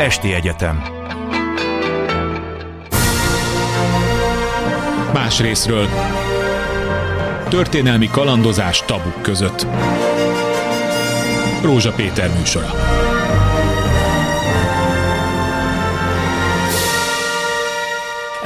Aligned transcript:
Esti 0.00 0.34
Egyetem. 0.34 0.82
Más 5.12 5.40
részről. 5.40 5.88
Történelmi 7.48 8.08
kalandozás 8.08 8.82
tabuk 8.86 9.22
között. 9.22 9.66
Rózsa 11.62 11.92
Péter 11.92 12.30
műsora 12.38 12.70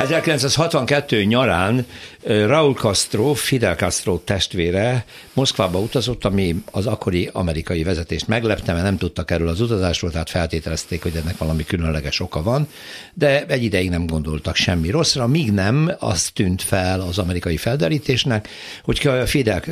1962 0.05 1.23
nyarán 1.23 1.87
Raúl 2.25 2.75
Castro, 2.75 3.33
Fidel 3.35 3.75
Castro 3.75 4.17
testvére 4.17 5.05
Moszkvába 5.33 5.79
utazott, 5.79 6.25
ami 6.25 6.63
az 6.71 6.87
akkori 6.87 7.31
amerikai 7.33 7.83
vezetést 7.83 8.29
meglepte, 8.29 8.73
mert 8.73 8.85
nem 8.85 8.97
tudtak 8.97 9.31
erről 9.31 9.49
az 9.49 9.61
utazásról, 9.61 10.11
tehát 10.11 10.31
feltételezték, 10.31 11.03
hogy 11.03 11.17
ennek 11.17 11.39
valami 11.39 11.65
különleges 11.65 12.21
oka 12.21 12.43
van, 12.43 12.69
de 13.15 13.47
egy 13.47 13.63
ideig 13.63 13.91
nem 13.91 14.07
gondoltak 14.07 14.57
semmi 14.57 14.91
rosszra, 14.91 15.27
míg 15.27 15.53
nem 15.53 15.93
az 15.99 16.31
tűnt 16.35 16.63
fel 16.63 17.01
az 17.01 17.19
amerikai 17.19 17.57
felderítésnek, 17.57 18.49
hogy 18.83 19.11
Fidel, 19.25 19.63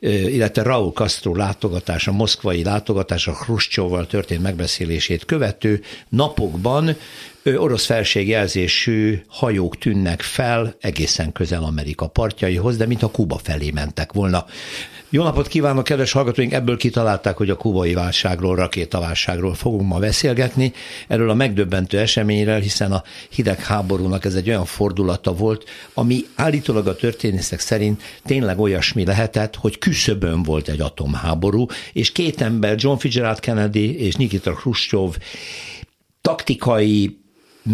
illetve 0.00 0.62
Raúl 0.62 0.92
Castro 0.92 1.36
látogatása, 1.36 2.12
moszkvai 2.12 2.62
látogatása, 2.62 3.32
Khrushchevval 3.32 4.06
történt 4.06 4.42
megbeszélését 4.42 5.24
követő 5.24 5.82
napokban 6.08 6.96
orosz 7.44 7.86
felségjelzésű 7.86 9.22
hajók 9.28 9.78
tűnnek 9.78 10.22
fel 10.22 10.74
egészen 10.80 11.32
közel 11.32 11.62
Amerika 11.62 12.08
partjaihoz, 12.08 12.76
de 12.76 12.86
mintha 12.86 13.10
Kuba 13.10 13.38
felé 13.42 13.70
mentek 13.70 14.12
volna. 14.12 14.46
Jó 15.12 15.22
napot 15.22 15.48
kívánok, 15.48 15.84
kedves 15.84 16.12
hallgatóink! 16.12 16.52
Ebből 16.52 16.76
kitalálták, 16.76 17.36
hogy 17.36 17.50
a 17.50 17.56
kubai 17.56 17.94
válságról, 17.94 18.56
rakétaválságról 18.56 19.54
fogunk 19.54 19.88
ma 19.88 19.98
beszélgetni, 19.98 20.72
erről 21.08 21.30
a 21.30 21.34
megdöbbentő 21.34 21.98
eseményről, 21.98 22.60
hiszen 22.60 22.92
a 22.92 23.02
hidegháborúnak 23.30 24.24
ez 24.24 24.34
egy 24.34 24.48
olyan 24.48 24.64
fordulata 24.64 25.34
volt, 25.34 25.68
ami 25.94 26.24
állítólag 26.34 26.86
a 26.86 26.96
történészek 26.96 27.60
szerint 27.60 28.02
tényleg 28.24 28.58
olyasmi 28.58 29.04
lehetett, 29.04 29.56
hogy 29.56 29.78
küszöbön 29.78 30.42
volt 30.42 30.68
egy 30.68 30.80
atomháború, 30.80 31.66
és 31.92 32.12
két 32.12 32.40
ember, 32.40 32.74
John 32.78 32.98
Fitzgerald 32.98 33.40
Kennedy 33.40 34.00
és 34.00 34.14
Nikita 34.14 34.52
Khrushchev 34.52 35.10
taktikai 36.20 37.19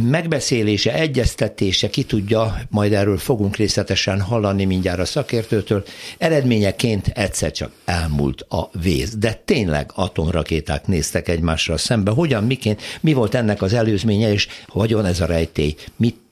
megbeszélése, 0.03 0.95
egyeztetése, 0.95 1.91
ki 1.91 2.03
tudja, 2.03 2.59
majd 2.71 2.93
erről 2.93 3.19
fogunk 3.19 3.57
részletesen 3.57 4.21
hallani 4.21 4.65
mindjárt 4.65 4.99
a 4.99 5.05
szakértőtől, 5.05 5.85
eredményeként 6.19 7.07
egyszer 7.07 7.51
csak 7.51 7.73
elmúlt 7.85 8.41
a 8.49 8.71
víz. 8.83 9.17
De 9.17 9.43
tényleg 9.45 9.91
atomrakéták 9.95 10.87
néztek 10.87 11.29
egymásra 11.29 11.77
szembe. 11.77 12.11
Hogyan, 12.11 12.45
miként, 12.45 12.83
mi 13.01 13.13
volt 13.13 13.35
ennek 13.35 13.63
az 13.63 13.73
előzménye, 13.73 14.33
és 14.33 14.49
hogyan 14.67 15.05
ez 15.05 15.21
a 15.21 15.27
rejtély, 15.27 15.75
mit 15.97 16.25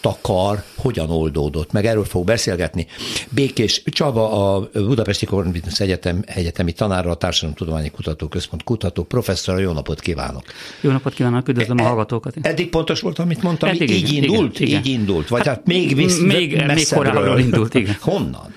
takar, 0.00 0.62
hogyan 0.76 1.10
oldódott, 1.10 1.72
meg 1.72 1.86
erről 1.86 2.04
fog 2.04 2.24
beszélgetni. 2.24 2.86
Békés 3.30 3.82
Csaba, 3.86 4.54
a 4.56 4.68
Budapesti 4.72 5.26
Korvinus 5.26 5.80
Egyetem 5.80 6.22
egyetemi 6.26 6.72
tanára, 6.72 7.10
a 7.10 7.14
Társadalomtudományi 7.14 7.90
Kutatóközpont 7.90 8.64
kutató 8.64 9.02
professzor, 9.02 9.60
jó 9.60 9.72
napot 9.72 10.00
kívánok! 10.00 10.42
Jó 10.80 10.90
napot 10.90 11.14
kívánok, 11.14 11.48
üdvözlöm 11.48 11.78
a 11.78 11.82
e- 11.82 11.86
hallgatókat! 11.86 12.34
Eddig 12.42 12.68
pontos 12.68 13.00
volt, 13.00 13.18
amit 13.18 13.42
mondtam, 13.42 13.68
Eddig 13.68 13.90
így 13.90 14.12
igen, 14.12 14.22
indult? 14.24 14.60
Igen, 14.60 14.78
így 14.78 14.86
indult, 14.86 15.28
vagy 15.28 15.46
hát, 15.46 15.56
hát 15.56 15.66
még, 15.66 15.96
visz, 15.96 16.18
még, 16.18 16.62
még 16.66 16.88
korábban 16.88 17.38
indult, 17.38 17.74
igen. 17.74 17.96
Honnan? 18.10 18.54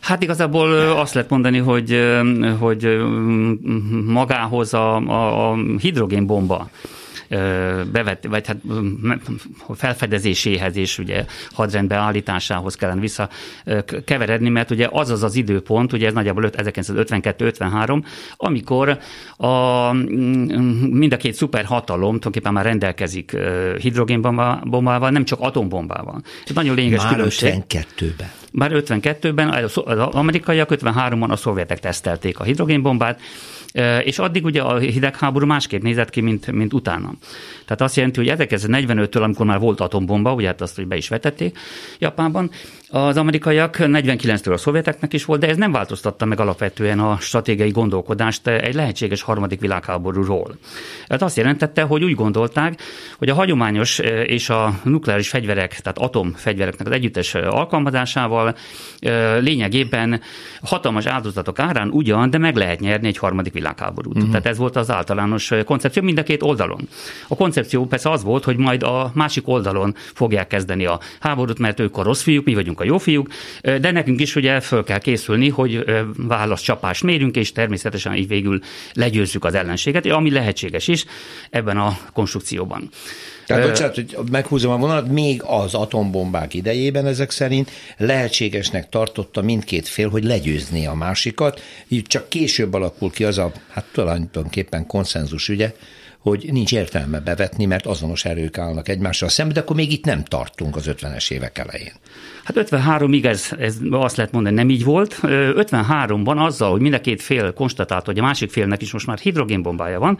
Hát 0.00 0.22
igazából 0.22 0.72
azt 0.72 1.14
lehet 1.14 1.30
mondani, 1.30 1.58
hogy, 1.58 2.00
hogy 2.58 2.98
magához 4.06 4.74
a, 4.74 4.96
a, 4.96 5.50
a 5.50 5.56
hidrogénbomba 5.78 6.70
bevet, 7.92 8.26
vagy 8.26 8.46
hát 8.46 8.56
felfedezéséhez 9.74 10.76
és 10.76 10.98
ugye 10.98 11.24
hadrendbe 11.50 11.94
állításához 11.94 12.74
kellene 12.74 13.00
vissza 13.00 13.28
keveredni, 14.04 14.48
mert 14.48 14.70
ugye 14.70 14.88
az 14.90 15.10
az 15.10 15.22
az 15.22 15.34
időpont, 15.34 15.92
ugye 15.92 16.06
ez 16.06 16.12
nagyjából 16.12 16.50
1952-53, 16.52 18.04
amikor 18.36 18.98
a, 19.36 19.92
mind 20.90 21.12
a 21.12 21.16
két 21.16 21.34
szuperhatalom 21.34 22.00
tulajdonképpen 22.00 22.52
már 22.52 22.64
rendelkezik 22.64 23.36
hidrogénbombával, 23.78 25.10
nem 25.10 25.24
csak 25.24 25.40
atombombával. 25.40 26.22
Ez 26.46 26.54
nagyon 26.54 26.74
lényeges 26.74 27.02
már 27.02 27.12
különbség. 27.12 27.54
52-ben. 27.68 28.30
Már 28.52 28.70
52-ben, 28.74 29.48
az 29.48 29.76
amerikaiak 29.98 30.68
53-ban 30.72 31.28
a 31.28 31.36
szovjetek 31.36 31.80
tesztelték 31.80 32.38
a 32.38 32.44
hidrogénbombát, 32.44 33.20
és 34.04 34.18
addig 34.18 34.44
ugye 34.44 34.62
a 34.62 34.78
hidegháború 34.78 35.46
másképp 35.46 35.82
nézett 35.82 36.10
ki, 36.10 36.20
mint, 36.20 36.52
mint 36.52 36.72
utána. 36.72 37.12
Tehát 37.64 37.80
azt 37.80 37.96
jelenti, 37.96 38.24
hogy 38.24 38.38
1945-től, 38.38 39.22
amikor 39.22 39.46
már 39.46 39.58
volt 39.58 39.80
atombomba, 39.80 40.34
ugye 40.34 40.46
hát 40.46 40.60
azt, 40.60 40.76
hogy 40.76 40.86
be 40.86 40.96
is 40.96 41.08
vetették 41.08 41.58
Japánban, 41.98 42.50
az 42.96 43.16
amerikaiak 43.16 43.76
49-től 43.78 44.52
a 44.52 44.56
szovjeteknek 44.56 45.12
is 45.12 45.24
volt, 45.24 45.40
de 45.40 45.48
ez 45.48 45.56
nem 45.56 45.72
változtatta 45.72 46.24
meg 46.24 46.40
alapvetően 46.40 46.98
a 46.98 47.16
stratégiai 47.20 47.70
gondolkodást 47.70 48.46
egy 48.46 48.74
lehetséges 48.74 49.22
harmadik 49.22 49.60
világháborúról. 49.60 50.56
Ez 51.06 51.22
azt 51.22 51.36
jelentette, 51.36 51.82
hogy 51.82 52.04
úgy 52.04 52.14
gondolták, 52.14 52.80
hogy 53.18 53.28
a 53.28 53.34
hagyományos 53.34 53.98
és 54.24 54.50
a 54.50 54.80
nukleáris 54.82 55.28
fegyverek, 55.28 55.80
tehát 55.80 55.98
atomfegyvereknek 55.98 56.86
az 56.86 56.92
együttes 56.92 57.34
alkalmazásával 57.34 58.56
lényegében 59.40 60.20
hatalmas 60.62 61.06
áldozatok 61.06 61.58
árán 61.58 61.88
ugyan, 61.88 62.30
de 62.30 62.38
meg 62.38 62.56
lehet 62.56 62.80
nyerni 62.80 63.08
egy 63.08 63.18
harmadik 63.18 63.52
világháborút. 63.52 64.16
Uh-huh. 64.16 64.30
Tehát 64.30 64.46
ez 64.46 64.58
volt 64.58 64.76
az 64.76 64.90
általános 64.90 65.52
koncepció 65.64 66.02
mind 66.02 66.18
a 66.18 66.22
két 66.22 66.42
oldalon. 66.42 66.88
A 67.28 67.36
koncepció 67.36 67.86
persze 67.86 68.10
az 68.10 68.22
volt, 68.22 68.44
hogy 68.44 68.56
majd 68.56 68.82
a 68.82 69.10
másik 69.14 69.48
oldalon 69.48 69.94
fogják 69.96 70.46
kezdeni 70.46 70.86
a 70.86 71.00
háborút, 71.20 71.58
mert 71.58 71.80
ők 71.80 71.96
a 71.96 72.02
rossz 72.02 72.22
fiúk, 72.22 72.44
mi 72.44 72.54
vagyunk 72.54 72.80
a 72.80 72.84
jó 72.86 72.98
fiúk, 72.98 73.28
de 73.62 73.90
nekünk 73.90 74.20
is 74.20 74.36
ugye 74.36 74.60
föl 74.60 74.84
kell 74.84 74.98
készülni, 74.98 75.48
hogy 75.48 75.84
válaszcsapást 76.16 77.02
mérünk, 77.02 77.36
és 77.36 77.52
természetesen 77.52 78.14
így 78.14 78.28
végül 78.28 78.60
legyőzzük 78.92 79.44
az 79.44 79.54
ellenséget, 79.54 80.06
ami 80.06 80.30
lehetséges 80.30 80.88
is 80.88 81.04
ebben 81.50 81.76
a 81.76 81.98
konstrukcióban. 82.12 82.90
Tehát, 83.46 83.68
bocsánat, 83.68 83.94
hogy 83.94 84.16
meghúzom 84.30 84.72
a 84.72 84.76
vonalat, 84.76 85.08
még 85.08 85.42
az 85.42 85.74
atombombák 85.74 86.54
idejében 86.54 87.06
ezek 87.06 87.30
szerint 87.30 87.70
lehetségesnek 87.96 88.88
tartotta 88.88 89.42
mindkét 89.42 89.88
fél, 89.88 90.08
hogy 90.08 90.24
legyőzni 90.24 90.86
a 90.86 90.94
másikat, 90.94 91.62
így 91.88 92.06
csak 92.06 92.28
később 92.28 92.74
alakul 92.74 93.10
ki 93.10 93.24
az 93.24 93.38
a, 93.38 93.52
hát 93.70 93.84
tulajdonképpen 93.92 94.86
konszenzus 94.86 95.48
ügye, 95.48 95.74
hogy 96.30 96.48
nincs 96.52 96.72
értelme 96.72 97.20
bevetni, 97.20 97.64
mert 97.64 97.86
azonos 97.86 98.24
erők 98.24 98.58
állnak 98.58 98.88
egymással 98.88 99.28
szemben, 99.28 99.54
de 99.54 99.60
akkor 99.60 99.76
még 99.76 99.92
itt 99.92 100.04
nem 100.04 100.24
tartunk 100.24 100.76
az 100.76 100.90
50-es 100.90 101.30
évek 101.30 101.58
elején. 101.58 101.92
Hát 102.44 102.56
53-ig 102.70 103.24
ez, 103.24 103.48
ez 103.58 103.76
azt 103.90 104.16
lehet 104.16 104.32
mondani, 104.32 104.54
nem 104.54 104.70
így 104.70 104.84
volt. 104.84 105.18
53-ban 105.22 106.36
azzal, 106.36 106.70
hogy 106.70 106.80
mind 106.80 106.94
a 106.94 107.00
két 107.00 107.22
fél 107.22 107.52
konstatálta, 107.52 108.04
hogy 108.04 108.18
a 108.18 108.22
másik 108.22 108.50
félnek 108.50 108.82
is 108.82 108.92
most 108.92 109.06
már 109.06 109.18
hidrogénbombája 109.18 109.98
van, 109.98 110.18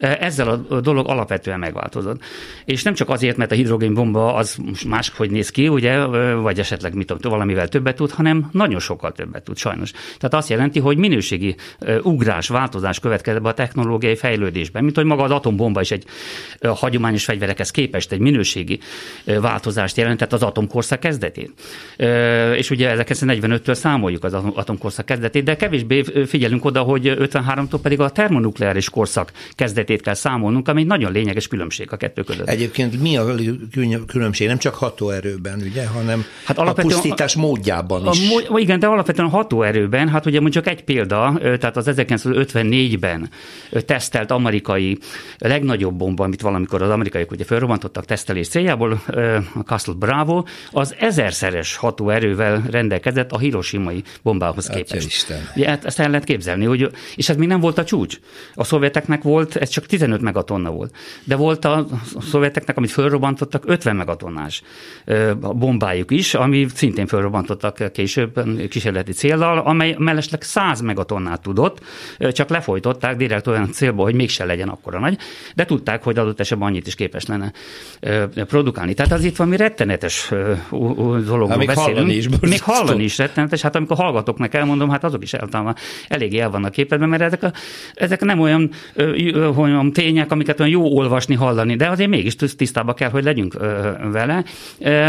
ezzel 0.00 0.48
a 0.68 0.80
dolog 0.80 1.08
alapvetően 1.08 1.58
megváltozott. 1.58 2.22
És 2.64 2.82
nem 2.82 2.94
csak 2.94 3.08
azért, 3.08 3.36
mert 3.36 3.52
a 3.52 3.54
hidrogénbomba 3.54 4.34
az 4.34 4.56
most 4.56 4.84
máshogy 4.84 5.30
néz 5.30 5.50
ki, 5.50 5.68
ugye, 5.68 6.04
vagy 6.34 6.58
esetleg 6.58 6.94
mit 6.94 7.06
tudom, 7.06 7.32
valamivel 7.32 7.68
többet 7.68 7.96
tud, 7.96 8.10
hanem 8.10 8.48
nagyon 8.52 8.80
sokkal 8.80 9.12
többet 9.12 9.42
tud, 9.42 9.56
sajnos. 9.56 9.90
Tehát 9.90 10.34
azt 10.34 10.48
jelenti, 10.48 10.78
hogy 10.78 10.96
minőségi 10.96 11.56
ugrás, 12.02 12.48
változás 12.48 12.98
következett 12.98 13.44
a 13.44 13.54
technológiai 13.54 14.16
fejlődésben, 14.16 14.84
mint 14.84 14.96
hogy 14.96 15.04
maga 15.04 15.22
az 15.22 15.30
atombomba 15.30 15.80
is 15.80 15.90
egy 15.90 16.04
hagyományos 16.62 17.24
fegyverekhez 17.24 17.70
képest 17.70 18.12
egy 18.12 18.18
minőségi 18.18 18.78
változást 19.24 19.96
jelentett 19.96 20.32
az 20.32 20.42
atomkorszak 20.42 21.00
kezdetén. 21.00 21.52
És 22.56 22.70
ugye 22.70 22.94
1945-től 22.98 23.74
számoljuk 23.74 24.24
az 24.24 24.34
atomkorszak 24.34 25.06
kezdetét, 25.06 25.44
de 25.44 25.56
kevésbé 25.56 26.02
figyelünk 26.26 26.64
oda, 26.64 26.82
hogy 26.82 27.14
53-tól 27.18 27.78
pedig 27.82 28.00
a 28.00 28.10
termonukleáris 28.10 28.90
korszak 28.90 29.32
kezdetét 29.54 29.88
mértékét 29.90 30.02
kell 30.02 30.14
számolnunk, 30.14 30.68
ami 30.68 30.80
egy 30.80 30.86
nagyon 30.86 31.12
lényeges 31.12 31.48
különbség 31.48 31.92
a 31.92 31.96
kettő 31.96 32.22
között. 32.22 32.48
Egyébként 32.48 33.00
mi 33.00 33.16
a 33.16 33.24
különbség? 34.06 34.46
Nem 34.46 34.58
csak 34.58 34.74
hatóerőben, 34.74 35.60
ugye, 35.70 35.86
hanem 35.86 36.24
hát 36.44 36.58
a 36.58 36.72
pusztítás 36.72 37.34
módjában 37.34 38.06
is. 38.12 38.30
A, 38.48 38.58
igen, 38.58 38.78
de 38.78 38.86
alapvetően 38.86 39.28
a 39.28 39.30
hatóerőben, 39.30 40.08
hát 40.08 40.26
ugye 40.26 40.40
mondjuk 40.40 40.66
egy 40.66 40.84
példa, 40.84 41.38
tehát 41.40 41.76
az 41.76 41.90
1954-ben 41.90 43.30
tesztelt 43.86 44.30
amerikai 44.30 44.98
legnagyobb 45.38 45.94
bomba, 45.94 46.24
amit 46.24 46.40
valamikor 46.40 46.82
az 46.82 46.90
amerikaiak 46.90 47.30
ugye 47.30 47.44
felrobbantottak 47.44 48.04
tesztelés 48.04 48.48
céljából, 48.48 49.02
a 49.54 49.60
Castle 49.64 49.94
Bravo, 49.94 50.42
az 50.70 50.94
ezerszeres 50.98 51.76
hatóerővel 51.76 52.62
rendelkezett 52.70 53.32
a 53.32 53.38
hiroshimai 53.38 54.02
bombához 54.22 54.66
képest. 54.66 55.06
Isten. 55.06 55.48
Ugye, 55.56 55.68
hát 55.68 55.84
ezt 55.84 55.98
el 55.98 56.08
lehet 56.08 56.24
képzelni, 56.24 56.64
hogy, 56.64 56.90
és 57.16 57.28
ez 57.28 57.36
még 57.36 57.48
nem 57.48 57.60
volt 57.60 57.78
a 57.78 57.84
csúcs. 57.84 58.18
A 58.54 58.64
szovjeteknek 58.64 59.22
volt, 59.22 59.56
ez 59.56 59.68
csak 59.68 59.79
csak 59.80 59.88
15 59.88 60.20
megatonna 60.20 60.70
volt. 60.70 60.94
De 61.24 61.36
volt 61.36 61.64
a 61.64 61.86
szovjeteknek, 62.20 62.76
amit 62.76 62.90
fölrobbantottak, 62.90 63.62
50 63.66 63.96
megatonnás 63.96 64.62
bombájuk 65.40 66.10
is, 66.10 66.34
ami 66.34 66.66
szintén 66.74 67.06
fölrobbantottak 67.06 67.92
később 67.92 68.42
kísérleti 68.68 69.12
céllal, 69.12 69.58
amely 69.58 69.94
mellesleg 69.98 70.42
100 70.42 70.80
megatonnát 70.80 71.40
tudott, 71.42 71.84
csak 72.18 72.48
lefolytották 72.48 73.16
direkt 73.16 73.46
olyan 73.46 73.72
célba, 73.72 74.02
hogy 74.02 74.14
mégse 74.14 74.44
legyen 74.44 74.68
akkor 74.68 75.00
nagy, 75.00 75.18
de 75.54 75.64
tudták, 75.64 76.02
hogy 76.02 76.18
adott 76.18 76.40
esetben 76.40 76.68
annyit 76.68 76.86
is 76.86 76.94
képes 76.94 77.26
lenne 77.26 77.52
produkálni. 78.32 78.94
Tehát 78.94 79.12
az 79.12 79.24
itt 79.24 79.36
valami 79.36 79.56
rettenetes 79.56 80.28
dologról 80.70 81.48
hát 81.48 81.66
beszélünk. 81.66 81.76
Hallani 81.76 82.14
is 82.14 82.28
még 82.40 82.62
hallani 82.62 83.02
is 83.02 83.18
rettenetes. 83.18 83.60
Hát 83.60 83.76
amikor 83.76 83.96
hallgatóknak 83.96 84.54
elmondom, 84.54 84.90
hát 84.90 85.04
azok 85.04 85.22
is 85.22 85.32
eltalán 85.32 85.76
eléggé 86.08 86.38
el 86.38 86.50
vannak 86.50 86.72
képedben, 86.72 87.08
mert 87.08 87.22
ezek, 87.22 87.42
a, 87.42 87.52
ezek 87.94 88.20
nem 88.20 88.40
olyan, 88.40 88.70
olyan 89.70 89.92
tények, 89.92 90.32
amiket 90.32 90.60
olyan 90.60 90.72
jó 90.72 90.96
olvasni, 90.96 91.34
hallani, 91.34 91.76
de 91.76 91.88
azért 91.88 92.08
mégis 92.08 92.36
tisztában 92.56 92.94
kell, 92.94 93.10
hogy 93.10 93.24
legyünk 93.24 93.54
vele, 94.12 94.44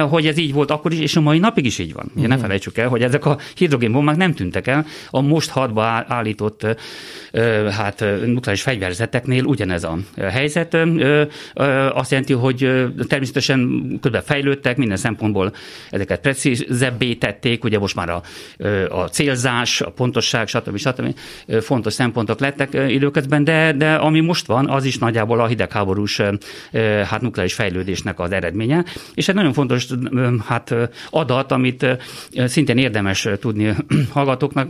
hogy 0.09 0.27
ez 0.27 0.37
így 0.37 0.53
volt 0.53 0.71
akkor 0.71 0.91
is, 0.91 0.99
és 0.99 1.15
a 1.15 1.21
mai 1.21 1.39
napig 1.39 1.65
is 1.65 1.79
így 1.79 1.93
van. 1.93 2.11
Ugye 2.15 2.27
ne 2.27 2.33
mhm. 2.33 2.43
felejtsük 2.43 2.77
el, 2.77 2.87
hogy 2.87 3.01
ezek 3.01 3.25
a 3.25 3.37
hidrogénbombák 3.55 4.15
nem 4.15 4.33
tűntek 4.33 4.67
el. 4.67 4.85
A 5.09 5.21
most 5.21 5.49
hadba 5.49 5.83
állított 6.07 6.65
hát 7.71 8.05
nukleáris 8.25 8.61
fegyverzeteknél 8.61 9.43
ugyanez 9.43 9.83
a 9.83 9.97
helyzet. 10.17 10.77
Azt 11.93 12.11
jelenti, 12.11 12.33
hogy 12.33 12.57
természetesen 13.07 13.81
közben 14.01 14.21
fejlődtek, 14.21 14.77
minden 14.77 14.97
szempontból 14.97 15.53
ezeket 15.89 16.19
precízebbé 16.21 17.13
tették, 17.13 17.63
ugye 17.63 17.79
most 17.79 17.95
már 17.95 18.09
a, 18.09 18.21
a 18.89 19.07
célzás, 19.07 19.81
a 19.81 19.89
pontosság, 19.89 20.47
stb. 20.47 20.77
stb. 20.77 21.15
fontos 21.61 21.93
szempontok 21.93 22.39
lettek 22.39 22.73
időközben, 22.89 23.43
de, 23.43 23.73
de 23.77 23.93
ami 23.93 24.19
most 24.19 24.47
van, 24.51 24.69
az 24.69 24.85
is 24.85 24.97
nagyjából 24.97 25.39
a 25.39 25.47
hidegháborús 25.47 26.21
hát 27.05 27.21
nukleáris 27.21 27.53
fejlődésnek 27.53 28.19
az 28.19 28.31
eredménye, 28.31 28.85
és 29.13 29.27
egy 29.27 29.35
nagyon 29.35 29.53
fontos 29.53 29.87
hát 30.45 30.75
adat, 31.09 31.51
amit 31.51 31.85
szintén 32.45 32.77
érdemes 32.77 33.27
tudni 33.39 33.75
hallgatóknak, 34.11 34.69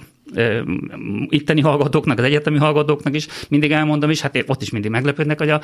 itteni 1.30 1.62
hallgatóknak, 1.62 2.18
az 2.18 2.24
egyetemi 2.24 2.58
hallgatóknak 2.58 3.16
is 3.16 3.28
mindig 3.50 3.72
elmondom, 3.72 4.10
és 4.10 4.22
hát 4.22 4.44
ott 4.48 4.62
is 4.62 4.70
mindig 4.70 4.92
meglepődnek, 4.92 5.38
hogy 5.38 5.50
a 5.50 5.62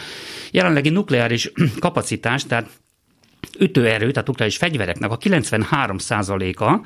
jelenlegi 0.51 0.89
nukleáris 0.89 1.51
kapacitás, 1.79 2.45
tehát 2.45 2.69
ütőerő, 3.59 4.11
tehát 4.11 4.27
nukleáris 4.27 4.57
fegyvereknek 4.57 5.11
a 5.11 5.17
93%-a 5.17 6.79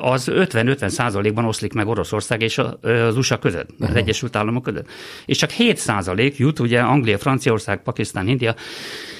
az 0.00 0.28
50-50%-ban 0.30 1.44
oszlik 1.44 1.72
meg 1.72 1.88
Oroszország 1.88 2.42
és 2.42 2.58
az 2.82 3.16
USA 3.16 3.38
között, 3.38 3.68
az 3.68 3.74
uh-huh. 3.78 3.96
Egyesült 3.96 4.36
Államok 4.36 4.62
között. 4.62 4.86
És 5.26 5.38
csak 5.38 5.50
7% 5.58 6.36
jut, 6.36 6.58
ugye 6.58 6.80
Anglia, 6.80 7.18
Franciaország, 7.18 7.82
Pakisztán, 7.82 8.28
India, 8.28 8.54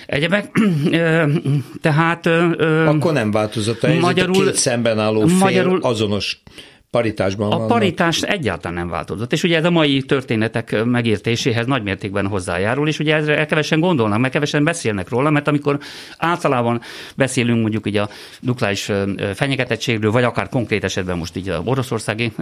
egyebek. 0.06 0.50
Tehát... 1.80 2.26
Akkor 2.86 3.12
nem 3.12 3.30
változott 3.30 3.82
a 3.82 3.86
helyzet, 3.86 4.04
magyarul, 4.04 4.42
a 4.42 4.44
két 4.44 4.54
szemben 4.54 4.98
álló 4.98 5.26
fél 5.26 5.36
magyarul, 5.36 5.78
azonos 5.82 6.42
paritásban 6.92 7.46
A 7.46 7.50
vannak. 7.50 7.68
paritás 7.68 8.22
egyáltalán 8.22 8.76
nem 8.76 8.88
változott, 8.88 9.32
és 9.32 9.42
ugye 9.42 9.56
ez 9.56 9.64
a 9.64 9.70
mai 9.70 10.02
történetek 10.02 10.84
megértéséhez 10.84 11.66
nagymértékben 11.66 12.26
hozzájárul, 12.26 12.88
és 12.88 12.98
ugye 12.98 13.14
ezre 13.14 13.46
kevesen 13.46 13.80
gondolnak, 13.80 14.18
mert 14.18 14.32
kevesen 14.32 14.64
beszélnek 14.64 15.08
róla, 15.08 15.30
mert 15.30 15.48
amikor 15.48 15.78
általában 16.18 16.80
beszélünk 17.16 17.60
mondjuk 17.60 17.86
ugye 17.86 18.02
a 18.02 18.08
nukleáris 18.40 18.90
fenyegetettségről, 19.34 20.10
vagy 20.10 20.24
akár 20.24 20.48
konkrét 20.48 20.84
esetben 20.84 21.18
most 21.18 21.36
így 21.36 21.48
a 21.48 21.62
oroszországi 21.64 22.32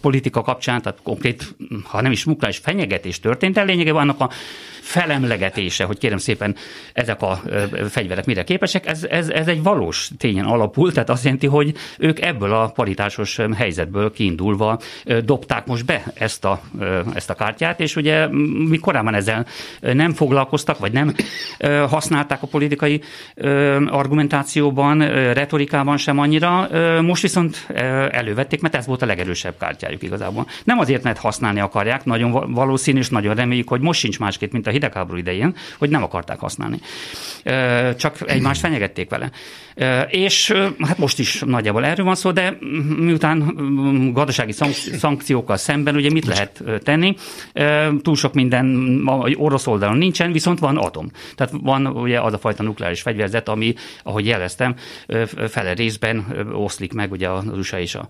politika 0.00 0.42
kapcsán, 0.42 0.82
tehát 0.82 0.98
konkrét, 1.02 1.56
ha 1.82 2.00
nem 2.00 2.12
is 2.12 2.24
nukleáris 2.24 2.58
fenyegetés 2.58 3.20
történt, 3.20 3.58
el 3.58 3.64
lényegében 3.64 4.00
annak 4.00 4.20
a 4.20 4.30
felemlegetése, 4.80 5.84
hogy 5.84 5.98
kérem 5.98 6.18
szépen 6.18 6.56
ezek 6.92 7.22
a 7.22 7.42
fegyverek 7.88 8.26
mire 8.26 8.44
képesek, 8.44 8.86
ez, 8.86 9.04
ez, 9.04 9.28
ez 9.28 9.48
egy 9.48 9.62
valós 9.62 10.10
tényen 10.18 10.44
alapul, 10.44 10.92
tehát 10.92 11.10
azt 11.10 11.24
jelenti, 11.24 11.46
hogy 11.46 11.74
ők 11.98 12.20
ebből 12.20 12.52
a 12.52 12.68
paritásos 12.68 13.23
helyzetből 13.56 14.12
kiindulva 14.12 14.78
dobták 15.24 15.66
most 15.66 15.84
be 15.84 16.02
ezt 16.14 16.44
a, 16.44 16.60
ezt 17.14 17.30
a 17.30 17.34
kártyát, 17.34 17.80
és 17.80 17.96
ugye 17.96 18.28
mi 18.68 18.78
korábban 18.78 19.14
ezzel 19.14 19.46
nem 19.80 20.12
foglalkoztak, 20.12 20.78
vagy 20.78 20.92
nem 20.92 21.14
használták 21.88 22.42
a 22.42 22.46
politikai 22.46 23.02
argumentációban, 23.86 24.98
retorikában 25.32 25.96
sem 25.96 26.18
annyira, 26.18 26.68
most 27.02 27.22
viszont 27.22 27.66
elővették, 28.10 28.60
mert 28.60 28.74
ez 28.74 28.86
volt 28.86 29.02
a 29.02 29.06
legerősebb 29.06 29.54
kártyájuk 29.58 30.02
igazából. 30.02 30.46
Nem 30.64 30.78
azért, 30.78 31.02
mert 31.02 31.18
használni 31.18 31.60
akarják, 31.60 32.04
nagyon 32.04 32.52
valószínű, 32.52 32.98
és 32.98 33.08
nagyon 33.08 33.34
reméljük, 33.34 33.68
hogy 33.68 33.80
most 33.80 34.00
sincs 34.00 34.18
másképp, 34.18 34.52
mint 34.52 34.66
a 34.66 34.70
hidegháború 34.70 35.18
idején, 35.18 35.54
hogy 35.78 35.90
nem 35.90 36.02
akarták 36.02 36.38
használni. 36.38 36.78
Csak 37.96 38.16
egymást 38.26 38.60
fenyegették 38.60 39.10
vele. 39.10 39.30
És 40.08 40.54
hát 40.86 40.98
most 40.98 41.18
is 41.18 41.42
nagyjából 41.46 41.84
erről 41.84 42.04
van 42.06 42.14
szó, 42.14 42.30
de 42.30 42.58
miután 43.14 44.12
gazdasági 44.12 44.52
szankciókkal 44.98 45.56
szemben 45.56 45.94
ugye 45.94 46.10
mit 46.10 46.26
lehet 46.26 46.62
tenni? 46.82 47.14
Túl 48.02 48.16
sok 48.16 48.34
minden 48.34 49.00
orosz 49.36 49.66
oldalon 49.66 49.96
nincsen, 49.96 50.32
viszont 50.32 50.58
van 50.58 50.76
atom. 50.76 51.10
Tehát 51.34 51.52
van 51.62 51.86
ugye 51.86 52.20
az 52.20 52.32
a 52.32 52.38
fajta 52.38 52.62
nukleáris 52.62 53.00
fegyverzet, 53.00 53.48
ami, 53.48 53.74
ahogy 54.02 54.26
jeleztem, 54.26 54.74
fele 55.48 55.72
részben 55.72 56.26
oszlik 56.52 56.92
meg 56.92 57.12
ugye 57.12 57.28
az 57.30 57.44
USA 57.46 57.78
és 57.78 57.94
a 57.94 58.08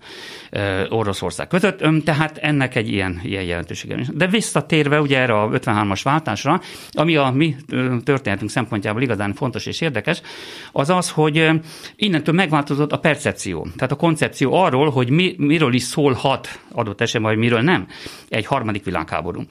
Oroszország 0.89 1.47
között, 1.47 1.83
tehát 2.03 2.37
ennek 2.37 2.75
egy 2.75 2.89
ilyen, 2.89 3.21
ilyen 3.23 3.43
jelentősége. 3.43 3.99
De 4.13 4.27
visszatérve 4.27 5.01
ugye 5.01 5.19
erre 5.19 5.41
a 5.41 5.49
53-as 5.49 5.99
váltásra, 6.03 6.61
ami 6.91 7.15
a 7.15 7.31
mi 7.35 7.55
történetünk 8.03 8.49
szempontjából 8.49 9.01
igazán 9.01 9.33
fontos 9.33 9.65
és 9.65 9.81
érdekes, 9.81 10.21
az 10.71 10.89
az, 10.89 11.09
hogy 11.09 11.49
innentől 11.95 12.35
megváltozott 12.35 12.91
a 12.91 12.97
percepció, 12.97 13.67
tehát 13.75 13.91
a 13.91 13.95
koncepció 13.95 14.53
arról, 14.53 14.89
hogy 14.95 15.09
mi, 15.09 15.35
miről 15.37 15.73
is 15.73 15.83
szólhat 15.83 16.59
adott 16.71 17.01
esetben, 17.01 17.31
vagy 17.31 17.39
miről 17.39 17.61
nem 17.61 17.87
egy 18.29 18.45
harmadik 18.45 18.83
világháború. 18.83 19.41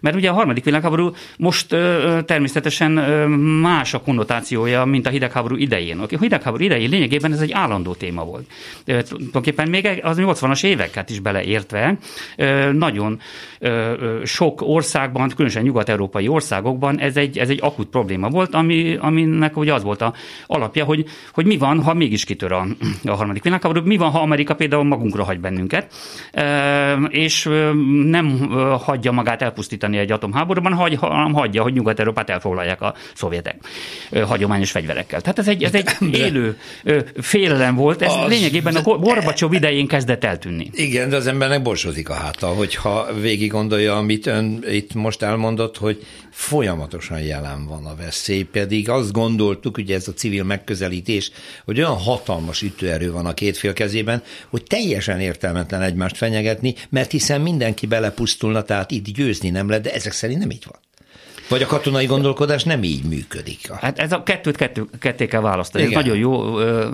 Mert 0.00 0.16
ugye 0.16 0.30
a 0.30 0.32
harmadik 0.32 0.64
világháború 0.64 1.12
most 1.38 1.72
ö, 1.72 2.18
természetesen 2.24 2.96
ö, 2.96 3.26
más 3.60 3.94
a 3.94 4.00
konnotációja, 4.00 4.84
mint 4.84 5.06
a 5.06 5.10
hidegháború 5.10 5.56
idején. 5.56 5.98
A 5.98 6.06
hidegháború 6.20 6.64
idején 6.64 6.90
lényegében 6.90 7.32
ez 7.32 7.40
egy 7.40 7.52
állandó 7.52 7.94
téma 7.94 8.24
volt. 8.24 8.46
Ö, 8.84 9.02
tulajdonképpen 9.02 9.68
még 9.68 10.00
az 10.02 10.16
80-as 10.20 10.64
éveket 10.64 11.10
is 11.10 11.20
beleértve 11.20 11.98
ö, 12.36 12.72
nagyon 12.72 13.20
ö, 13.58 14.20
sok 14.24 14.60
országban, 14.62 15.28
különösen 15.28 15.62
nyugat-európai 15.62 16.28
országokban 16.28 16.98
ez 16.98 17.16
egy, 17.16 17.38
ez 17.38 17.48
egy 17.48 17.58
akut 17.62 17.88
probléma 17.88 18.28
volt, 18.28 18.54
ami, 18.54 18.96
aminek 19.00 19.56
ugye 19.56 19.74
az 19.74 19.82
volt 19.82 20.02
a 20.02 20.14
alapja, 20.46 20.84
hogy, 20.84 21.04
hogy 21.32 21.46
mi 21.46 21.56
van, 21.56 21.82
ha 21.82 21.94
mégis 21.94 22.24
kitör 22.24 22.52
a, 22.52 22.66
a 23.04 23.14
harmadik 23.14 23.42
világháború, 23.42 23.86
mi 23.86 23.96
van, 23.96 24.10
ha 24.10 24.20
Amerika 24.20 24.54
például 24.54 24.84
magunkra 24.86 25.24
hagy 25.24 25.40
bennünket, 25.40 25.94
és 27.08 27.48
nem 28.04 28.50
hagyja 28.84 29.12
magát 29.12 29.42
elpusztítani 29.42 29.98
egy 29.98 30.12
atomháborúban, 30.12 30.72
hagy, 30.72 30.94
hanem 30.94 31.32
hagyja, 31.32 31.62
hogy 31.62 31.72
Nyugat-Európát 31.72 32.30
elfoglalják 32.30 32.80
a 32.80 32.94
szovjetek 33.14 33.56
hagyományos 34.26 34.70
fegyverekkel. 34.70 35.20
Tehát 35.20 35.38
ez 35.38 35.48
egy, 35.48 35.62
ez 35.62 35.74
egy 35.74 36.14
élő 36.14 36.58
félelem 37.20 37.74
volt, 37.74 38.02
ez 38.02 38.12
az, 38.12 38.28
lényegében 38.28 38.76
a 38.76 38.82
Gorbacsov 38.82 39.52
idején 39.52 39.86
kezdett 39.86 40.24
eltűnni. 40.24 40.70
Igen, 40.72 41.08
de 41.08 41.16
az 41.16 41.26
embernek 41.26 41.62
borsodik 41.62 42.08
a 42.08 42.14
háta, 42.14 42.46
hogyha 42.46 43.08
végig 43.20 43.50
gondolja, 43.50 43.96
amit 43.96 44.26
ön 44.26 44.64
itt 44.70 44.94
most 44.94 45.22
elmondott, 45.22 45.76
hogy 45.76 46.06
folyamatosan 46.30 47.20
jelen 47.20 47.66
van 47.66 47.86
a 47.86 47.94
veszély, 47.94 48.42
pedig 48.42 48.90
azt 48.90 49.12
gondoltuk, 49.12 49.76
ugye 49.76 49.94
ez 49.94 50.08
a 50.08 50.12
civil 50.12 50.44
megközelítés, 50.44 51.30
hogy 51.64 51.78
olyan 51.78 51.96
hatalmas 51.96 52.62
ütőerő 52.62 53.12
van 53.12 53.26
a 53.26 53.34
két 53.34 53.56
fél 53.56 53.72
kezében, 53.72 54.22
hogy 54.48 54.62
teljesen 54.66 55.20
értelmetlen 55.20 55.82
egymást 55.82 56.16
fenyegetni, 56.16 56.74
mert 56.88 57.10
hiszen 57.10 57.40
mindenki 57.40 57.86
belepusztulna, 57.86 58.62
tehát 58.62 58.90
itt 58.90 59.06
győzni 59.06 59.50
nem 59.50 59.68
lehet, 59.68 59.82
de 59.84 59.92
ezek 59.92 60.12
szerint 60.12 60.38
nem 60.38 60.50
így 60.50 60.64
van. 60.70 60.80
Vagy 61.48 61.62
a 61.62 61.66
katonai 61.66 62.06
gondolkodás 62.06 62.64
nem 62.64 62.82
így 62.82 63.04
működik? 63.04 63.70
Hát 63.70 63.98
ez 63.98 64.12
a 64.12 64.22
kettőt 64.22 64.56
kettő, 64.56 64.86
ketté 64.98 65.26
kell 65.26 65.40
választani. 65.40 65.84
Igen. 65.84 65.98
Ez 65.98 66.04
nagyon 66.04 66.18
jó 66.18 66.30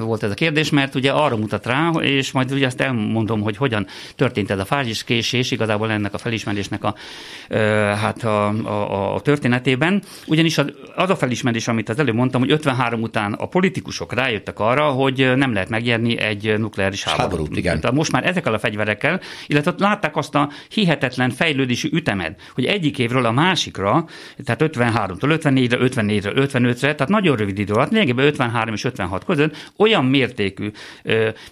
volt 0.05 0.23
ez 0.23 0.31
a 0.31 0.35
kérdés, 0.35 0.71
mert 0.71 0.95
ugye 0.95 1.11
arra 1.11 1.37
mutat 1.37 1.67
rá, 1.67 1.91
és 1.91 2.33
majd 2.33 2.53
ugye 2.53 2.67
azt 2.67 2.81
elmondom, 2.81 3.41
hogy 3.41 3.57
hogyan 3.57 3.87
történt 4.17 4.51
ez 4.51 4.59
a 4.59 4.65
fáziskésés, 4.65 5.51
igazából 5.51 5.91
ennek 5.91 6.15
a 6.15 6.19
felismerésnek 6.19 6.85
a, 6.85 6.95
hát 7.97 8.25
a, 8.25 8.49
a, 8.49 9.15
a 9.15 9.21
történetében. 9.21 10.03
Ugyanis 10.27 10.59
az, 10.59 10.73
az 10.97 11.11
a 11.11 11.17
felismerés, 11.17 11.69
amit 11.69 11.89
az 11.89 11.99
előbb 11.99 12.15
mondtam, 12.15 12.41
hogy 12.41 12.51
53 12.51 13.03
után 13.03 13.33
a 13.33 13.47
politikusok 13.47 14.15
rájöttek 14.15 14.61
arra, 14.61 14.91
hogy 14.91 15.33
nem 15.37 15.53
lehet 15.53 15.69
megnyerni 15.69 16.19
egy 16.19 16.59
nukleáris 16.59 17.05
háborút. 17.05 17.31
háborút 17.31 17.57
igen. 17.57 17.81
Tehát 17.81 17.97
most 17.97 18.13
már 18.13 18.27
ezekkel 18.27 18.55
a 18.55 18.59
fegyverekkel, 18.59 19.21
illetve 19.47 19.75
látták 19.79 20.17
azt 20.17 20.35
a 20.35 20.51
hihetetlen 20.69 21.31
fejlődési 21.31 21.91
ütemet, 21.93 22.41
hogy 22.55 22.65
egyik 22.65 22.99
évről 22.99 23.25
a 23.25 23.33
másikra 23.33 24.05
tehát 24.45 24.63
53-tól 24.63 25.39
54-re, 25.43 25.79
54-re, 25.81 26.33
55-re, 26.35 26.95
tehát 26.95 27.09
nagyon 27.09 27.37
rövid 27.37 27.59
idő 27.59 27.73
alatt, 27.73 27.91
lényegében 27.91 28.27
53 28.27 28.75
és 28.75 28.85
56 28.85 29.25
között 29.25 29.73
olyan 29.77 30.05
mértékű 30.05 30.71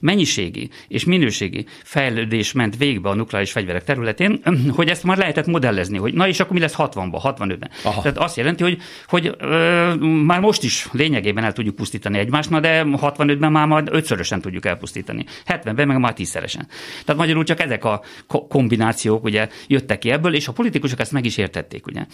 mennyiségi 0.00 0.70
és 0.88 1.04
minőségi 1.04 1.66
fejlődés 1.82 2.52
ment 2.52 2.76
végbe 2.76 3.08
a 3.08 3.14
nukleáris 3.14 3.52
fegyverek 3.52 3.84
területén, 3.84 4.42
hogy 4.76 4.88
ezt 4.88 5.04
már 5.04 5.16
lehetett 5.16 5.46
modellezni, 5.46 5.98
hogy 5.98 6.14
na 6.14 6.28
és 6.28 6.40
akkor 6.40 6.52
mi 6.52 6.60
lesz 6.60 6.74
60-ban, 6.78 7.34
65-ben. 7.38 7.70
Tehát 7.82 8.18
azt 8.18 8.36
jelenti, 8.36 8.62
hogy, 8.62 8.78
hogy 9.06 9.34
ö, 9.38 9.94
már 10.24 10.40
most 10.40 10.62
is 10.62 10.88
lényegében 10.92 11.44
el 11.44 11.52
tudjuk 11.52 11.74
pusztítani 11.74 12.18
egymást, 12.18 12.50
na 12.50 12.60
de 12.60 12.82
65-ben 12.86 13.52
már 13.52 13.66
majd 13.66 13.88
ötszörösen 13.92 14.40
tudjuk 14.40 14.66
elpusztítani. 14.66 15.24
70-ben 15.46 15.86
meg 15.86 15.98
már 15.98 16.12
tízszeresen. 16.12 16.66
Tehát 17.04 17.20
magyarul 17.20 17.44
csak 17.44 17.60
ezek 17.60 17.84
a 17.84 18.02
kombinációk 18.48 19.24
ugye 19.24 19.48
jöttek 19.66 19.98
ki 19.98 20.10
ebből, 20.10 20.34
és 20.34 20.48
a 20.48 20.52
politikusok 20.52 21.00
ezt 21.00 21.12
meg 21.12 21.24
is 21.24 21.36
értették. 21.36 21.86
Ugye. 21.86 22.06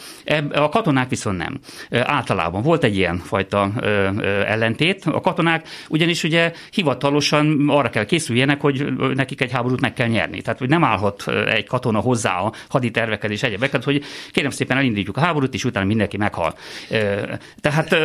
A 0.53 0.66
katonák 0.69 1.09
viszont 1.09 1.37
nem. 1.39 1.59
Általában 2.03 2.63
volt 2.63 2.85
egy 2.85 2.97
ilyen 2.97 3.19
fajta 3.19 3.71
ellentét. 4.47 5.05
A 5.05 5.21
katonák 5.21 5.69
ugyanis 5.89 6.25
ugye 6.25 6.53
hivatalosan 6.71 7.65
arra 7.69 7.91
kell 7.91 8.05
készüljenek, 8.05 8.61
hogy 8.61 8.87
nekik 9.15 9.41
egy 9.41 9.53
háborút 9.53 9.81
meg 9.81 9.93
kell 9.93 10.09
nyerni. 10.09 10.41
Tehát, 10.43 10.59
hogy 10.59 10.69
nem 10.69 10.85
állhat 10.85 11.25
egy 11.47 11.67
katona 11.67 11.99
hozzá 11.99 12.39
a 12.39 12.53
haditerveket 12.69 13.31
és 13.31 13.43
egyebeket, 13.43 13.85
hogy 13.85 14.03
kérem 14.31 14.51
szépen 14.51 14.77
elindítjuk 14.77 15.17
a 15.17 15.21
háborút, 15.21 15.55
és 15.55 15.65
utána 15.65 15.87
mindenki 15.87 16.17
meghal. 16.17 16.55
Tehát 17.61 17.97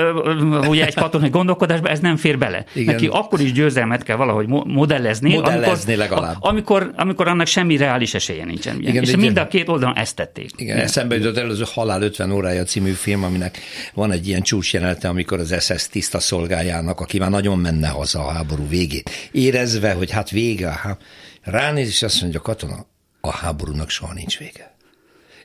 ugye 0.67 0.85
egy 0.85 0.95
katonai 0.95 1.29
gondolkodásban 1.29 1.91
ez 1.91 1.99
nem 1.99 2.15
fér 2.15 2.37
bele. 2.37 2.65
Igen. 2.73 2.93
Neki 2.93 3.07
akkor 3.07 3.39
is 3.39 3.51
győzelmet 3.51 4.03
kell 4.03 4.15
valahogy 4.15 4.47
modellezni, 4.47 5.33
modellezni 5.33 5.93
amikor, 5.93 6.09
legalább. 6.09 6.35
Amikor, 6.39 6.91
amikor 6.95 7.27
annak 7.27 7.47
semmi 7.47 7.77
reális 7.77 8.13
esélye 8.13 8.45
nincsen. 8.45 8.75
Ugye? 8.75 8.89
Igen, 8.89 9.03
és 9.03 9.15
mind 9.15 9.37
a 9.37 9.47
két 9.47 9.69
oldalon 9.69 9.95
ezt 9.95 10.15
tették. 10.15 10.51
Igen, 10.55 10.77
eszembe 10.77 11.15
jutott 11.15 11.37
előző 11.37 11.63
Halál 11.73 12.01
50 12.01 12.31
órája 12.51 12.65
című 12.65 12.91
film, 12.91 13.23
aminek 13.23 13.59
van 13.93 14.11
egy 14.11 14.27
ilyen 14.27 14.41
csúcsjelenete, 14.41 15.07
amikor 15.07 15.39
az 15.39 15.55
SS 15.59 15.87
tiszta 15.87 16.19
szolgájának, 16.19 16.99
aki 16.99 17.19
már 17.19 17.29
nagyon 17.29 17.59
menne 17.59 17.87
haza 17.87 18.25
a 18.25 18.31
háború 18.31 18.67
végét, 18.67 19.09
érezve, 19.31 19.93
hogy 19.93 20.11
hát 20.11 20.29
vége, 20.29 20.69
hát 20.69 21.01
ránéz, 21.41 21.87
és 21.87 22.01
azt 22.01 22.21
mondja, 22.21 22.41
katona, 22.41 22.85
a 23.21 23.31
háborúnak 23.31 23.89
soha 23.89 24.13
nincs 24.13 24.37
vége. 24.37 24.75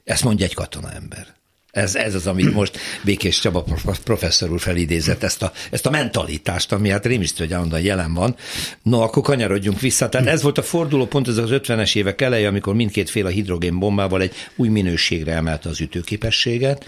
Ezt 0.05 0.25
mondja 0.25 0.47
egy 0.47 0.55
katona 0.55 0.93
ember. 0.93 1.27
Ez, 1.77 1.95
ez 1.95 2.15
az, 2.15 2.27
amit 2.27 2.55
most 2.55 2.79
Békés 3.05 3.39
Csaba 3.39 3.65
professzor 4.05 4.51
úr 4.51 4.61
felidézett, 4.61 5.23
ezt 5.23 5.43
a, 5.43 5.53
ezt 5.71 5.87
a 5.87 5.91
mentalitást, 5.91 6.73
ami 6.73 6.89
hát 6.89 7.07
rémisztő, 7.07 7.45
hogy 7.45 7.53
állandóan 7.53 7.83
jelen 7.83 8.15
van. 8.15 8.37
No, 8.83 9.01
akkor 9.01 9.23
kanyarodjunk 9.23 9.81
vissza. 9.81 10.09
Tehát 10.09 10.27
ez 10.27 10.43
volt 10.43 10.59
a 10.59 10.63
fordulópont, 10.63 11.29
ez 11.29 11.37
az 11.37 11.51
50-es 11.53 11.97
évek 11.97 12.21
eleje, 12.21 12.49
amikor 12.49 12.75
mindkét 12.75 13.11
fél 13.11 13.27
a 13.27 13.29
hidrogénbombával 13.29 14.23
egy 14.23 14.35
új 14.57 14.69
minőségre 14.69 15.33
emelte 15.33 15.69
az 15.69 15.81
ütőképességet, 15.81 16.85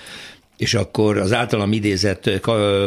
és 0.57 0.75
akkor 0.75 1.17
az 1.17 1.33
általam 1.33 1.73
idézett 1.73 2.31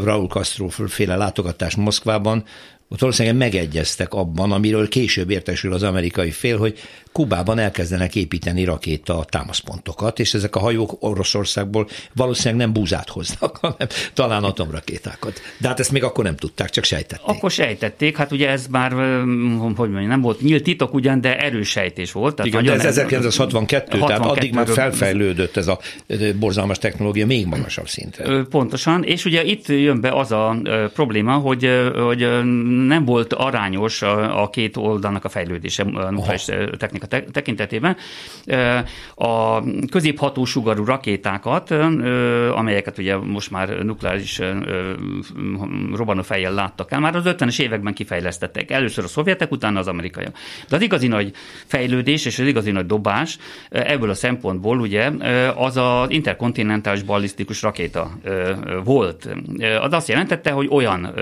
Raúl 0.03 0.27
Castro 0.27 0.70
féle 0.70 1.15
látogatás 1.15 1.75
Moszkvában 1.75 2.43
ott 2.92 3.00
valószínűleg 3.00 3.38
megegyeztek 3.38 4.14
abban, 4.14 4.52
amiről 4.52 4.88
később 4.88 5.30
értesül 5.30 5.74
az 5.74 5.84
amerikai 5.84 6.32
fél, 6.32 6.58
hogy 6.58 6.80
Kubában 7.12 7.60
elkezdenek 7.60 8.16
építeni 8.16 8.64
rakéta 8.64 9.26
támaszpontokat, 9.30 10.20
és 10.20 10.34
ezek 10.34 10.56
a 10.56 10.60
hajók 10.60 10.96
Oroszországból 11.00 11.88
valószínűleg 12.16 12.66
nem 12.66 12.74
búzát 12.74 13.10
hoznak, 13.10 13.58
hanem 13.62 13.88
talán 14.14 14.44
atomrakétákat. 14.44 15.42
De 15.58 15.68
hát 15.68 15.80
ezt 15.80 15.92
még 15.92 16.04
akkor 16.04 16.24
nem 16.24 16.36
tudták, 16.36 16.70
csak 16.70 16.84
sejtették. 16.84 17.28
Akkor 17.28 17.52
sejtették, 17.52 18.18
hát 18.18 18.32
ugye 18.32 18.50
ez 18.50 18.68
már, 18.68 18.92
hogy 18.92 19.90
mondjam, 19.90 20.08
nem 20.08 20.22
volt 20.22 20.42
nyílt 20.42 20.64
titok 20.64 20.94
ugyan, 20.94 21.22
de 21.22 21.38
erős 21.38 21.70
sejtés 21.70 22.12
volt. 22.12 22.36
Tehát 22.36 22.52
Igen, 22.52 22.64
de 22.64 22.72
ez 22.72 22.98
1962, 22.98 23.98
62 23.98 24.08
tehát 24.08 24.38
addig 24.38 24.54
már 24.54 24.68
felfejlődött 24.68 25.58
ez 25.58 25.68
a 25.68 25.80
borzalmas 26.40 26.78
technológia 26.78 27.26
még 27.26 27.46
magasabb 27.46 27.88
szintre. 27.88 28.44
Pontosan, 28.44 29.04
és 29.04 29.26
ugye 29.26 29.44
itt 29.44 29.68
jön 29.68 30.02
be 30.02 30.10
az 30.10 30.32
a 30.32 30.62
probléma, 30.94 31.34
hogy, 31.34 31.70
hogy 31.96 32.28
nem 32.88 33.06
volt 33.06 33.34
arányos 33.34 34.02
a, 34.02 34.42
a 34.42 34.50
két 34.50 34.78
oldalnak 34.78 35.26
a 35.26 35.30
fejlődése 35.30 35.84
a 35.84 36.12
nukleáris 36.12 36.46
technika 36.78 37.06
tekintetében. 37.32 37.98
A 39.16 39.64
középhatósugarú 39.92 40.86
rakétákat, 40.86 41.72
amelyeket 42.52 42.98
ugye 42.98 43.18
most 43.18 43.52
már 43.52 43.70
nukleáris 43.70 44.42
robbanófejjel 45.94 46.54
láttak 46.54 46.92
el, 46.92 47.00
már 47.00 47.16
az 47.16 47.24
50-es 47.26 47.60
években 47.60 47.94
kifejlesztettek. 47.94 48.72
Először 48.72 49.04
a 49.04 49.08
szovjetek, 49.08 49.52
utána 49.52 49.80
az 49.80 49.88
amerikaiak. 49.88 50.38
De 50.70 50.76
az 50.76 50.82
igazi 50.82 51.08
nagy 51.08 51.34
fejlődés 51.66 52.26
és 52.26 52.40
az 52.40 52.48
igazi 52.48 52.72
nagy 52.72 52.86
dobás 52.86 53.38
ebből 53.70 54.10
a 54.10 54.14
szempontból 54.14 54.80
ugye 54.80 55.12
az 55.56 55.78
az 55.78 56.10
interkontinentális 56.10 57.04
ballisztikus 57.04 57.62
rakéta 57.62 58.12
volt. 58.84 59.30
Az 59.82 59.94
azt 59.94 60.08
jelentette, 60.08 60.52
hogy 60.52 60.68
olyan 60.70 61.14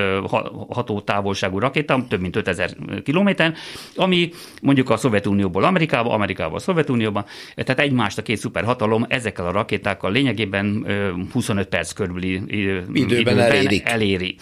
hatótávolság 0.69 1.48
távolságú 1.49 1.59
rakéta, 1.59 2.05
több 2.09 2.21
mint 2.21 2.35
5000 2.35 2.69
kilométer, 3.03 3.53
ami 3.95 4.31
mondjuk 4.61 4.89
a 4.89 4.97
Szovjetunióból 4.97 5.63
Amerikába, 5.63 6.13
Amerikába 6.13 6.55
a 6.55 6.59
Szovjetunióba, 6.59 7.25
tehát 7.55 7.79
egymást 7.79 8.17
a 8.17 8.21
két 8.21 8.37
szuperhatalom 8.37 9.05
ezekkel 9.09 9.45
a 9.45 9.51
rakétákkal 9.51 10.11
lényegében 10.11 10.85
25 11.31 11.67
perc 11.67 11.91
körüli 11.91 12.41
időben, 12.47 12.95
időben 12.95 13.39
elérik. 13.39 13.87
eléri. 13.87 14.35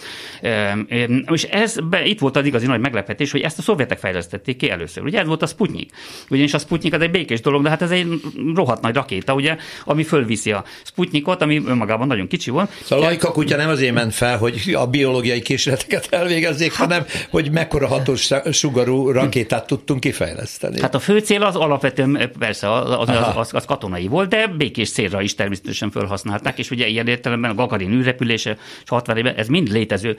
És 1.32 1.44
ez, 1.44 1.78
be, 1.90 2.06
itt 2.06 2.20
volt 2.20 2.36
az 2.36 2.46
igazi 2.46 2.66
nagy 2.66 2.80
meglepetés, 2.80 3.32
hogy 3.32 3.42
ezt 3.42 3.58
a 3.58 3.62
szovjetek 3.62 3.98
fejlesztették 3.98 4.58
ki 4.58 4.70
először. 4.70 5.04
Ugye 5.04 5.20
ez 5.20 5.28
volt 5.28 5.42
a 5.42 5.46
Sputnik. 5.48 5.92
Ugyanis 6.30 6.54
a 6.54 6.60
Sputnik 6.60 6.94
az 6.94 7.02
egy 7.02 7.12
békés 7.12 7.42
dolog, 7.42 7.64
de 7.64 7.70
hát 7.70 7.82
ez 7.82 7.92
egy 7.92 8.08
rohadt 8.56 8.82
nagy 8.82 8.94
rakéta, 8.94 9.34
ugye, 9.34 9.58
ami 9.86 10.04
fölviszi 10.04 10.52
a 10.52 10.64
Sputnikot, 10.84 11.42
ami 11.42 11.62
önmagában 11.66 12.08
nagyon 12.08 12.28
kicsi 12.28 12.50
volt. 12.50 12.72
Szóval 12.84 13.06
a 13.06 13.08
lajka 13.08 13.32
kutya 13.32 13.56
nem 13.56 13.70
azért 13.70 13.94
ment 13.94 14.14
fel, 14.14 14.38
hogy 14.38 14.74
a 14.74 14.88
biológiai 14.88 15.42
kísérleteket 15.42 16.08
elvégezzék, 16.10 16.74
hanem 16.74 16.97
hanem 16.98 17.28
hogy 17.30 17.52
mekkora 17.52 17.88
hatós 17.88 18.30
sugarú 18.52 19.12
rakétát 19.12 19.68
tudtunk 19.68 20.00
kifejleszteni. 20.00 20.82
Hát 20.82 20.96
a 20.96 21.00
fő 21.00 21.20
cél 21.20 21.44
az 21.44 21.56
alapvetően 21.56 22.32
persze 22.40 22.74
az, 22.74 23.10
az, 23.10 23.36
az, 23.36 23.54
az 23.54 23.66
katonai 23.66 24.08
volt, 24.08 24.30
de 24.30 24.48
békés 24.48 24.92
célra 24.92 25.22
is 25.22 25.36
természetesen 25.36 25.92
felhasználták, 25.92 26.60
és 26.60 26.72
ugye 26.72 26.88
ilyen 26.88 27.08
értelemben 27.08 27.52
a 27.52 27.54
Gagarin 27.54 27.92
űrrepülése 27.92 28.58
és 28.84 28.90
60 28.90 29.18
évben, 29.18 29.36
ez 29.36 29.48
mind 29.48 29.72
létező 29.72 30.18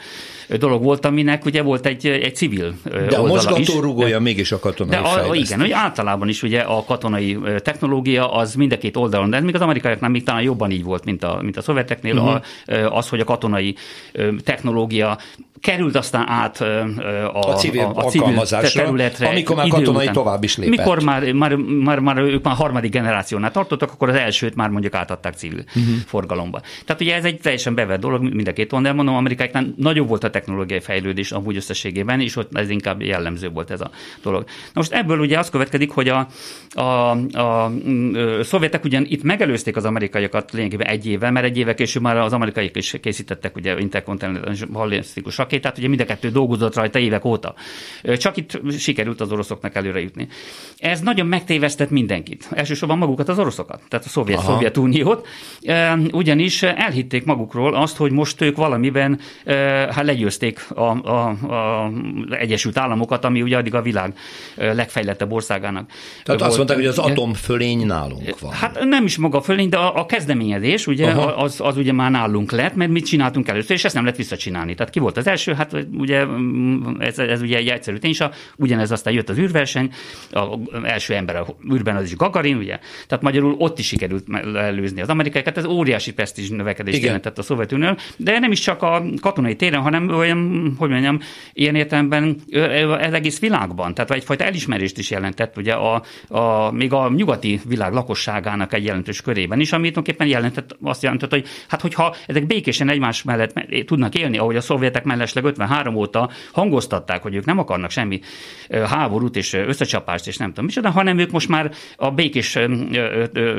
dolog 0.58 0.82
volt, 0.82 1.04
aminek 1.04 1.44
ugye 1.44 1.62
volt 1.62 1.86
egy, 1.86 2.06
egy 2.06 2.36
civil 2.36 2.74
De 3.08 3.16
a 3.16 3.26
mozgatórugója 3.26 4.20
mégis 4.20 4.52
a 4.52 4.58
katonai 4.58 4.96
de 4.96 5.08
a, 5.08 5.34
Igen, 5.34 5.60
hogy 5.60 5.70
általában 5.70 6.28
is 6.28 6.42
ugye 6.42 6.60
a 6.60 6.84
katonai 6.84 7.38
technológia 7.62 8.32
az 8.32 8.54
mind 8.54 8.72
a 8.72 8.78
két 8.78 8.96
oldalon, 8.96 9.30
de 9.30 9.40
még 9.40 9.54
az 9.54 9.60
amerikaiaknál 9.60 10.10
még 10.10 10.22
talán 10.22 10.42
jobban 10.42 10.70
így 10.70 10.84
volt, 10.84 11.04
mint 11.04 11.24
a, 11.24 11.38
mint 11.42 11.56
a 11.56 11.62
szovjeteknél, 11.62 12.16
uh-huh. 12.18 12.96
az, 12.96 13.08
hogy 13.08 13.20
a 13.20 13.24
katonai 13.24 13.74
technológia 14.44 15.18
került 15.60 15.96
aztán 15.96 16.28
át 16.28 16.60
a, 16.60 17.50
a 17.50 17.54
civil, 17.54 17.80
a, 17.80 18.04
a 18.04 18.04
civil 18.04 18.42
területre. 18.72 19.28
Amikor 19.28 19.56
már 19.56 19.68
katonai 19.68 20.02
után. 20.02 20.14
tovább 20.14 20.44
is 20.44 20.56
lépett. 20.56 20.76
Mikor 20.76 21.02
már, 21.02 21.32
már, 21.32 21.54
már, 21.56 21.98
már 21.98 22.18
ők 22.18 22.44
már 22.44 22.54
harmadik 22.54 22.90
generációnál 22.90 23.50
tartottak, 23.50 23.92
akkor 23.92 24.08
az 24.08 24.14
elsőt 24.14 24.54
már 24.54 24.68
mondjuk 24.68 24.94
átadták 24.94 25.34
civil 25.34 25.64
uh-huh. 25.76 25.94
forgalomba. 26.06 26.60
Tehát 26.84 27.02
ugye 27.02 27.14
ez 27.14 27.24
egy 27.24 27.40
teljesen 27.40 27.74
bevett 27.74 28.00
dolog, 28.00 28.22
mind 28.22 28.48
a 28.48 28.52
két 28.52 28.72
oldalon, 28.72 28.96
mondom, 28.96 29.14
Amerikáknál 29.14 29.74
nagyobb 29.76 30.08
volt 30.08 30.24
a 30.24 30.30
technológiai 30.30 30.80
fejlődés 30.80 31.32
amúgy 31.32 31.56
összességében, 31.56 32.20
és 32.20 32.36
ott 32.36 32.56
ez 32.56 32.70
inkább 32.70 33.02
jellemző 33.02 33.48
volt 33.48 33.70
ez 33.70 33.80
a 33.80 33.90
dolog. 34.22 34.42
Na 34.44 34.70
most 34.72 34.92
ebből 34.92 35.18
ugye 35.18 35.38
az 35.38 35.50
következik, 35.50 35.90
hogy 35.90 36.08
a, 36.08 36.26
a, 36.74 36.80
a, 36.80 37.64
a 37.64 37.72
szovjetek 38.42 38.84
ugyan 38.84 39.04
itt 39.08 39.22
megelőzték 39.22 39.76
az 39.76 39.84
amerikaiakat 39.84 40.52
lényegében 40.52 40.86
egy 40.86 41.06
évvel, 41.06 41.30
mert 41.30 41.46
egy 41.46 41.58
évvel 41.58 41.74
később 41.74 42.02
már 42.02 42.16
az 42.16 42.32
amerikaiak 42.32 42.76
is 42.76 42.96
készítettek 43.00 43.56
ugye 43.56 43.78
interkontinentális 43.78 44.64
ballisztikus 44.64 45.34
rakétát, 45.48 45.78
ugye 45.78 45.88
mind 45.88 46.00
a 46.00 46.04
kettő 46.04 46.30
dolgozott 46.30 46.74
rajta 46.74 46.98
évek 46.98 47.24
óta. 47.24 47.54
Csak 48.16 48.36
itt 48.36 48.60
sikerült 48.78 49.20
az 49.20 49.32
oroszoknak 49.32 49.74
előre 49.74 50.00
jutni. 50.00 50.28
Ez 50.78 51.00
nagyon 51.00 51.26
megtévesztett 51.26 51.90
mindenkit. 51.90 52.48
Elsősorban 52.50 52.98
magukat 52.98 53.28
az 53.28 53.38
oroszokat, 53.38 53.82
tehát 53.88 54.06
a 54.06 54.08
Szovjet, 54.08 54.40
Szovjetuniót, 54.40 55.26
ugyanis 56.12 56.62
elhitték 56.62 57.24
magukról 57.24 57.74
azt, 57.74 57.96
hogy 57.96 58.12
most 58.12 58.40
ők 58.40 58.56
valamiben 58.56 59.20
hát 59.90 60.04
legyőzték 60.04 60.66
a, 60.70 60.82
a, 60.82 61.28
a 61.28 61.90
Egyesült 62.30 62.78
Államokat, 62.78 63.24
ami 63.24 63.42
ugye 63.42 63.56
addig 63.56 63.74
a 63.74 63.82
világ 63.82 64.14
legfejlettebb 64.56 65.32
országának. 65.32 65.86
Tehát 65.88 66.40
volt. 66.40 66.42
azt 66.42 66.56
mondták, 66.56 66.76
hogy 66.76 66.86
az 66.86 66.98
atomfölény 66.98 67.86
nálunk 67.86 68.38
van. 68.40 68.52
Hát 68.52 68.84
nem 68.84 69.04
is 69.04 69.16
maga 69.16 69.40
fölény, 69.40 69.68
de 69.68 69.76
a, 69.76 70.00
a 70.00 70.06
kezdeményezés 70.06 70.86
ugye 70.86 71.12
az, 71.36 71.60
az 71.60 71.76
ugye 71.76 71.92
már 71.92 72.10
nálunk 72.10 72.50
lett, 72.50 72.74
mert 72.74 72.90
mit 72.90 73.06
csináltunk 73.06 73.48
először, 73.48 73.70
és 73.76 73.84
ezt 73.84 73.94
nem 73.94 74.02
lehet 74.02 74.18
visszacsinálni. 74.18 74.74
Tehát 74.74 74.92
ki 74.92 74.98
volt 74.98 75.16
az 75.16 75.26
első? 75.26 75.37
Első, 75.38 75.52
hát 75.54 75.86
ugye 75.98 76.26
ez, 76.98 77.18
ez 77.18 77.40
ugye 77.42 77.56
egy 77.56 77.68
egyszerű 77.68 77.96
tény, 77.96 78.14
ugyanez 78.56 78.90
aztán 78.90 79.14
jött 79.14 79.28
az 79.28 79.38
űrverseny, 79.38 79.92
az 80.30 80.58
első 80.82 81.14
ember 81.14 81.36
a 81.36 81.46
űrben 81.72 81.96
az 81.96 82.04
is 82.04 82.16
Gagarin, 82.16 82.56
ugye? 82.56 82.78
Tehát 83.06 83.24
magyarul 83.24 83.54
ott 83.58 83.78
is 83.78 83.86
sikerült 83.86 84.26
előzni 84.54 85.00
az 85.00 85.08
amerikaiakat, 85.08 85.56
ez 85.56 85.64
óriási 85.64 86.12
presztízs 86.12 86.48
növekedést 86.48 87.02
jelentett 87.02 87.38
a 87.38 87.42
Szovjetunió, 87.42 87.96
de 88.16 88.38
nem 88.38 88.52
is 88.52 88.60
csak 88.60 88.82
a 88.82 89.02
katonai 89.20 89.56
téren, 89.56 89.80
hanem 89.80 90.08
olyan, 90.08 90.74
hogy 90.78 90.90
mondjam, 90.90 91.20
ilyen 91.52 91.74
értelemben 91.74 92.36
az 93.00 93.12
egész 93.12 93.40
világban, 93.40 93.94
tehát 93.94 94.10
egyfajta 94.10 94.44
elismerést 94.44 94.98
is 94.98 95.10
jelentett, 95.10 95.56
ugye 95.56 95.72
a, 95.72 96.02
a, 96.28 96.70
még 96.70 96.92
a 96.92 97.10
nyugati 97.16 97.60
világ 97.64 97.92
lakosságának 97.92 98.72
egy 98.72 98.84
jelentős 98.84 99.20
körében 99.20 99.60
is, 99.60 99.72
amit 99.72 99.92
tulajdonképpen 99.92 100.26
jelentett, 100.26 100.76
azt 100.82 101.02
jelentett, 101.02 101.30
hogy 101.30 101.46
hát 101.68 101.80
hogyha 101.80 102.14
ezek 102.26 102.46
békésen 102.46 102.88
egymás 102.88 103.22
mellett 103.22 103.52
tudnak 103.86 104.14
élni, 104.14 104.38
ahogy 104.38 104.56
a 104.56 104.60
szovjetek 104.60 105.04
mellesleg 105.34 105.44
53 105.44 105.94
óta 105.94 106.30
hangoztatták, 106.52 107.22
hogy 107.22 107.34
ők 107.34 107.44
nem 107.44 107.58
akarnak 107.58 107.90
semmi 107.90 108.20
háborút 108.86 109.36
és 109.36 109.52
összecsapást 109.52 110.26
és 110.26 110.36
nem 110.36 110.48
tudom 110.48 110.64
micsoda, 110.64 110.90
hanem 110.90 111.18
ők 111.18 111.30
most 111.30 111.48
már 111.48 111.70
a 111.96 112.10
békés 112.10 112.58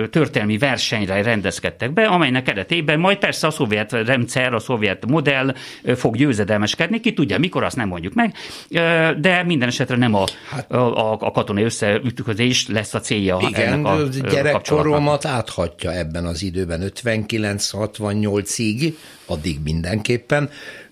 történelmi 0.09 0.57
versenyre 0.57 1.21
rendezkedtek 1.21 1.93
be, 1.93 2.05
amelynek 2.05 2.43
keretében 2.43 2.99
majd 2.99 3.17
persze 3.17 3.47
a 3.47 3.51
szovjet 3.51 3.91
rendszer, 3.91 4.53
a 4.53 4.59
szovjet 4.59 5.05
modell 5.05 5.55
fog 5.95 6.15
győzedelmeskedni, 6.15 6.99
ki 6.99 7.13
tudja, 7.13 7.37
mikor 7.37 7.63
azt 7.63 7.75
nem 7.75 7.87
mondjuk 7.87 8.13
meg, 8.13 8.35
de 9.19 9.43
minden 9.45 9.67
esetre 9.67 9.95
nem 9.95 10.13
a, 10.13 10.23
hát, 10.49 10.71
a, 10.71 11.11
a 11.11 11.31
katonai 11.31 11.63
összeütközés 11.63 12.67
lesz 12.67 12.93
a 12.93 12.99
célja 12.99 13.37
igen, 13.47 13.73
ennek 13.73 13.85
a 13.85 14.03
gyerekkoromat 14.29 15.25
áthatja 15.25 15.93
ebben 15.93 16.25
az 16.25 16.43
időben, 16.43 16.91
59-68-ig, 16.95 18.93
addig 19.25 19.57
mindenképpen, 19.63 20.49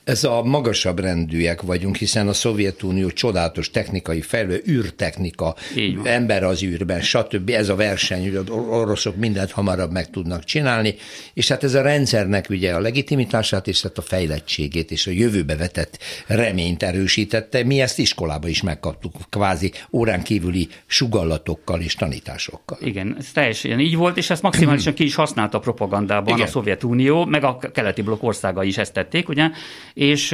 ez 0.07 0.23
a 0.23 0.43
magasabb 0.43 0.99
rendűek 0.99 1.61
vagyunk, 1.61 1.95
hiszen 1.95 2.27
a 2.27 2.33
Szovjetunió 2.33 3.09
csodálatos 3.09 3.71
technikai 3.71 4.21
fejlő, 4.21 4.63
űrtechnika, 4.67 5.55
ember 6.03 6.43
az 6.43 6.63
űrben, 6.63 7.01
stb. 7.01 7.49
Ez 7.49 7.69
a 7.69 7.75
verseny, 7.75 8.23
hogy 8.23 8.35
az 8.35 8.49
oroszok 8.49 9.15
mindent 9.15 9.51
hamarabb 9.51 9.91
meg 9.91 10.09
tudnak 10.09 10.43
csinálni, 10.43 10.95
és 11.33 11.47
hát 11.47 11.63
ez 11.63 11.73
a 11.73 11.81
rendszernek 11.81 12.49
ugye 12.49 12.73
a 12.73 12.79
legitimitását 12.79 13.67
és 13.67 13.81
hát 13.81 13.97
a 13.97 14.01
fejlettségét 14.01 14.91
és 14.91 15.07
a 15.07 15.11
jövőbe 15.11 15.55
vetett 15.55 15.99
reményt 16.27 16.83
erősítette. 16.83 17.63
Mi 17.63 17.81
ezt 17.81 17.99
iskolába 17.99 18.47
is 18.47 18.61
megkaptuk, 18.61 19.13
kvázi 19.29 19.71
órán 19.91 20.23
kívüli 20.23 20.67
sugallatokkal 20.85 21.81
és 21.81 21.95
tanításokkal. 21.95 22.77
Igen, 22.81 23.15
ez 23.19 23.31
teljesen 23.33 23.79
így 23.79 23.95
volt, 23.95 24.17
és 24.17 24.29
ezt 24.29 24.41
maximálisan 24.41 24.93
ki 24.93 25.03
is 25.03 25.15
használta 25.15 25.57
a 25.57 25.61
propagandában 25.61 26.35
Igen. 26.35 26.47
a 26.47 26.49
Szovjetunió, 26.49 27.25
meg 27.25 27.43
a 27.43 27.57
keleti 27.73 28.01
blokk 28.01 28.23
országa 28.23 28.63
is 28.63 28.77
ezt 28.77 28.93
tették, 28.93 29.29
ugye, 29.29 29.49
és 29.97 30.31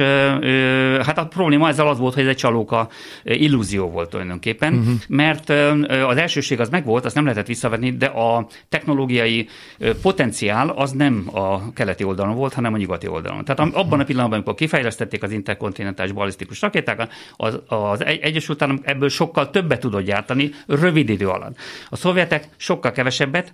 hát 1.02 1.18
a 1.18 1.26
probléma 1.26 1.68
ezzel 1.68 1.88
az 1.88 1.98
volt, 1.98 2.14
hogy 2.14 2.22
ez 2.22 2.28
egy 2.28 2.36
csalóka 2.36 2.88
illúzió 3.22 3.90
volt 3.90 4.10
tulajdonképpen, 4.10 4.74
uh-huh. 4.74 4.94
mert 5.08 5.50
az 6.06 6.16
elsőség 6.16 6.60
az 6.60 6.68
megvolt, 6.68 7.04
azt 7.04 7.14
nem 7.14 7.24
lehetett 7.24 7.46
visszavenni, 7.46 7.96
de 7.96 8.06
a 8.06 8.46
technológiai 8.68 9.48
potenciál 10.02 10.68
az 10.68 10.92
nem 10.92 11.28
a 11.32 11.72
keleti 11.72 12.04
oldalon 12.04 12.34
volt, 12.34 12.52
hanem 12.52 12.74
a 12.74 12.76
nyugati 12.76 13.08
oldalon. 13.08 13.44
Tehát 13.44 13.74
abban 13.74 14.00
a 14.00 14.04
pillanatban, 14.04 14.38
amikor 14.38 14.54
kifejlesztették 14.54 15.22
az 15.22 15.32
interkontinentális 15.32 16.12
balisztikus 16.12 16.60
rakétákat, 16.60 17.12
az, 17.36 17.60
az 17.66 18.04
Egyesült 18.04 18.62
Államok 18.62 18.86
ebből 18.86 19.08
sokkal 19.08 19.50
többet 19.50 19.80
tudott 19.80 20.04
gyártani 20.04 20.50
rövid 20.66 21.08
idő 21.08 21.28
alatt. 21.28 21.56
A 21.88 21.96
szovjetek 21.96 22.48
sokkal 22.56 22.92
kevesebbet, 22.92 23.52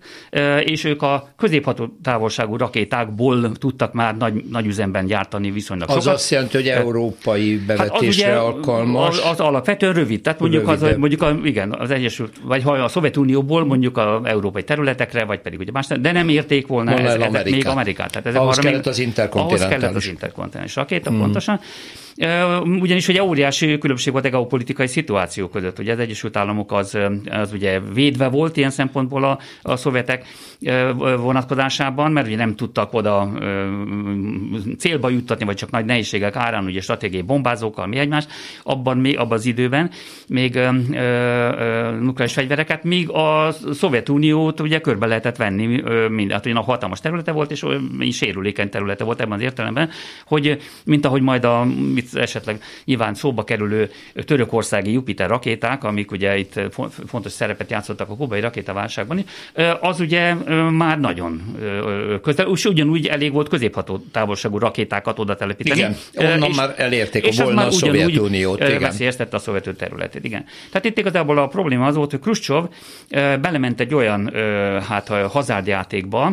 és 0.61 0.85
ők 0.85 1.03
a 1.03 1.29
középható 1.37 1.99
távolságú 2.03 2.57
rakétákból 2.57 3.53
tudtak 3.53 3.93
már 3.93 4.17
nagy, 4.17 4.45
nagy 4.51 4.67
üzemben 4.67 5.07
gyártani 5.07 5.51
viszonylag 5.51 5.89
az 6.00 6.00
sokat. 6.01 6.19
azt 6.19 6.31
jelenti, 6.31 6.57
hogy 6.57 6.69
európai 6.69 7.57
bevetésre 7.67 8.31
hát 8.31 8.37
az 8.37 8.45
alkalmas. 8.45 9.19
Az, 9.19 9.31
az 9.31 9.41
alapvetően 9.41 9.93
rövid. 9.93 10.21
Tehát 10.21 10.41
mondjuk, 10.41 10.69
az, 10.69 10.85
mondjuk 10.97 11.23
a, 11.23 11.39
igen, 11.45 11.75
az 11.79 11.91
Egyesült, 11.91 12.33
vagy 12.43 12.63
ha 12.63 12.73
a 12.73 12.89
Szovjetunióból 12.89 13.65
mondjuk 13.65 13.97
a 13.97 14.21
európai 14.25 14.65
területekre, 14.65 15.25
vagy 15.25 15.39
pedig 15.39 15.59
ugye 15.59 15.71
más, 15.73 15.87
de 15.87 16.13
nem 16.13 16.29
érték 16.29 16.67
volna 16.67 16.99
ez, 16.99 17.15
ezek 17.15 17.45
még 17.45 17.67
Amerikát. 17.67 18.11
Tehát 18.11 18.27
ezek 18.27 18.41
ahhoz 18.41 18.59
kellett 18.59 18.77
még, 18.77 18.87
az 18.87 18.99
interkontinentális. 18.99 19.63
Ahhoz 19.63 19.81
kellett 19.81 19.97
az 19.97 20.07
interkontinentális 20.07 20.77
rakéta, 20.77 21.11
hmm. 21.11 21.19
pontosan. 21.19 21.61
Ugyanis 22.81 23.09
ugye 23.09 23.23
óriási 23.23 23.79
különbség 23.79 24.13
volt 24.13 24.25
a 24.25 24.29
geopolitikai 24.29 24.87
szituáció 24.87 25.49
között. 25.49 25.79
Ugye 25.79 25.93
az 25.93 25.99
Egyesült 25.99 26.37
Államok 26.37 26.73
az, 26.73 26.99
az 27.31 27.53
ugye 27.53 27.81
védve 27.81 28.29
volt 28.29 28.57
ilyen 28.57 28.71
szempontból 28.71 29.25
a, 29.25 29.39
a 29.63 29.77
szovjetek 29.77 30.25
vonatkozásában, 31.19 32.13
mert 32.13 32.27
ugye 32.27 32.37
nem 32.37 32.57
tudtak 32.57 32.95
oda 32.95 33.33
célba 34.79 35.09
juttatni, 35.09 35.45
vagy 35.45 35.57
csak 35.57 35.71
nagy 35.71 35.85
nehézségek 35.91 36.37
árán, 36.37 36.65
ugye 36.65 36.81
stratégiai 36.81 37.23
bombázókkal, 37.23 37.87
mi 37.87 37.99
egymást, 37.99 38.29
abban, 38.63 38.99
még, 38.99 39.19
abban 39.19 39.39
az 39.39 39.47
időben 39.47 39.91
még 40.29 40.55
ö, 40.55 40.69
ö, 40.93 41.99
nukleáris 42.01 42.35
fegyvereket, 42.35 42.85
míg 42.85 43.11
a 43.11 43.55
Szovjetuniót 43.73 44.61
ugye 44.61 44.81
körbe 44.81 45.07
lehetett 45.07 45.37
venni, 45.37 45.81
ö, 45.83 46.09
mind, 46.09 46.33
hát 46.33 46.47
a 46.47 46.61
hatalmas 46.61 47.01
területe 47.01 47.33
volt, 47.33 47.51
és 47.51 47.63
olyan 47.63 47.99
sérülékeny 48.11 48.69
területe 48.69 49.05
volt 49.05 49.21
ebben 49.21 49.33
az 49.33 49.43
értelemben, 49.43 49.91
hogy 50.27 50.61
mint 50.85 51.05
ahogy 51.05 51.23
majd 51.23 51.45
a 51.45 51.65
mit 51.95 52.15
esetleg 52.15 52.63
nyilván 52.85 53.15
szóba 53.15 53.45
kerülő 53.45 53.91
törökországi 54.25 54.93
Jupiter 54.93 55.29
rakéták, 55.29 55.85
amik 55.85 56.11
ugye 56.11 56.39
itt 56.39 56.61
fontos 57.07 57.33
szerepet 57.33 57.71
játszottak 57.71 58.09
a 58.09 58.17
kubai 58.17 58.41
rakétaválságban, 58.41 59.25
az 59.81 60.01
ugye 60.01 60.35
már 60.71 61.01
nagyon 61.01 61.43
közel, 62.23 62.51
és 62.51 62.65
ugyanúgy 62.65 63.07
elég 63.07 63.33
volt 63.33 63.49
középható 63.49 64.05
távolságú 64.13 64.59
rakétákat 64.59 65.19
oda 65.19 65.37
telepíteni. 65.37 65.80
Igen, 65.81 65.97
onnan 66.35 66.51
és, 66.51 66.57
már 66.57 66.75
elérték 66.77 67.27
a 67.27 67.43
volna 67.45 67.67
a 67.67 67.71
Szovjetuniót. 67.71 68.59
Veszélyeztette 68.79 69.37
a 69.37 69.39
szovjet 69.39 69.69
területét, 69.77 70.25
igen. 70.25 70.45
Tehát 70.71 70.85
itt 70.85 70.99
igazából 70.99 71.39
a 71.39 71.47
probléma 71.47 71.87
az 71.87 71.95
volt, 71.95 72.11
hogy 72.11 72.21
Khrushchev 72.21 72.65
belement 73.41 73.81
egy 73.81 73.95
olyan 73.95 74.33
hát 74.89 75.09
hazárdjátékba, 75.09 76.33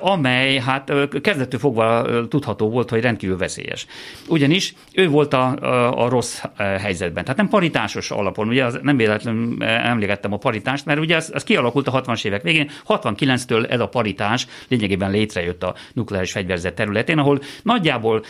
amely 0.00 0.58
hát 0.58 0.92
kezdettől 1.20 1.60
fogva 1.60 2.06
tudható 2.28 2.70
volt, 2.70 2.90
hogy 2.90 3.00
rendkívül 3.00 3.36
veszélyes. 3.36 3.86
Ugyanis 4.28 4.74
ő 4.92 5.08
volt 5.08 5.34
a, 5.34 5.56
a, 5.56 6.04
a 6.04 6.08
rossz 6.08 6.42
helyzetben. 6.56 7.22
Tehát 7.22 7.38
nem 7.38 7.48
paritásos 7.48 8.10
alapon, 8.10 8.48
ugye 8.48 8.64
az 8.64 8.78
nem 8.82 8.96
véletlenül 8.96 9.64
emlékeztem 9.64 10.32
a 10.32 10.36
paritást, 10.36 10.84
mert 10.84 11.00
ugye 11.00 11.16
ez, 11.16 11.30
ez 11.34 11.44
kialakult 11.44 11.88
a 11.88 12.02
60-as 12.02 12.24
évek 12.24 12.42
végén, 12.42 12.70
69-től 12.88 13.70
ez 13.70 13.80
a 13.80 13.88
paritás 13.88 14.46
lényegében 14.68 15.10
létrejött 15.10 15.62
a 15.62 15.74
nukleáris 15.92 16.32
fegyverzet 16.32 16.74
területén, 16.74 17.18
ahol 17.18 17.40
nagyjából 17.62 18.24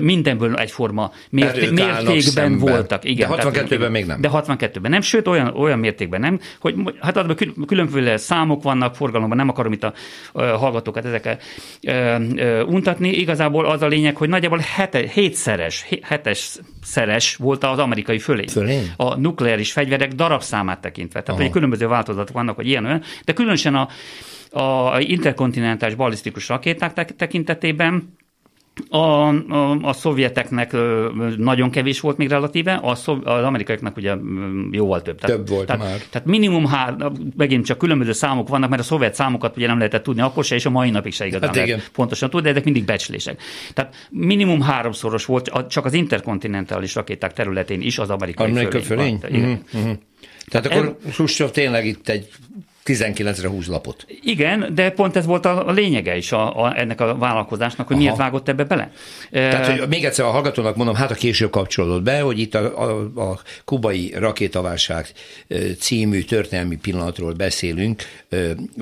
mindenből 0.00 0.54
egyforma 0.56 1.12
mérté- 1.30 1.70
mértékben 1.70 2.58
voltak. 2.58 3.04
Igen, 3.04 3.30
de 3.30 3.42
62-ben 3.42 3.90
még 3.90 4.06
nem. 4.06 4.20
De 4.20 4.28
62-ben 4.32 4.90
nem, 4.90 5.00
sőt 5.00 5.28
olyan, 5.28 5.46
olyan 5.56 5.78
mértékben 5.78 6.20
nem, 6.20 6.40
hogy 6.60 6.74
hát 7.00 7.16
adban 7.16 7.36
különféle 7.66 8.16
számok 8.16 8.62
vannak 8.62 8.94
forgalomban, 8.94 9.36
nem 9.36 9.48
akarom 9.48 9.72
itt 9.72 9.84
a, 9.84 9.92
a 10.32 10.42
hallgatókat 10.42 11.04
ezekkel 11.04 11.38
untatni. 12.66 13.08
Igazából 13.08 13.66
az 13.66 13.82
a 13.82 13.86
lényeg, 13.86 14.16
hogy 14.16 14.28
nagyjából 14.28 14.60
hete, 14.74 14.98
hétszeres, 14.98 15.86
hetes 16.02 16.58
szeres 16.82 17.36
volt 17.36 17.64
az 17.64 17.78
amerikai 17.78 18.18
fölé. 18.18 18.46
fölé. 18.46 18.80
A 18.96 19.16
nukleáris 19.16 19.72
fegyverek 19.72 20.12
darabszámát 20.12 20.80
tekintve. 20.80 21.22
Tehát, 21.22 21.40
hogy 21.40 21.50
különböző 21.50 21.86
változatok 21.86 22.34
vannak, 22.34 22.56
hogy 22.56 22.66
ilyen 22.66 22.84
olyan, 22.84 23.02
de 23.24 23.32
különösen 23.32 23.74
a, 23.74 23.88
a 24.60 25.00
interkontinentális 25.00 25.94
balisztikus 25.94 26.48
rakéták 26.48 27.14
tekintetében 27.16 28.18
a, 28.88 28.98
a, 28.98 29.78
a 29.82 29.92
szovjeteknek 29.92 30.72
nagyon 31.36 31.70
kevés 31.70 32.00
volt 32.00 32.16
még 32.16 32.28
relatíve, 32.28 32.80
a 32.82 32.94
szov, 32.94 33.26
az 33.26 33.44
amerikaiaknak 33.44 33.96
ugye 33.96 34.14
jóval 34.70 35.02
több. 35.02 35.18
Tehát, 35.20 35.36
több 35.36 35.48
volt 35.48 35.66
tehát, 35.66 35.82
már. 35.82 35.98
Tehát 36.10 36.26
minimum 36.26 36.66
hár, 36.66 36.94
megint 37.36 37.64
csak 37.64 37.78
különböző 37.78 38.12
számok 38.12 38.48
vannak, 38.48 38.70
mert 38.70 38.82
a 38.82 38.84
szovjet 38.84 39.14
számokat 39.14 39.56
ugye 39.56 39.66
nem 39.66 39.76
lehetett 39.76 40.02
tudni 40.02 40.22
akkor 40.22 40.44
se, 40.44 40.54
és 40.54 40.66
a 40.66 40.70
mai 40.70 40.90
napig 40.90 41.12
se 41.12 41.26
igazán 41.26 41.48
hát 41.48 41.66
lehet 41.66 41.90
pontosan 41.90 42.30
tudni, 42.30 42.44
de 42.44 42.52
ezek 42.52 42.64
mindig 42.64 42.84
becslések. 42.84 43.42
Tehát 43.74 43.94
minimum 44.10 44.60
háromszoros 44.60 45.24
volt 45.24 45.52
csak 45.68 45.84
az 45.84 45.92
interkontinentális 45.92 46.94
rakéták 46.94 47.32
területén 47.32 47.80
is 47.80 47.98
az 47.98 48.10
amerikai 48.10 48.50
Amerika 48.50 48.80
fölény. 48.80 49.18
fölény? 49.18 49.42
Uh-huh, 49.42 49.58
uh-huh. 49.72 49.98
Tehát, 50.48 50.68
Tehát 50.68 50.78
akkor 50.78 50.96
Khrushchev 51.12 51.48
tényleg 51.48 51.86
itt 51.86 52.08
egy 52.08 52.28
19-re 52.92 53.48
20 53.48 53.66
lapot. 53.66 54.06
Igen, 54.22 54.70
de 54.74 54.90
pont 54.90 55.16
ez 55.16 55.26
volt 55.26 55.46
a, 55.46 55.70
lényege 55.70 56.16
is 56.16 56.32
a, 56.32 56.64
a, 56.64 56.78
ennek 56.78 57.00
a 57.00 57.16
vállalkozásnak, 57.16 57.86
hogy 57.86 57.96
Aha. 57.96 58.04
miért 58.04 58.18
vágott 58.18 58.48
ebbe 58.48 58.64
bele. 58.64 58.90
Tehát, 59.30 59.78
hogy 59.78 59.88
még 59.88 60.04
egyszer 60.04 60.24
a 60.24 60.30
hallgatónak 60.30 60.76
mondom, 60.76 60.94
hát 60.94 61.10
a 61.10 61.14
később 61.14 61.50
kapcsolódott 61.50 62.02
be, 62.02 62.20
hogy 62.20 62.38
itt 62.38 62.54
a, 62.54 62.82
a, 62.82 63.20
a 63.20 63.40
kubai 63.64 64.14
rakétaválság 64.16 65.12
című 65.78 66.22
történelmi 66.22 66.76
pillanatról 66.76 67.32
beszélünk 67.32 68.02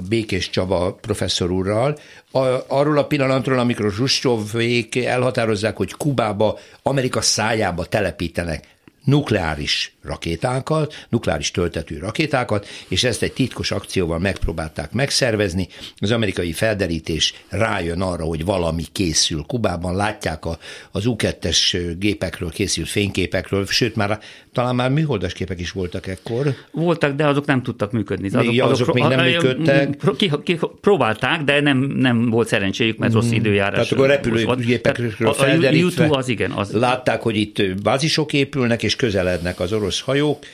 Békés 0.09 0.51
Csaba 0.51 0.99
professzor 1.01 1.51
úrral, 1.51 1.99
a, 2.33 2.39
arról 2.67 2.99
a 2.99 3.05
pillanatról, 3.05 3.59
amikor 3.59 3.93
Zsustyovék 3.93 5.05
elhatározzák, 5.05 5.77
hogy 5.77 5.93
Kubába, 5.93 6.59
Amerika 6.83 7.21
szájába 7.21 7.85
telepítenek 7.85 8.65
nukleáris 9.09 9.93
rakétákat, 10.03 11.07
nukleáris 11.09 11.51
töltető 11.51 11.99
rakétákat, 11.99 12.67
és 12.89 13.05
ezt 13.05 13.23
egy 13.23 13.33
titkos 13.33 13.71
akcióval 13.71 14.19
megpróbálták 14.19 14.93
megszervezni. 14.93 15.69
Az 15.97 16.11
amerikai 16.11 16.53
felderítés 16.53 17.35
rájön 17.49 18.01
arra, 18.01 18.25
hogy 18.25 18.45
valami 18.45 18.85
készül 18.93 19.45
Kubában, 19.47 19.97
látják 19.97 20.45
a, 20.45 20.59
az 20.91 21.05
U2-es 21.07 21.93
gépekről 21.99 22.51
készült 22.51 22.89
fényképekről, 22.89 23.67
sőt 23.67 23.97
már 23.97 24.21
talán 24.53 24.75
már 24.75 24.91
műholdas 24.91 25.33
képek 25.33 25.61
is 25.61 25.71
voltak 25.73 26.07
ekkor. 26.07 26.55
Voltak, 26.71 27.17
de 27.17 27.27
azok 27.27 27.47
nem 27.47 27.63
tudtak 27.63 27.93
működni. 27.93 28.27
Azok, 28.27 28.47
még, 28.47 28.63
azok, 28.63 28.73
azok 28.73 28.95
még 28.95 29.05
nem 29.05 29.25
működtek. 29.25 29.97
Ki, 30.17 30.31
ki, 30.43 30.59
próbálták, 30.81 31.43
de 31.43 31.61
nem, 31.61 31.79
nem 31.79 32.31
volt 32.31 32.49
szerencséjük, 32.49 32.99
mert 32.99 33.13
rossz 33.13 33.27
mhm. 33.27 33.35
időjárás. 33.35 33.73
Tehát 33.73 33.93
akkor 33.93 34.07
repülőgépekről 34.07 35.33
felderítve. 35.33 36.05
A, 36.05 36.15
a 36.15 36.17
az 36.17 36.29
igen. 36.29 36.51
Az... 36.51 36.73
Látták, 36.73 37.23
hogy 37.23 37.37
itt 37.37 37.83
bázisok 37.83 38.33
épülnek, 38.33 38.83
és 38.83 38.97
közelednek 38.99 39.61
az 39.61 39.73
orosz 39.73 40.01
hajók, 40.01 40.45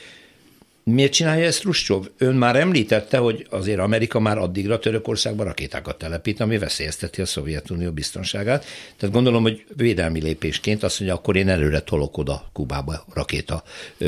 Miért 0.91 1.11
csinálja 1.11 1.45
ezt 1.45 1.63
Ruscsov? 1.63 2.07
Ön 2.17 2.35
már 2.35 2.55
említette, 2.55 3.17
hogy 3.17 3.47
azért 3.49 3.79
Amerika 3.79 4.19
már 4.19 4.37
addigra 4.37 4.79
Törökországba 4.79 5.43
rakétákat 5.43 5.97
telepít, 5.97 6.39
ami 6.39 6.57
veszélyezteti 6.57 7.21
a 7.21 7.25
Szovjetunió 7.25 7.91
biztonságát. 7.91 8.65
Tehát 8.97 9.15
gondolom, 9.15 9.41
hogy 9.41 9.65
védelmi 9.75 10.21
lépésként 10.21 10.83
azt 10.83 10.99
mondja, 10.99 11.17
akkor 11.17 11.35
én 11.35 11.49
előre 11.49 11.79
tolok 11.79 12.17
oda 12.17 12.49
Kubába 12.53 13.05
rakéta 13.13 13.63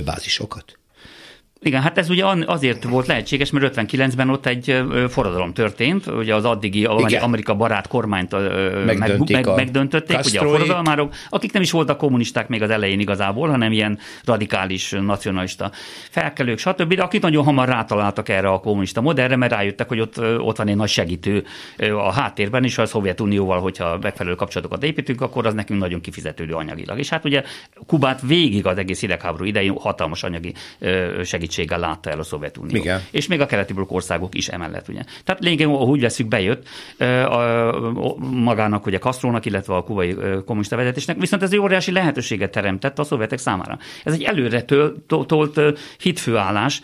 bázisokat. 0.06 0.77
Igen, 1.62 1.82
hát 1.82 1.98
ez 1.98 2.10
ugye 2.10 2.26
azért 2.46 2.84
volt 2.84 3.08
lehetséges, 3.08 3.52
mert 3.52 3.76
59-ben 3.76 4.30
ott 4.30 4.46
egy 4.46 4.84
forradalom 5.10 5.54
történt, 5.54 6.08
ugye 6.08 6.36
az 6.36 6.46
addigi 6.46 6.80
Igen. 6.80 7.22
Amerika 7.22 7.56
barát 7.56 7.88
kormányt 7.88 8.32
Megdöntik 8.86 9.36
meg, 9.36 9.46
meg, 9.46 9.56
megdöntötték, 9.56 10.20
ugye 10.26 10.40
a 10.40 10.44
forradalmárok, 10.44 11.14
akik 11.30 11.52
nem 11.52 11.62
is 11.62 11.72
voltak 11.72 11.98
kommunisták 11.98 12.48
még 12.48 12.62
az 12.62 12.70
elején 12.70 13.00
igazából, 13.00 13.50
hanem 13.50 13.72
ilyen 13.72 14.00
radikális, 14.24 14.92
nacionalista 14.92 15.72
felkelők, 16.10 16.58
stb., 16.58 16.94
de 16.94 17.02
akik 17.02 17.22
nagyon 17.22 17.44
hamar 17.44 17.68
rátaláltak 17.68 18.30
erre 18.30 18.50
a 18.50 18.60
kommunista 18.60 19.02
modellre, 19.02 19.36
mert 19.36 19.52
rájöttek, 19.52 19.88
hogy 19.88 20.00
ott, 20.00 20.22
ott 20.40 20.58
van 20.58 20.68
egy 20.68 20.76
nagy 20.76 20.90
segítő 20.90 21.44
a 21.78 22.12
háttérben 22.12 22.64
is, 22.64 22.78
a 22.78 22.86
Szovjetunióval, 22.86 23.60
hogyha 23.60 23.98
megfelelő 24.02 24.36
kapcsolatokat 24.36 24.84
építünk, 24.84 25.22
akkor 25.22 25.46
az 25.46 25.54
nekünk 25.54 25.80
nagyon 25.80 26.02
kifizetődő 26.02 26.54
anyagilag. 26.54 27.00
És 27.00 27.10
hát 27.10 27.26
ugye 27.26 27.44
Kubát 27.88 28.22
végig 28.22 28.66
az 28.66 28.78
egész 28.78 29.00
hidegháború 29.00 29.44
idején 29.44 29.74
hatalmas 29.78 30.24
anyagi 30.24 30.54
segítség 31.24 31.57
segítséggel 31.58 31.80
látta 31.80 32.10
el 32.10 32.20
a 32.20 32.24
Szovjetunió. 32.24 32.76
Igen. 32.76 33.02
És 33.12 33.28
még 33.28 33.42
a 33.42 33.46
keleti 33.46 33.74
blokk 33.74 33.92
országok 33.92 34.36
is 34.36 34.48
emellett. 34.48 34.88
Ugye. 34.88 35.02
Tehát 35.24 35.44
lényegében, 35.44 35.74
úgy 35.74 36.02
veszük, 36.02 36.28
bejött 36.28 36.68
magának, 38.20 38.86
ugye 38.86 38.98
Kastrónak, 38.98 39.46
illetve 39.46 39.76
a 39.76 39.84
kubai 39.84 40.16
kommunista 40.46 40.76
vezetésnek, 40.76 41.20
viszont 41.20 41.44
ez 41.44 41.52
egy 41.52 41.60
óriási 41.60 41.92
lehetőséget 41.92 42.52
teremtett 42.52 43.00
a 43.00 43.04
szovjetek 43.04 43.40
számára. 43.40 43.78
Ez 44.04 44.14
egy 44.14 44.24
előre 44.24 44.66
tolt 45.28 45.62
hitfőállás 46.00 46.82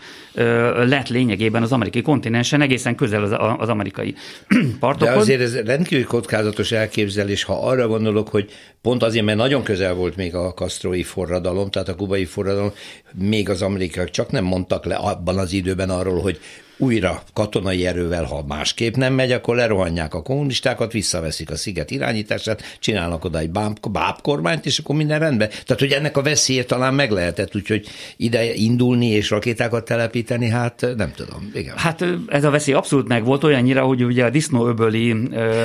lett 0.74 1.08
lényegében 1.08 1.62
az 1.62 1.72
amerikai 1.72 2.02
kontinensen, 2.02 2.60
egészen 2.60 2.94
közel 2.94 3.22
az, 3.22 3.56
az 3.58 3.68
amerikai 3.68 4.14
partokhoz. 4.80 5.14
De 5.14 5.20
azért 5.20 5.40
ez 5.40 5.56
rendkívül 5.56 6.04
kockázatos 6.04 6.72
elképzelés, 6.72 7.44
ha 7.44 7.68
arra 7.68 7.88
gondolok, 7.88 8.28
hogy 8.28 8.50
pont 8.82 9.02
azért, 9.02 9.24
mert 9.24 9.38
nagyon 9.38 9.62
közel 9.62 9.94
volt 9.94 10.16
még 10.16 10.34
a 10.34 10.54
kasztrói 10.54 11.02
forradalom, 11.02 11.70
tehát 11.70 11.88
a 11.88 11.94
kubai 11.94 12.24
forradalom, 12.24 12.72
még 13.12 13.48
az 13.48 13.62
amerikaiak 13.62 14.10
csak 14.10 14.30
nem 14.30 14.44
mondtak 14.54 14.84
le 14.84 14.94
abban 14.94 15.38
az 15.38 15.52
időben 15.52 15.90
arról, 15.90 16.20
hogy 16.20 16.38
újra 16.76 17.22
katonai 17.32 17.86
erővel, 17.86 18.24
ha 18.24 18.44
másképp 18.48 18.94
nem 18.94 19.14
megy, 19.14 19.32
akkor 19.32 19.56
lerohanják 19.56 20.14
a 20.14 20.22
kommunistákat, 20.22 20.92
visszaveszik 20.92 21.50
a 21.50 21.56
sziget 21.56 21.90
irányítását, 21.90 22.62
csinálnak 22.78 23.24
oda 23.24 23.38
egy 23.38 23.50
báb, 23.50 24.20
kormányt, 24.22 24.66
és 24.66 24.78
akkor 24.78 24.96
minden 24.96 25.18
rendben. 25.18 25.48
Tehát, 25.48 25.78
hogy 25.78 25.92
ennek 25.92 26.16
a 26.16 26.22
veszélye 26.22 26.64
talán 26.64 26.94
meg 26.94 27.10
lehetett, 27.10 27.56
úgyhogy 27.56 27.86
ide 28.16 28.54
indulni 28.54 29.06
és 29.06 29.30
rakétákat 29.30 29.84
telepíteni, 29.84 30.48
hát 30.48 30.86
nem 30.96 31.12
tudom. 31.16 31.50
Igen. 31.54 31.76
Hát 31.76 32.04
ez 32.28 32.44
a 32.44 32.50
veszély 32.50 32.74
abszolút 32.74 33.08
meg 33.08 33.24
volt 33.24 33.44
olyannyira, 33.44 33.82
hogy 33.82 34.04
ugye 34.04 34.24
a 34.24 34.30
disznóöböli 34.30 35.16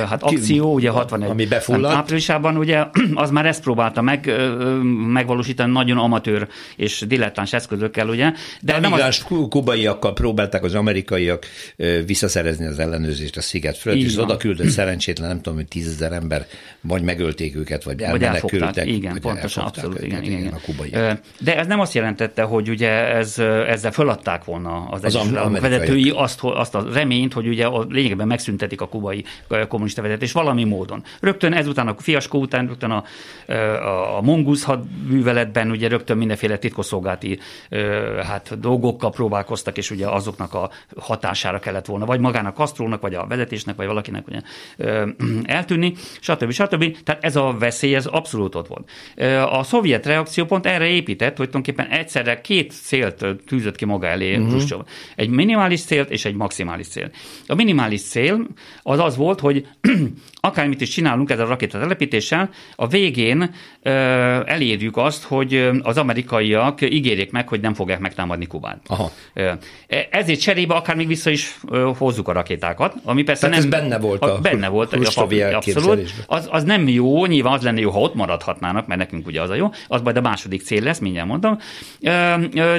hát 0.08 0.22
akció, 0.22 0.72
ugye 0.72 0.90
61 0.90 1.30
ami 1.30 1.46
befulladt. 1.46 1.94
áprilisában, 1.94 2.56
ugye 2.56 2.84
az 3.14 3.30
már 3.30 3.46
ezt 3.46 3.62
próbálta 3.62 4.02
meg, 4.02 4.30
megvalósítani 5.06 5.72
nagyon 5.72 5.98
amatőr 5.98 6.48
és 6.76 7.04
dilettáns 7.06 7.52
eszközökkel, 7.52 8.08
ugye. 8.08 8.32
De 8.60 8.74
a 8.74 8.80
nem 8.80 8.92
az... 8.92 9.24
kubaiakkal 9.48 10.12
próbálták 10.12 10.64
az 10.64 10.74
amerikai 10.74 10.99
amerikaiak 11.00 11.46
visszaszerezni 12.06 12.66
az 12.66 12.78
ellenőrzést 12.78 13.36
a 13.36 13.40
sziget 13.40 13.76
fölött, 13.76 13.98
és 13.98 14.18
oda 14.18 14.36
küldött 14.36 14.68
szerencsétlen, 14.80 15.28
nem 15.28 15.36
tudom, 15.36 15.54
hogy 15.54 15.68
tízezer 15.68 16.12
ember, 16.12 16.46
vagy 16.80 17.02
megölték 17.02 17.56
őket, 17.56 17.84
vagy 17.84 18.02
elmenekültek. 18.02 18.86
Igen, 18.86 19.12
vagy 19.12 19.20
pontosan, 19.20 19.64
abszolút, 19.64 20.02
igen, 20.02 20.22
igen, 20.22 20.38
igen. 20.38 20.52
A 20.52 20.60
kubaiak. 20.64 21.20
De 21.38 21.56
ez 21.56 21.66
nem 21.66 21.80
azt 21.80 21.94
jelentette, 21.94 22.42
hogy 22.42 22.68
ugye 22.68 22.90
ez, 22.90 23.38
ezzel 23.66 23.92
föladták 23.92 24.44
volna 24.44 24.88
az, 24.90 25.04
az 25.04 25.14
Egyesült 25.14 25.60
vezetői 25.60 26.10
azt, 26.10 26.40
azt 26.42 26.74
a 26.74 26.86
reményt, 26.92 27.32
hogy 27.32 27.48
ugye 27.48 27.66
a 27.66 27.86
lényegben 27.88 28.26
megszüntetik 28.26 28.80
a 28.80 28.88
kubai 28.88 29.24
kommunista 29.68 30.02
vezetést 30.02 30.32
valami 30.32 30.64
módon. 30.64 31.04
Rögtön 31.20 31.52
ezután 31.52 31.88
a 31.88 31.94
fiaskó 31.98 32.40
után, 32.40 32.66
rögtön 32.66 32.90
a, 32.90 33.04
a, 33.52 34.16
a 34.16 34.20
mongusz 34.20 34.62
hadműveletben 34.62 35.70
ugye 35.70 35.88
rögtön 35.88 36.16
mindenféle 36.16 36.58
titkosszolgálati 36.58 37.38
hát 38.22 38.60
dolgokkal 38.60 39.10
próbálkoztak, 39.10 39.76
és 39.78 39.90
ugye 39.90 40.06
azoknak 40.06 40.54
a 40.54 40.70
hatására 40.96 41.58
kellett 41.58 41.86
volna, 41.86 42.04
vagy 42.04 42.20
magának 42.20 42.54
Kastrónak, 42.54 43.00
vagy 43.00 43.14
a 43.14 43.26
vezetésnek, 43.26 43.76
vagy 43.76 43.86
valakinek 43.86 44.26
ugye, 44.28 44.40
eltűnni, 45.42 45.92
stb. 46.20 46.50
stb. 46.50 46.96
Tehát 47.02 47.24
ez 47.24 47.36
a 47.36 47.56
veszély, 47.58 47.94
ez 47.94 48.06
abszolút 48.06 48.54
ott 48.54 48.66
volt. 48.66 48.90
A 49.50 49.62
szovjet 49.62 50.06
reakció 50.06 50.44
pont 50.44 50.66
erre 50.66 50.86
épített, 50.86 51.36
hogy 51.36 51.50
tulajdonképpen 51.50 51.98
egyszerre 51.98 52.40
két 52.40 52.72
célt 52.72 53.26
tűzött 53.46 53.76
ki 53.76 53.84
maga 53.84 54.06
elé 54.06 54.36
uh-huh. 54.36 54.80
Egy 55.16 55.28
minimális 55.28 55.82
célt 55.82 56.10
és 56.10 56.24
egy 56.24 56.34
maximális 56.34 56.86
cél. 56.86 57.10
A 57.46 57.54
minimális 57.54 58.02
cél 58.02 58.46
az 58.82 58.98
az 58.98 59.16
volt, 59.16 59.40
hogy 59.40 59.66
akármit 60.40 60.80
is 60.80 60.88
csinálunk 60.88 61.30
ezzel 61.30 61.44
a 61.44 61.48
rakétatelepítéssel, 61.48 62.50
a 62.76 62.86
végén 62.86 63.54
ö, 63.82 63.90
elérjük 64.46 64.96
azt, 64.96 65.24
hogy 65.24 65.70
az 65.82 65.98
amerikaiak 65.98 66.80
ígérjék 66.80 67.30
meg, 67.30 67.48
hogy 67.48 67.60
nem 67.60 67.74
fogják 67.74 67.98
megtámadni 67.98 68.46
Kubát. 68.46 68.80
Aha. 68.86 69.10
Ezért 70.10 70.40
cserébe 70.40 70.74
akár 70.74 70.96
még 70.96 71.06
vissza 71.06 71.30
is 71.30 71.60
hozzuk 71.98 72.28
a 72.28 72.32
rakétákat, 72.32 72.94
ami 73.04 73.22
persze 73.22 73.48
Tehát 73.48 73.64
nem... 73.64 73.72
ez 73.72 73.80
benne 73.80 73.98
volt 73.98 74.22
a, 74.22 74.34
a 74.34 74.38
Benne 74.38 74.68
volt. 74.68 74.92
A, 74.92 74.96
abszolút. 75.54 76.12
Az, 76.26 76.48
az 76.50 76.64
nem 76.64 76.88
jó, 76.88 77.26
nyilván 77.26 77.52
az 77.52 77.62
lenne 77.62 77.80
jó, 77.80 77.90
ha 77.90 78.00
ott 78.00 78.14
maradhatnának, 78.14 78.86
mert 78.86 79.00
nekünk 79.00 79.26
ugye 79.26 79.42
az 79.42 79.50
a 79.50 79.54
jó, 79.54 79.70
az 79.88 80.00
majd 80.00 80.16
a 80.16 80.20
második 80.20 80.62
cél 80.62 80.82
lesz, 80.82 80.98
mindjárt 80.98 81.28
mondom, 81.28 81.58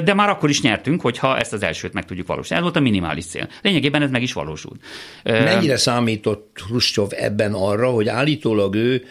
de 0.04 0.14
már 0.14 0.28
akkor 0.28 0.50
is 0.50 0.62
nyertünk, 0.62 1.00
hogyha 1.00 1.38
ezt 1.38 1.52
az 1.52 1.62
elsőt 1.62 1.92
meg 1.92 2.04
tudjuk 2.04 2.26
valósítani. 2.26 2.60
Ez 2.60 2.66
volt 2.66 2.76
a 2.76 2.80
minimális 2.80 3.24
cél. 3.24 3.48
Lényegében 3.62 4.02
ez 4.02 4.10
meg 4.10 4.22
is 4.22 4.32
valósult. 4.32 4.80
Mennyire 5.22 5.76
számított 5.76 6.58
Hruscsov 6.66 7.08
ebben 7.10 7.51
ebben 7.52 7.68
arra, 7.68 7.90
hogy 7.90 8.08
állítólag 8.08 8.74
ő 8.74 9.04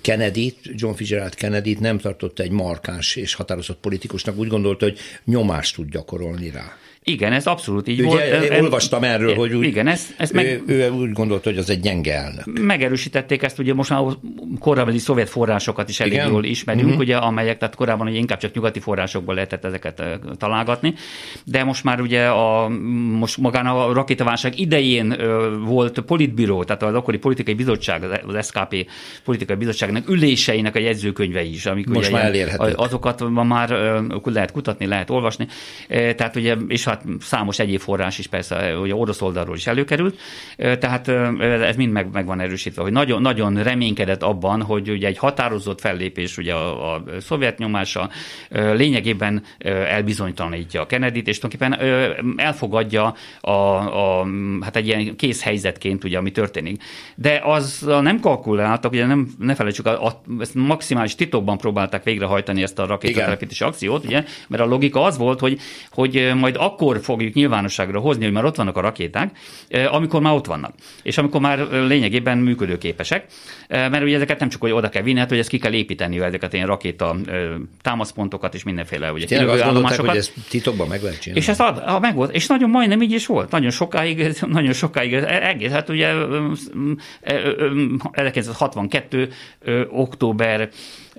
kennedy 0.00 0.54
John 0.62 0.94
Fitzgerald 0.94 1.34
kennedy 1.34 1.76
nem 1.80 1.98
tartotta 1.98 2.42
egy 2.42 2.50
markáns 2.50 3.16
és 3.16 3.34
határozott 3.34 3.80
politikusnak, 3.80 4.36
úgy 4.36 4.48
gondolta, 4.48 4.84
hogy 4.84 4.98
nyomást 5.24 5.74
tud 5.74 5.90
gyakorolni 5.90 6.50
rá. 6.50 6.76
Igen, 7.08 7.32
ez 7.32 7.46
abszolút 7.46 7.88
így 7.88 8.00
Ugye, 8.00 8.08
volt. 8.08 8.52
Én 8.52 8.62
olvastam 8.62 9.02
erről, 9.02 9.34
hogy 9.34 9.54
úgy, 9.54 9.64
igen, 9.64 9.86
ez, 9.86 10.06
ez 10.16 10.30
meg, 10.30 10.46
ő, 10.46 10.62
ő 10.66 10.90
úgy 10.90 11.12
gondolta, 11.12 11.48
hogy 11.48 11.58
az 11.58 11.70
egy 11.70 11.80
gyenge 11.80 12.14
elnök. 12.14 12.60
Megerősítették 12.60 13.42
ezt, 13.42 13.58
ugye 13.58 13.74
most 13.74 13.90
már 13.90 14.02
korábbi 14.58 14.98
szovjet 14.98 15.28
forrásokat 15.28 15.88
is 15.88 16.00
elég 16.00 16.12
igen? 16.12 16.28
jól 16.28 16.44
ismerünk, 16.44 16.84
uh-huh. 16.84 17.00
ugye, 17.00 17.16
amelyek, 17.16 17.58
tehát 17.58 17.74
korábban 17.74 18.06
ugye 18.06 18.18
inkább 18.18 18.38
csak 18.38 18.54
nyugati 18.54 18.80
forrásokból 18.80 19.34
lehetett 19.34 19.64
ezeket 19.64 20.02
találgatni, 20.38 20.94
de 21.44 21.64
most 21.64 21.84
már 21.84 22.00
ugye 22.00 22.26
a, 22.26 22.68
most 23.18 23.36
magán 23.36 23.66
a 23.66 23.92
rakétaválság 23.92 24.58
idején 24.58 25.16
volt 25.64 26.00
politbíró, 26.00 26.64
tehát 26.64 26.82
az 26.82 26.94
akkori 26.94 27.18
politikai 27.18 27.54
bizottság, 27.54 28.02
az 28.26 28.46
SKP 28.46 28.86
politikai 29.24 29.56
bizottságnak 29.56 30.08
üléseinek 30.08 30.74
a 30.74 30.78
jegyzőkönyve 30.78 31.42
is, 31.42 31.66
amik 31.66 31.86
most 31.86 32.08
ugye 32.08 32.16
már 32.16 32.26
elérhetők. 32.26 32.78
Azokat 32.78 33.28
már 33.30 33.68
lehet 34.24 34.52
kutatni, 34.52 34.86
lehet 34.86 35.10
olvasni, 35.10 35.46
tehát 35.88 36.36
ugye, 36.36 36.56
és 36.68 36.84
hát 36.84 36.97
számos 37.20 37.58
egyéb 37.58 37.80
forrás 37.80 38.18
is 38.18 38.26
persze, 38.26 38.72
hogy 38.72 38.92
orosz 38.92 39.22
oldalról 39.22 39.56
is 39.56 39.66
előkerült, 39.66 40.18
tehát 40.56 41.08
ez 41.38 41.76
mind 41.76 41.92
meg, 41.92 42.08
meg 42.12 42.26
van 42.26 42.40
erősítve, 42.40 42.82
hogy 42.82 42.92
nagyon, 42.92 43.22
nagyon 43.22 43.62
reménykedett 43.62 44.22
abban, 44.22 44.62
hogy 44.62 44.90
ugye 44.90 45.06
egy 45.06 45.18
határozott 45.18 45.80
fellépés 45.80 46.36
ugye 46.36 46.54
a, 46.54 46.94
a 46.94 47.02
szovjet 47.20 47.58
nyomása 47.58 48.10
lényegében 48.50 49.42
elbizonytalanítja 49.88 50.80
a 50.80 50.86
Kennedy-t, 50.86 51.28
és 51.28 51.38
tulajdonképpen 51.38 52.36
elfogadja 52.36 53.14
a, 53.40 53.50
a, 53.50 54.26
hát 54.60 54.76
egy 54.76 54.86
ilyen 54.86 55.16
kész 55.16 55.42
helyzetként, 55.42 56.04
ugye, 56.04 56.18
ami 56.18 56.30
történik. 56.30 56.82
De 57.14 57.40
az 57.44 57.88
nem 58.00 58.20
kalkuláltak, 58.20 58.92
ugye 58.92 59.06
nem, 59.06 59.28
ne 59.38 59.54
felejtsük, 59.54 59.86
a, 59.86 60.06
a, 60.06 60.22
ezt 60.38 60.54
maximális 60.54 61.14
titokban 61.14 61.58
próbálták 61.58 62.04
végrehajtani 62.04 62.62
ezt 62.62 62.78
a 62.78 62.86
rakétatelepítési 62.86 63.64
akciót, 63.64 64.04
ugye, 64.04 64.24
mert 64.48 64.62
a 64.62 64.66
logika 64.66 65.02
az 65.02 65.18
volt, 65.18 65.40
hogy, 65.40 65.58
hogy 65.90 66.32
majd 66.36 66.56
akkor 66.58 66.87
akkor 66.88 67.04
fogjuk 67.04 67.34
nyilvánosságra 67.34 68.00
hozni, 68.00 68.24
hogy 68.24 68.32
már 68.32 68.44
ott 68.44 68.56
vannak 68.56 68.76
a 68.76 68.80
rakéták, 68.80 69.38
amikor 69.90 70.20
már 70.20 70.34
ott 70.34 70.46
vannak. 70.46 70.74
És 71.02 71.18
amikor 71.18 71.40
már 71.40 71.58
lényegében 71.70 72.38
működőképesek, 72.38 73.24
mert 73.68 74.02
ugye 74.02 74.14
ezeket 74.14 74.38
nem 74.38 74.48
csak, 74.48 74.60
hogy 74.60 74.70
oda 74.70 74.88
kell 74.88 75.02
vinni, 75.02 75.18
hát 75.18 75.28
hogy 75.28 75.38
ezt 75.38 75.48
ki 75.48 75.58
kell 75.58 75.72
építeni, 75.72 76.20
ezeket 76.20 76.52
ilyen 76.52 76.66
rakéta 76.66 77.16
támaszpontokat 77.82 78.54
és 78.54 78.62
mindenféle 78.62 79.12
ugye, 79.12 79.26
Tényleg 79.26 79.48
azt 79.48 79.64
gondolták, 79.64 80.00
hogy 80.00 80.16
ez 80.16 80.32
titokban 80.48 80.88
meg 80.88 81.02
lehet 81.02 81.20
csinálni. 81.20 81.40
És 81.40 81.48
ez 81.48 81.60
ad, 81.60 81.82
a, 81.86 81.98
meg 81.98 82.14
volt, 82.14 82.34
és 82.34 82.46
nagyon 82.46 82.70
majdnem 82.70 83.02
így 83.02 83.12
is 83.12 83.26
volt. 83.26 83.50
Nagyon 83.50 83.70
sokáig, 83.70 84.36
nagyon 84.58 84.72
sokáig 84.72 85.12
egész, 85.12 85.70
hát 85.70 85.88
ugye 85.88 86.14
1962. 88.12 89.28
október 89.90 90.68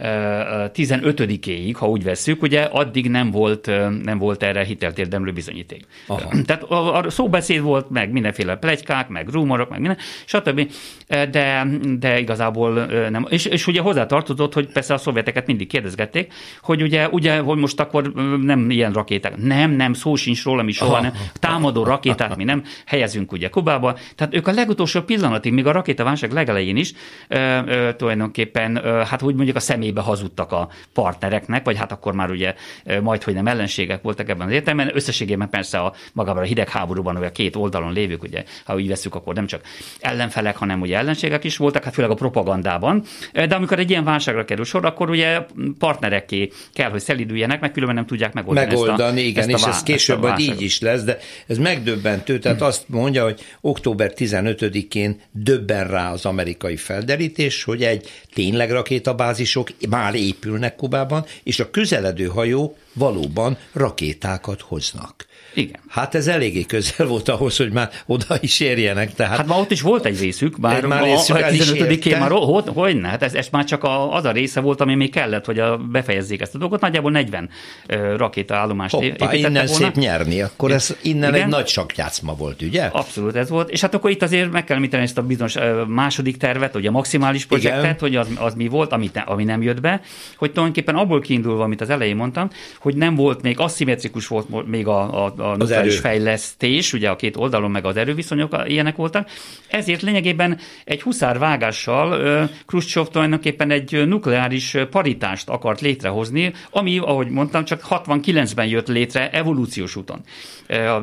15-éig, 0.02 1.74
ha 1.74 1.90
úgy 1.90 2.04
vesszük, 2.04 2.42
ugye 2.42 2.62
addig 2.62 3.10
nem 3.10 3.32
volt, 3.32 3.72
nem 4.04 4.18
volt 4.18 4.44
erre 4.44 4.64
hitelt 4.64 5.00
érdemlő 5.00 5.32
bizonyíték. 5.50 5.86
Aha. 6.08 6.30
Tehát 6.46 6.64
a, 6.64 6.98
a 6.98 7.10
szóbeszéd 7.10 7.62
volt, 7.62 7.90
meg 7.90 8.12
mindenféle 8.12 8.56
plegykák, 8.56 9.08
meg 9.08 9.30
rumorok, 9.30 9.70
meg 9.70 9.80
minden, 9.80 9.98
stb. 10.26 10.72
De, 11.08 11.68
de 12.00 12.20
igazából 12.20 12.86
nem. 13.10 13.26
És, 13.30 13.46
és 13.46 13.68
ugye 13.68 13.82
hozzátartozott, 13.82 14.54
hogy 14.54 14.72
persze 14.72 14.94
a 14.94 14.98
szovjeteket 14.98 15.48
mindig 15.48 15.68
kérdezgették, 15.68 16.34
hogy 16.62 16.82
ugye, 16.82 17.10
ugye, 17.10 17.40
hogy 17.40 17.58
most 17.58 17.80
akkor 17.80 18.12
nem 18.42 18.70
ilyen 18.70 18.92
rakéták. 18.94 19.38
Nem, 19.38 19.72
nem, 19.72 19.94
szó 19.94 20.16
sincs 20.16 20.44
róla, 20.44 20.64
mi 20.64 20.72
soha 20.72 21.02
nem. 21.02 21.14
Támadó 21.34 21.84
rakétát 21.84 22.36
mi 22.36 22.44
nem 22.44 22.64
helyezünk 22.86 23.32
ugye 23.32 23.50
Kubába. 23.50 23.98
Tehát 24.16 24.36
ők 24.36 24.48
a 24.48 24.52
legutolsó 24.52 25.02
pillanatig, 25.02 25.54
még 25.54 25.66
a 25.66 25.72
rakétaválság 25.72 26.32
legelején 26.32 26.78
is 26.78 26.94
ö, 27.28 27.38
ö, 27.66 27.94
tulajdonképpen, 27.94 28.76
ö, 28.76 29.02
hát 29.06 29.22
úgy 29.22 29.36
mondjuk 29.36 29.56
a 29.56 29.60
szemébe 29.60 30.02
hazudtak 30.02 30.52
a 30.52 30.70
partnereknek, 30.94 31.66
vagy 31.66 31.78
hát 31.78 31.92
akkor 31.92 32.14
már 32.14 32.30
ugye 32.30 32.54
majd, 33.02 33.24
hogy 33.24 33.34
nem 33.34 33.48
ellenségek 33.48 34.02
voltak 34.02 34.30
ebben 34.30 34.48
az 34.48 34.54
értelemben. 34.54 34.96
Összességében 34.96 35.39
persze 35.48 35.78
a 35.78 35.94
magában 36.14 36.44
a 36.44 36.46
hidegháborúban, 36.46 37.16
hogy 37.16 37.26
a 37.26 37.32
két 37.32 37.56
oldalon 37.56 37.94
lévők, 37.94 38.24
ugye, 38.24 38.44
ha 38.66 38.76
úgy 38.76 38.88
veszük, 38.88 39.16
akkor 39.16 39.34
nem 39.34 39.48
csak 39.48 39.62
ellenfelek, 40.00 40.58
hanem 40.58 40.82
ugye 40.82 40.98
ellenségek 40.98 41.44
is 41.44 41.58
voltak, 41.58 41.84
hát 41.84 41.94
főleg 41.94 42.12
a 42.12 42.16
propagandában. 42.16 43.04
De 43.34 43.56
amikor 43.56 43.80
egy 43.80 43.90
ilyen 43.90 44.04
válságra 44.04 44.46
kerül 44.46 44.66
sor, 44.66 44.86
akkor 44.86 45.10
ugye 45.10 45.46
partnerekké 45.80 46.52
kell, 46.74 46.90
hogy 46.90 47.02
szelidüljenek, 47.02 47.60
meg 47.60 47.72
különben 47.72 47.96
nem 47.96 48.06
tudják 48.06 48.34
megoldani. 48.34 48.68
Megoldani, 48.68 49.20
ezt 49.20 49.28
a, 49.28 49.30
igen, 49.30 49.50
ezt 49.50 49.66
a, 49.66 49.70
és 49.70 49.76
ez 49.76 49.84
később 49.84 50.22
majd 50.22 50.40
így 50.40 50.62
is 50.62 50.80
lesz, 50.80 51.04
de 51.04 51.18
ez 51.48 51.58
megdöbbentő, 51.58 52.40
tehát 52.40 52.62
azt 52.62 52.84
mondja, 52.88 53.24
hogy 53.24 53.42
október 53.62 54.14
15-én 54.16 55.22
döbben 55.32 55.88
rá 55.88 56.12
az 56.12 56.26
amerikai 56.26 56.76
felderítés, 56.76 57.64
hogy 57.64 57.84
egy 57.84 58.10
tényleg 58.34 58.72
rakétabázisok 58.72 59.70
már 59.90 60.16
épülnek 60.16 60.76
Kubában, 60.76 61.26
és 61.44 61.60
a 61.60 61.70
közeledő 61.70 62.26
hajók 62.26 62.76
valóban 62.94 63.58
rakétákat 63.74 64.62
hoznak. 64.62 65.28
Igen. 65.54 65.80
Hát 65.90 66.16
ez 66.16 66.28
eléggé 66.28 66.64
közel 66.64 67.08
volt 67.08 67.30
ahhoz, 67.30 67.58
hogy 67.58 67.72
már 67.72 67.90
oda 68.06 68.38
is 68.40 68.60
érjenek. 68.60 69.14
Tehát... 69.14 69.38
Hát 69.38 69.48
már 69.48 69.60
ott 69.60 69.72
is 69.72 69.82
volt 69.82 70.06
egy 70.06 70.20
részük, 70.20 70.60
bár 70.60 70.86
már 70.86 71.04
részük 71.04 71.36
a, 71.36 71.46
a 71.46 71.50
15 71.50 72.20
már 72.20 72.32
hogy, 72.32 72.64
hogy 72.74 72.96
ne, 72.96 73.08
hát 73.08 73.24
ez, 73.24 73.34
ez 73.34 73.48
már 73.52 73.64
csak 73.64 73.84
a, 73.84 74.14
az 74.14 74.26
a 74.26 74.32
része 74.32 74.60
volt, 74.60 74.82
ami 74.82 74.96
még 74.96 75.12
kellett, 75.12 75.46
hogy 75.46 75.60
a, 75.60 75.78
befejezzék 75.78 76.42
ezt 76.42 76.56
a 76.56 76.58
dolgot. 76.58 76.82
Nagyjából 76.82 77.12
40 77.12 77.50
uh, 77.90 78.16
rakétaállomást 78.18 78.94
Hoppá, 78.94 79.06
építettek 79.06 79.38
innen 79.38 79.52
volna. 79.54 79.86
szép 79.86 79.96
nyerni, 79.96 80.42
akkor 80.42 80.72
ez 80.72 80.96
innen 81.02 81.30
Igen? 81.30 81.44
egy 81.44 81.50
nagy 81.50 81.68
sakjátszma 81.68 82.36
volt, 82.36 82.62
ugye? 82.62 82.84
Abszolút 82.84 83.36
ez 83.36 83.50
volt. 83.50 83.70
És 83.70 83.82
hát 83.82 83.94
akkor 83.94 84.10
itt 84.10 84.22
azért 84.22 84.52
meg 84.52 84.64
kell 84.64 84.76
említeni 84.76 85.04
ezt 85.04 85.18
a 85.18 85.22
bizonyos 85.22 85.56
uh, 85.56 85.88
második 85.88 86.38
tervet, 86.38 86.76
ugye 86.76 86.88
a 86.88 86.92
maximális 86.92 87.46
projektet, 87.46 87.84
Igen. 87.84 87.96
hogy 88.00 88.16
az, 88.16 88.28
az 88.36 88.54
mi 88.54 88.68
volt, 88.68 88.92
ami, 88.92 89.10
ne, 89.14 89.22
ami 89.22 89.44
nem 89.44 89.62
jött 89.62 89.82
be, 89.82 90.02
hogy 90.38 90.52
tulajdonképpen 90.52 90.96
abból 90.96 91.22
kiindulva, 91.22 91.64
amit 91.64 91.82
az 91.82 91.90
elején 91.90 92.16
mondtam, 92.16 92.50
hogy 92.80 92.96
nem 92.96 93.16
volt 93.16 93.42
még 93.42 93.60
aszimmetrikus 93.60 94.28
volt 94.28 94.68
még 94.68 94.88
a, 94.88 95.26
a, 95.26 95.34
a 95.40 95.56
nukleáris 95.58 96.00
fejlesztés, 96.00 96.94
ugye 96.94 97.10
a 97.10 97.16
két 97.16 97.38
oldalon 97.38 97.72
meg 97.72 97.86
az 97.86 97.98
erőviszonyok 97.98 98.64
ilyenek 98.66 98.96
voltak, 98.96 99.30
ezért 99.68 100.02
lényegében 100.02 100.60
egy 100.86 101.02
huszárvágással 101.02 102.50
Khrushchev 102.66 103.06
tulajdonképpen 103.06 103.72
egy 103.72 104.08
nukleáris 104.08 104.78
paritást 104.90 105.50
akart 105.50 105.82
létrehozni, 105.82 106.54
ami, 106.72 106.98
ahogy 106.98 107.30
mondtam, 107.30 107.66
csak 107.66 107.82
69-ben 107.90 108.68
jött 108.68 108.88
létre 108.88 109.30
evolúciós 109.30 109.96
úton. 109.96 110.22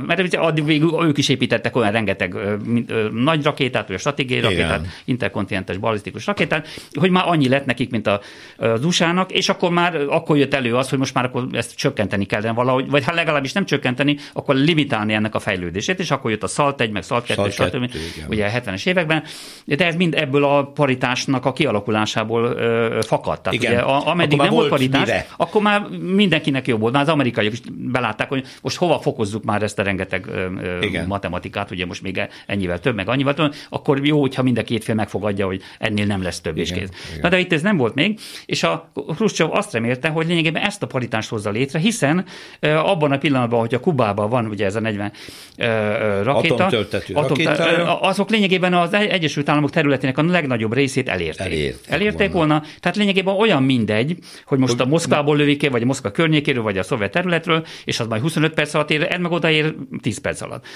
Mert 0.06 0.34
addig 0.34 0.64
végül 0.64 1.04
ők 1.04 1.18
is 1.18 1.28
építettek 1.28 1.76
olyan 1.76 1.92
rengeteg 1.92 2.34
nagy 3.12 3.44
rakétát, 3.44 3.88
vagy 3.88 3.98
stratégiai 3.98 4.40
rakétát, 4.40 4.80
Igen. 4.80 4.92
interkontinentes 5.04 5.76
balisztikus 5.76 6.26
rakétát, 6.26 6.68
hogy 6.92 7.10
már 7.10 7.24
annyi 7.26 7.48
lett 7.48 7.64
nekik, 7.64 7.90
mint 7.90 8.06
a, 8.06 8.20
az 8.56 8.84
USA-nak, 8.84 9.32
és 9.32 9.48
akkor 9.48 9.70
már 9.70 9.94
akkor 10.08 10.36
jött 10.36 10.54
elő 10.54 10.76
az, 10.76 10.88
hogy 10.88 10.98
most 10.98 11.14
már 11.14 11.24
akkor 11.24 11.46
ezt 11.52 11.76
csökkenteni 11.76 12.24
kellene 12.24 12.52
valahogy, 12.52 12.90
vagy 12.90 13.04
ha 13.04 13.14
legalábbis 13.14 13.52
nem 13.52 13.64
csökkenteni, 13.64 14.16
akkor 14.32 14.54
limitálni 14.54 15.12
ennek 15.12 15.34
a 15.34 15.38
fejlődését, 15.38 15.98
és 15.98 16.10
akkor 16.10 16.30
jött 16.30 16.42
a 16.42 16.46
SALT 16.46 16.80
1, 16.80 16.90
meg 16.90 17.02
SALT 17.02 17.24
2, 17.24 17.50
stb. 17.50 17.90
ugye 18.28 18.46
a 18.46 18.60
70-es 18.60 18.86
években, 18.86 19.22
de 19.64 19.86
ez 19.86 19.96
mind 19.96 20.14
ebből 20.14 20.44
a 20.44 20.64
paritásnak 20.64 21.44
a 21.44 21.52
kialakulásából 21.52 22.44
ö, 22.44 22.98
fakadt. 23.02 23.42
Tehát 23.42 23.58
igen. 23.58 23.72
ugye, 23.72 23.80
a, 23.80 24.08
ameddig 24.08 24.38
nem 24.38 24.50
volt 24.50 24.68
paritás, 24.68 25.00
mire? 25.00 25.26
akkor 25.36 25.62
már 25.62 25.86
mindenkinek 26.00 26.66
jobb 26.66 26.80
volt. 26.80 26.92
Már 26.92 27.02
az 27.02 27.08
amerikaiak 27.08 27.52
is 27.52 27.60
belátták, 27.70 28.28
hogy 28.28 28.46
most 28.62 28.76
hova 28.76 28.98
fokozzuk 28.98 29.44
már 29.44 29.62
ezt 29.62 29.78
a 29.78 29.82
rengeteg 29.82 30.26
ö, 30.26 30.46
matematikát, 31.06 31.70
ugye 31.70 31.86
most 31.86 32.02
még 32.02 32.28
ennyivel 32.46 32.80
több, 32.80 32.94
meg 32.94 33.08
annyival 33.08 33.34
több, 33.34 33.54
akkor 33.68 34.06
jó, 34.06 34.20
hogyha 34.20 34.42
mind 34.42 34.58
a 34.58 34.62
két 34.62 34.84
fél 34.84 34.94
megfogadja, 34.94 35.46
hogy 35.46 35.62
ennél 35.78 36.06
nem 36.06 36.22
lesz 36.22 36.40
több 36.40 36.56
igen, 36.56 36.64
is 36.64 36.80
kész. 36.80 37.08
Igen. 37.08 37.20
Na 37.22 37.28
de 37.28 37.38
itt 37.38 37.52
ez 37.52 37.62
nem 37.62 37.76
volt 37.76 37.94
még, 37.94 38.20
és 38.46 38.62
a 38.62 38.90
Khrushchev 39.14 39.52
azt 39.52 39.72
remélte, 39.72 40.08
hogy 40.08 40.26
lényegében 40.26 40.62
ezt 40.62 40.82
a 40.82 40.86
paritást 40.86 41.28
hozza 41.28 41.50
létre, 41.50 41.78
hiszen 41.78 42.24
abban 42.60 43.12
a 43.12 43.18
pillanatban, 43.18 43.60
hogy 43.60 43.74
a 43.74 43.80
Kubában 43.80 44.15
van 44.16 44.46
ugye 44.46 44.64
ez 44.64 44.74
a 44.74 44.80
40 44.80 45.12
rakéta, 46.22 46.54
atomtöltető 46.54 47.14
atom, 47.14 47.36
azok 48.00 48.30
lényegében 48.30 48.74
az 48.74 48.94
Egyesült 48.94 49.48
Államok 49.48 49.70
területének 49.70 50.18
a 50.18 50.22
legnagyobb 50.22 50.72
részét 50.72 51.08
elérték. 51.08 51.46
Elért, 51.46 51.86
Elérték 51.88 52.32
volna. 52.32 52.54
volna. 52.54 52.66
Tehát 52.80 52.96
lényegében 52.96 53.34
olyan 53.34 53.62
mindegy, 53.62 54.16
hogy 54.44 54.58
most 54.58 54.80
a 54.80 54.86
Moszkvából 54.86 55.36
lövik 55.36 55.70
vagy 55.70 55.82
a 55.82 55.86
Moszkva 55.86 56.10
környékéről, 56.10 56.62
vagy 56.62 56.78
a 56.78 56.82
szovjet 56.82 57.10
területről, 57.10 57.66
és 57.84 58.00
az 58.00 58.06
majd 58.06 58.22
25 58.22 58.54
perc 58.54 58.74
alatt 58.74 58.90
ér, 58.90 59.06
ez 59.10 59.20
meg 59.20 59.30
odaér 59.30 59.74
10 60.00 60.18
perc 60.18 60.40
alatt. 60.40 60.66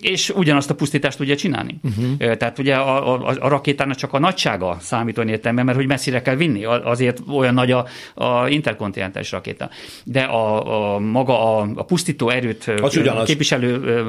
És 0.00 0.30
ugyanazt 0.30 0.70
a 0.70 0.74
pusztítást 0.74 1.16
tudja 1.16 1.36
csinálni. 1.36 1.80
Uh-huh. 1.82 2.34
Tehát 2.36 2.58
ugye 2.58 2.74
a, 2.74 3.14
a, 3.14 3.36
a 3.40 3.48
rakétának 3.48 3.96
csak 3.96 4.12
a 4.12 4.18
nagysága 4.18 4.76
számít 4.80 5.18
olyan 5.18 5.30
értelemben, 5.30 5.64
mert 5.64 5.76
hogy 5.76 5.86
messzire 5.86 6.22
kell 6.22 6.34
vinni, 6.34 6.64
azért 6.64 7.20
olyan 7.32 7.54
nagy 7.54 7.70
a, 7.70 7.86
a 8.14 8.48
interkontinentális 8.48 9.30
rakéta. 9.30 9.70
De 10.04 10.20
a, 10.20 10.94
a 10.94 10.98
maga 10.98 11.58
a, 11.58 11.68
a 11.74 11.82
pusztító 11.82 12.30
erőt 12.38 12.72
az 12.82 13.00
képviselő 13.24 14.02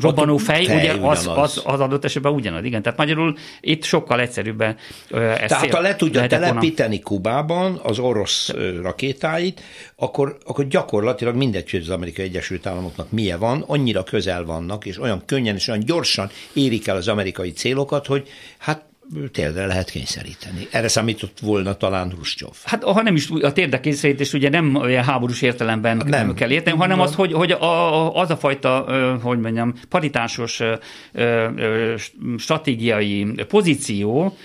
robbanó 0.00 0.36
fej, 0.36 0.64
fej 0.64 0.76
ugye 0.76 0.92
az, 0.92 1.30
az, 1.34 1.62
az 1.64 1.80
adott 1.80 2.04
esetben 2.04 2.32
ugyanaz. 2.32 2.64
Igen, 2.64 2.82
tehát 2.82 2.98
magyarul 2.98 3.36
itt 3.60 3.84
sokkal 3.84 4.20
egyszerűbben 4.20 4.76
ezt 5.10 5.46
Tehát 5.46 5.74
ha 5.74 5.80
le 5.80 5.96
tudja 5.96 6.26
telepíteni 6.26 6.88
volna. 6.88 7.02
Kubában 7.02 7.80
az 7.82 7.98
orosz 7.98 8.52
rakétáit, 8.82 9.60
akkor, 9.96 10.38
akkor 10.44 10.66
gyakorlatilag 10.66 11.34
mindegy, 11.34 11.70
hogy 11.70 11.80
az 11.80 11.88
Amerikai 11.88 12.24
Egyesült 12.24 12.66
Államoknak 12.66 13.10
milyen 13.10 13.38
van, 13.38 13.64
annyira 13.66 14.02
közel 14.02 14.44
vannak, 14.44 14.86
és 14.86 15.00
olyan 15.00 15.22
könnyen 15.26 15.54
és 15.54 15.68
olyan 15.68 15.84
gyorsan 15.84 16.30
érik 16.52 16.86
el 16.86 16.96
az 16.96 17.08
amerikai 17.08 17.52
célokat, 17.52 18.06
hogy 18.06 18.28
hát 18.58 18.84
térdre 19.32 19.66
lehet 19.66 19.90
kényszeríteni. 19.90 20.68
Erre 20.70 20.88
számított 20.88 21.38
volna 21.40 21.74
talán 21.74 22.10
Hruscsov. 22.10 22.54
Hát 22.64 22.82
ha 22.82 23.02
nem 23.02 23.14
is 23.14 23.28
a 23.40 23.52
térdre 23.52 23.80
kényszerítés 23.80 24.32
ugye 24.32 24.48
nem 24.48 24.74
olyan 24.74 25.04
háborús 25.04 25.42
értelemben 25.42 26.02
nem. 26.06 26.34
kell 26.34 26.50
érteni, 26.50 26.76
hanem 26.76 27.00
az, 27.00 27.14
hogy, 27.14 27.32
hogy 27.32 27.50
a, 27.50 28.16
az 28.16 28.30
a 28.30 28.36
fajta, 28.36 28.86
hogy 29.22 29.40
mondjam, 29.40 29.74
paritásos 29.88 30.60
stratégiai 32.38 33.34
pozíció, 33.48 34.36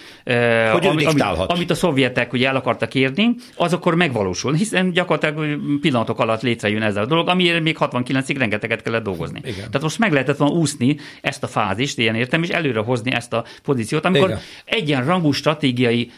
hogy 0.72 0.86
ami, 0.86 1.06
amit, 1.06 1.24
amit 1.48 1.70
a 1.70 1.76
szovjetek 1.76 2.34
ugye 2.34 2.48
el 2.48 2.56
akartak 2.56 2.96
érni, 2.96 3.36
az 3.56 3.74
akkor 3.74 3.96
megvalósul, 3.96 4.54
hiszen 4.54 4.92
gyakorlatilag 4.92 5.60
pillanatok 5.82 6.20
alatt 6.20 6.42
létrejön 6.42 6.82
ez 6.82 6.96
a 6.96 7.06
dolog, 7.06 7.28
amiért 7.28 7.62
még 7.62 7.78
69-ig 7.80 8.36
rengeteget 8.38 8.82
kellett 8.82 9.04
dolgozni. 9.04 9.40
Igen. 9.44 9.56
Tehát 9.56 9.82
most 9.82 10.00
meg 10.00 10.12
lehetett 10.12 10.38
volna 10.38 10.56
úszni 10.56 10.98
ezt 11.22 11.44
a 11.44 11.48
fázist, 11.48 11.98
ilyen 11.98 12.16
értem, 12.16 12.44
és 12.44 12.50
előre 12.50 12.80
hozni 12.80 13.12
ezt 13.12 13.34
a 13.34 13.44
pozíciót, 13.64 14.06
amikor 14.06 14.28
Igen. 14.28 14.40
egyenrangú 14.66 15.32
stratégiai 15.32 16.12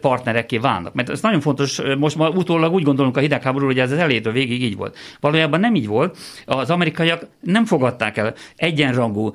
partnerekké 0.00 0.58
válnak. 0.58 0.94
Mert 0.94 1.10
ez 1.10 1.20
nagyon 1.20 1.40
fontos, 1.40 1.80
most 1.98 2.16
ma 2.16 2.28
utólag 2.28 2.72
úgy 2.72 2.82
gondolunk 2.82 3.16
a 3.16 3.20
hidegháborúról, 3.20 3.72
hogy 3.72 3.80
ez 3.80 3.92
az 3.92 3.98
elétől 3.98 4.32
végig 4.32 4.62
így 4.62 4.76
volt. 4.76 4.96
Valójában 5.20 5.60
nem 5.60 5.74
így 5.74 5.86
volt. 5.86 6.16
Az 6.44 6.70
amerikaiak 6.70 7.26
nem 7.40 7.64
fogadták 7.64 8.16
el 8.16 8.34
egyenrangú 8.56 9.32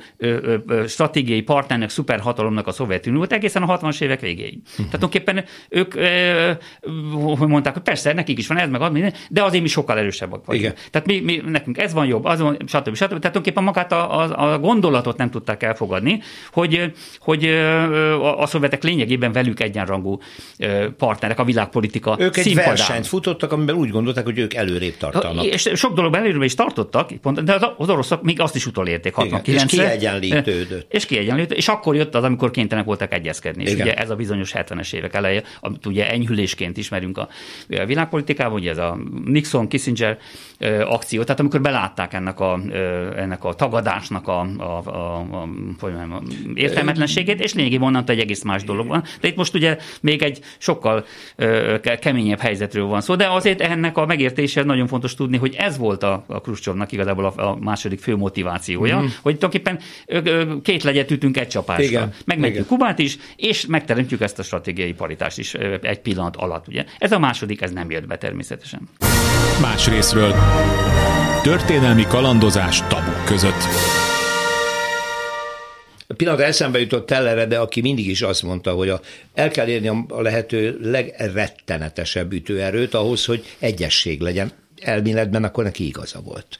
stratégiai 0.87 1.41
partnernek, 1.41 1.89
szuperhatalomnak 1.89 2.67
a 2.67 2.71
Szovjetuniót 2.71 3.33
egészen 3.33 3.63
a 3.63 3.79
60-as 3.79 4.01
évek 4.01 4.10
végéig. 4.19 4.57
Uh-huh. 4.57 4.89
Tehát 4.89 4.99
tulajdonképpen 4.99 5.43
ők, 5.69 5.93
hogy 7.37 7.47
mondták, 7.47 7.73
hogy 7.73 7.81
persze, 7.81 8.13
nekik 8.13 8.37
is 8.37 8.47
van 8.47 8.57
ez, 8.57 8.69
meg 8.69 8.81
az, 8.81 8.91
minden, 8.91 9.13
de 9.29 9.43
azért 9.43 9.63
mi 9.63 9.69
sokkal 9.69 9.97
erősebbek 9.97 10.45
vagyunk. 10.45 10.65
Igen. 10.65 10.77
Tehát 10.91 11.07
mi, 11.07 11.19
mi, 11.19 11.41
nekünk 11.45 11.77
ez 11.77 11.93
van 11.93 12.05
jobb, 12.05 12.25
az 12.25 12.39
van, 12.39 12.57
stb. 12.65 12.67
stb. 12.67 12.97
Tehát 12.97 13.09
tulajdonképpen 13.09 13.63
magát 13.63 13.91
a, 13.91 14.19
a, 14.19 14.53
a 14.53 14.59
gondolatot 14.59 15.17
nem 15.17 15.29
tudták 15.29 15.63
elfogadni, 15.63 16.21
hogy, 16.51 16.91
hogy 17.19 17.45
a, 17.45 18.41
a 18.41 18.45
szovjetek 18.45 18.83
lényegében 18.83 19.31
velük 19.31 19.59
egyenrangú 19.59 20.19
partnerek 20.97 21.39
a 21.39 21.43
világpolitika 21.43 22.15
Ők 22.19 22.37
egy 22.37 22.43
színpadán. 22.43 22.69
versenyt 22.69 23.07
futottak, 23.07 23.51
amiben 23.51 23.75
úgy 23.75 23.89
gondolták, 23.89 24.23
hogy 24.23 24.39
ők 24.39 24.53
előrébb 24.53 24.97
tartanak. 24.97 25.45
És 25.45 25.69
sok 25.73 25.93
dologban 25.93 26.21
előrébb 26.21 26.41
is 26.41 26.55
tartottak, 26.55 27.11
de 27.43 27.73
az 27.77 27.89
oroszok 27.89 28.23
még 28.23 28.39
azt 28.39 28.55
is 28.55 28.65
utolérték 28.65 29.13
69 29.13 29.71
És 29.71 29.79
kiegyenlítődött. 29.79 30.93
És 30.93 31.05
kiegyenlítődött, 31.05 31.57
és 31.57 31.67
akkor 31.67 31.95
jött 31.95 32.15
az, 32.15 32.23
amikor 32.23 32.51
kénytelenek 32.51 32.87
voltak 32.87 33.13
egyezkedni. 33.13 33.63
És 33.63 33.73
ugye 33.73 33.90
ez 33.93 34.09
a 34.09 34.15
bizonyos 34.15 34.51
70-es 34.55 34.93
évek 34.93 35.13
eleje, 35.13 35.43
amit 35.59 35.85
ugye 35.85 36.09
enyhülésként 36.09 36.77
ismerünk 36.77 37.17
a 37.17 37.27
világpolitikában, 37.67 38.59
ugye 38.59 38.69
ez 38.69 38.77
a 38.77 38.97
Nixon-Kissinger 39.25 40.17
akció, 40.83 41.23
tehát 41.23 41.39
amikor 41.39 41.61
belátták 41.61 42.13
ennek 42.13 42.39
a, 42.39 42.59
ennek 43.15 43.43
a 43.43 43.53
tagadásnak 43.53 44.27
a, 44.27 44.39
a, 44.39 44.81
a, 44.85 45.17
a, 45.31 45.47
a 45.81 46.21
értelmetlenségét, 46.53 47.39
és 47.39 47.53
lényegében 47.53 47.87
onnantól 47.87 48.15
egy 48.15 48.21
egész 48.21 48.43
más 48.43 48.63
dolog 48.63 48.87
van. 48.87 49.03
De 49.21 49.27
itt 49.27 49.35
most 49.35 49.53
ugye 49.53 49.77
még 50.01 50.21
egy 50.21 50.39
sokkal 50.57 51.05
keményebb 51.99 52.39
helyzetről 52.39 52.85
van 52.85 53.01
szó, 53.01 53.15
de 53.15 53.29
azért 53.29 53.61
ennek 53.61 53.97
a 53.97 54.05
megértése 54.05 54.63
nagyon 54.63 54.87
fontos 54.87 55.15
tudni, 55.15 55.37
hogy 55.37 55.55
ez 55.57 55.77
volt 55.77 56.03
a, 56.03 56.23
a 56.27 56.41
Kruscsovnak 56.41 56.91
igazából 56.91 57.25
a, 57.25 57.49
a 57.49 57.57
második 57.59 57.99
fő 57.99 58.15
motivációja, 58.15 58.99
mm. 59.01 59.05
hogy 59.21 59.37
tulajdonképpen 59.37 59.79
két 60.61 60.83
legyet 60.83 61.11
ütünk 61.11 61.37
egy 61.37 61.47
csapásra. 61.47 61.83
Igen. 61.83 62.13
Megmentjük 62.25 62.67
Kubát 62.67 62.99
is, 62.99 63.17
és 63.35 63.65
megteremtjük 63.81 64.21
ezt 64.21 64.39
a 64.39 64.43
stratégiai 64.43 64.93
paritást 64.93 65.37
is 65.37 65.53
egy 65.81 65.99
pillanat 65.99 66.35
alatt. 66.35 66.67
Ugye. 66.67 66.85
Ez 66.97 67.11
a 67.11 67.19
második, 67.19 67.61
ez 67.61 67.71
nem 67.71 67.91
jött 67.91 68.07
be 68.07 68.17
természetesen. 68.17 68.89
Más 69.61 69.87
részről 69.87 70.33
történelmi 71.43 72.05
kalandozás 72.07 72.87
tabuk 72.87 73.25
között. 73.25 73.63
Pillanat 76.07 76.39
eszembe 76.39 76.79
jutott 76.79 77.05
Tellere, 77.05 77.45
de 77.45 77.59
aki 77.59 77.81
mindig 77.81 78.07
is 78.07 78.21
azt 78.21 78.43
mondta, 78.43 78.71
hogy 78.71 78.89
a, 78.89 79.01
el 79.33 79.49
kell 79.49 79.67
érni 79.67 79.87
a, 79.87 80.05
a 80.09 80.21
lehető 80.21 80.79
legrettenetesebb 80.81 82.33
ütőerőt 82.33 82.93
ahhoz, 82.93 83.25
hogy 83.25 83.45
egyesség 83.59 84.19
legyen. 84.19 84.51
Elméletben 84.81 85.43
akkor 85.43 85.63
neki 85.63 85.87
igaza 85.87 86.21
volt. 86.21 86.59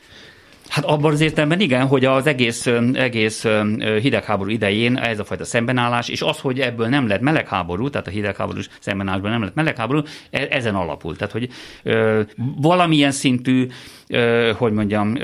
Hát 0.72 0.86
abban 0.86 1.12
az 1.12 1.22
értelemben 1.22 1.60
igen, 1.60 1.88
hogy 1.88 2.06
az 2.06 2.28
egész, 2.28 2.66
egész 2.94 3.46
hidegháború 4.02 4.50
idején 4.50 4.98
ez 4.98 5.20
a 5.20 5.24
fajta 5.24 5.46
szembenállás, 5.46 6.10
és 6.10 6.22
az, 6.22 6.40
hogy 6.40 6.60
ebből 6.60 6.88
nem 6.88 7.08
lett 7.08 7.22
melegháború, 7.22 7.90
tehát 7.90 8.08
a 8.08 8.10
hidegháborús 8.10 8.70
szembenállásból 8.80 9.30
nem 9.30 9.44
lett 9.44 9.56
melegháború, 9.56 10.02
e, 10.30 10.48
ezen 10.50 10.76
alapul. 10.76 11.16
Tehát, 11.16 11.34
hogy 11.34 11.50
ö, 11.84 12.22
valamilyen 12.62 13.12
szintű 13.12 13.68
hogy 14.58 14.74
mondjam, 14.74 15.18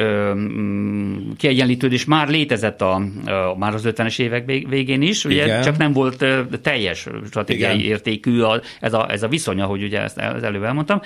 kiegyenlítődés 1.38 2.06
már 2.06 2.28
létezett 2.28 2.82
a, 2.82 2.93
a, 3.26 3.58
már 3.58 3.73
az 3.73 3.84
50-es 3.86 4.19
évek 4.19 4.45
végén 4.45 5.02
is, 5.02 5.26
ugye, 5.26 5.43
Igen. 5.43 5.62
csak 5.62 5.78
nem 5.78 5.93
volt 5.93 6.26
teljes 6.62 7.08
stratégiai 7.26 7.80
Igen. 7.80 7.91
értékű 7.91 8.41
a, 8.41 8.62
ez, 8.80 8.93
a, 8.93 9.12
ez 9.12 9.23
a 9.23 9.28
viszony, 9.28 9.62
ahogy 9.62 9.84
ugye 9.84 10.02
ezt 10.02 10.17
az 10.17 10.43
előbb 10.43 10.63
elmondtam. 10.63 11.02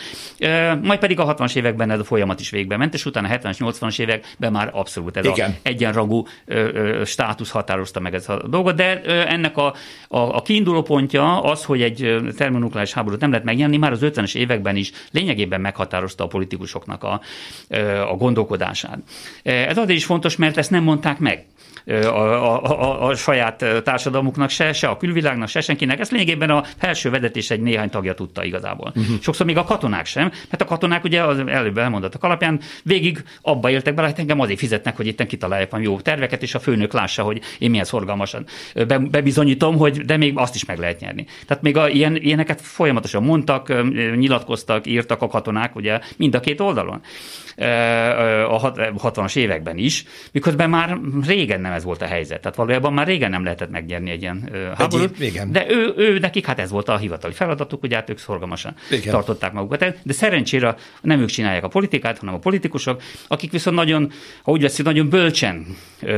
Majd 0.82 1.00
pedig 1.00 1.20
a 1.20 1.36
60-as 1.36 1.56
években 1.56 1.90
ez 1.90 2.00
a 2.00 2.04
folyamat 2.04 2.40
is 2.40 2.50
végbe 2.50 2.78
ment, 2.78 2.94
és 2.94 3.06
utána 3.06 3.28
a 3.28 3.38
70-es, 3.38 3.58
80-as 3.60 4.00
években 4.00 4.52
már 4.52 4.70
abszolút 4.74 5.18
ez 5.18 5.26
Igen. 5.26 5.50
a 5.50 5.54
egyenrangú 5.62 6.26
státusz 7.06 7.50
határozta 7.50 8.00
meg 8.00 8.14
ez 8.14 8.30
a 8.30 8.48
dolgot, 8.48 8.76
de 8.76 9.02
ennek 9.26 9.58
a, 9.58 9.74
a, 10.08 10.20
a 10.20 10.42
kiinduló 10.42 10.82
pontja 10.82 11.42
az, 11.42 11.64
hogy 11.64 11.82
egy 11.82 12.16
termonukleáris 12.38 12.94
háborút 12.94 13.20
nem 13.20 13.30
lehet 13.30 13.46
megnyerni, 13.46 13.78
már 13.78 13.92
az 13.92 14.00
50-es 14.04 14.36
években 14.36 14.76
is 14.76 14.92
lényegében 15.12 15.62
meghatározta 15.62 16.24
a 16.24 16.28
politikusoknak 16.28 17.04
a, 17.04 17.22
a 18.10 18.16
gondolkodását. 18.18 19.00
Ez 19.44 19.78
azért 19.78 19.98
is 19.98 20.06
fontos, 20.06 20.36
mert 20.36 20.58
ezt 20.58 20.70
nem 20.72 20.84
mondták 20.84 21.20
meg 21.20 21.46
a, 21.86 21.94
a, 21.96 22.64
a, 22.64 23.08
a 23.08 23.16
saját 23.16 23.66
társadalmuknak 23.84 24.50
se, 24.50 24.74
se 24.74 24.88
a 24.88 24.98
külvilágnak, 24.98 25.48
se 25.48 25.62
senkinek. 25.62 26.00
Ezt 26.00 26.12
lényegében 26.12 26.50
a 26.50 26.64
felső 26.78 27.10
vezetés 27.10 27.50
egy 27.50 27.62
néhány 27.62 27.90
tagja 27.90 28.14
tudta 28.14 28.44
igazából. 28.44 28.92
Uh-huh. 28.96 29.20
Sokszor 29.22 29.46
még 29.46 29.58
a 29.58 29.64
katonák 29.64 30.06
sem, 30.06 30.32
mert 30.50 30.62
a 30.62 30.66
katonák 30.66 31.04
ugye 31.04 31.24
az 31.24 31.40
előbb 31.48 31.78
elmondottak 31.78 32.24
alapján 32.24 32.60
végig 32.84 33.24
abba 33.42 33.70
éltek 33.70 33.94
bele, 33.94 34.08
hogy 34.08 34.20
engem 34.20 34.40
azért 34.40 34.60
fizetnek, 34.60 34.96
hogy 34.96 35.08
itt 35.08 35.26
kitalálják 35.26 35.74
a 35.74 35.78
jó 35.78 36.00
terveket, 36.00 36.42
és 36.42 36.56
a 36.56 36.60
főnök 36.60 36.94
lássa, 36.94 37.24
hogy 37.24 37.42
én 37.60 37.70
milyen 37.70 37.86
szorgalmasan 37.86 38.46
be, 38.88 38.98
bebizonyítom, 38.98 39.78
hogy 39.78 40.06
de 40.06 40.18
még 40.18 40.38
azt 40.38 40.56
is 40.56 40.66
meg 40.66 40.78
lehet 40.78 41.00
nyerni. 41.00 41.26
Tehát 41.48 41.64
még 41.64 41.78
a, 41.78 41.90
ilyen, 41.90 42.16
ilyeneket 42.16 42.62
folyamatosan 42.62 43.24
mondtak, 43.24 43.92
nyilatkoztak, 44.16 44.88
írtak 44.88 45.22
a 45.22 45.28
katonák, 45.28 45.76
ugye 45.76 46.00
mind 46.18 46.36
a 46.36 46.40
két 46.40 46.60
oldalon 46.60 47.02
a 48.48 48.72
60-as 48.72 49.36
években 49.36 49.78
is, 49.78 50.04
miközben 50.32 50.70
már 50.70 51.00
régen 51.26 51.62
nem 51.62 51.71
ez 51.76 51.84
volt 51.84 52.02
a 52.02 52.06
helyzet. 52.06 52.42
Tehát 52.42 52.58
valójában 52.58 52.94
már 52.94 53.08
régen 53.08 53.30
nem 53.30 53.44
lehetett 53.44 53.70
megnyerni 53.70 54.10
egy 54.10 54.22
ilyen 54.22 54.50
háborút. 54.78 55.52
De 55.52 55.66
ő, 55.70 55.94
ő, 55.98 56.20
nekik 56.20 56.46
hát 56.46 56.60
ez 56.60 56.70
volt 56.70 56.90
a 56.90 56.98
hivatali 56.98 57.34
feladatuk, 57.34 57.80
hogy 57.80 57.94
hát 57.94 58.10
ők 58.10 58.18
szorgalmasan 58.18 58.76
igen. 58.92 59.12
tartották 59.12 59.54
magukat. 59.54 59.80
De 60.04 60.14
szerencsére 60.14 60.76
nem 61.02 61.20
ők 61.20 61.30
csinálják 61.30 61.64
a 61.64 61.68
politikát, 61.68 62.18
hanem 62.18 62.34
a 62.34 62.38
politikusok, 62.38 63.02
akik 63.28 63.52
viszont 63.52 63.76
nagyon, 63.76 64.12
ha 64.44 64.52
úgy 64.52 64.62
veszik, 64.62 64.86
nagyon 64.86 65.10
bölcsen 65.10 65.66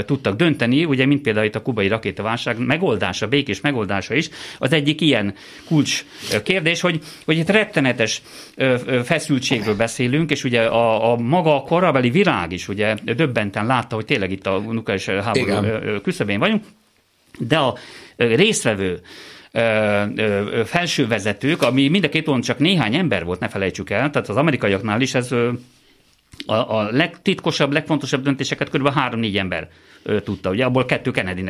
tudtak 0.06 0.36
dönteni, 0.36 0.86
ugye, 0.86 1.06
mint 1.06 1.22
például 1.22 1.46
itt 1.46 1.56
a 1.56 1.62
kubai 1.62 1.88
rakétaválság 1.88 2.58
megoldása, 2.58 3.28
békés 3.28 3.62
megoldása 3.62 4.13
is, 4.13 4.30
az 4.58 4.74
egyik 4.74 5.02
ilyen 5.02 5.34
kulcs 5.68 6.06
kérdés, 6.44 6.82
hogy, 6.82 7.00
hogy 7.26 7.38
itt 7.38 7.50
rettenetes 7.50 8.22
feszültségről 9.04 9.76
beszélünk, 9.76 10.32
és 10.32 10.44
ugye 10.44 10.62
a, 10.62 11.12
a 11.12 11.18
maga 11.18 11.56
a 11.56 11.62
korabeli 11.62 12.10
világ 12.10 12.52
is 12.52 12.68
ugye 12.68 12.96
döbbenten 13.04 13.66
látta, 13.66 13.96
hogy 13.96 14.06
tényleg 14.06 14.32
itt 14.32 14.48
a 14.48 14.60
nukleáris 14.60 15.06
háború 15.06 15.42
küszöbén 16.01 16.39
vagyunk, 16.39 16.63
de 17.39 17.58
a 17.58 17.75
résztvevő 18.17 19.01
felső 20.65 21.08
vezetők, 21.08 21.62
ami 21.62 21.88
mind 21.88 22.03
a 22.03 22.10
két 22.10 22.21
oldalon 22.21 22.41
csak 22.41 22.58
néhány 22.58 22.95
ember 22.95 23.25
volt, 23.25 23.39
ne 23.39 23.47
felejtsük 23.47 23.89
el, 23.89 24.10
tehát 24.10 24.29
az 24.29 24.36
amerikaiaknál 24.36 25.01
is 25.01 25.13
ez 25.13 25.32
a, 26.45 26.75
a 26.77 26.88
legtitkosabb, 26.91 27.71
legfontosabb 27.71 28.23
döntéseket 28.23 28.69
kb. 28.69 28.89
három-négy 28.89 29.38
ember 29.38 29.69
tudta. 30.24 30.50
Ugye 30.50 30.66
abból 30.66 30.86
kettő 30.86 31.12
Kennedy, 31.12 31.44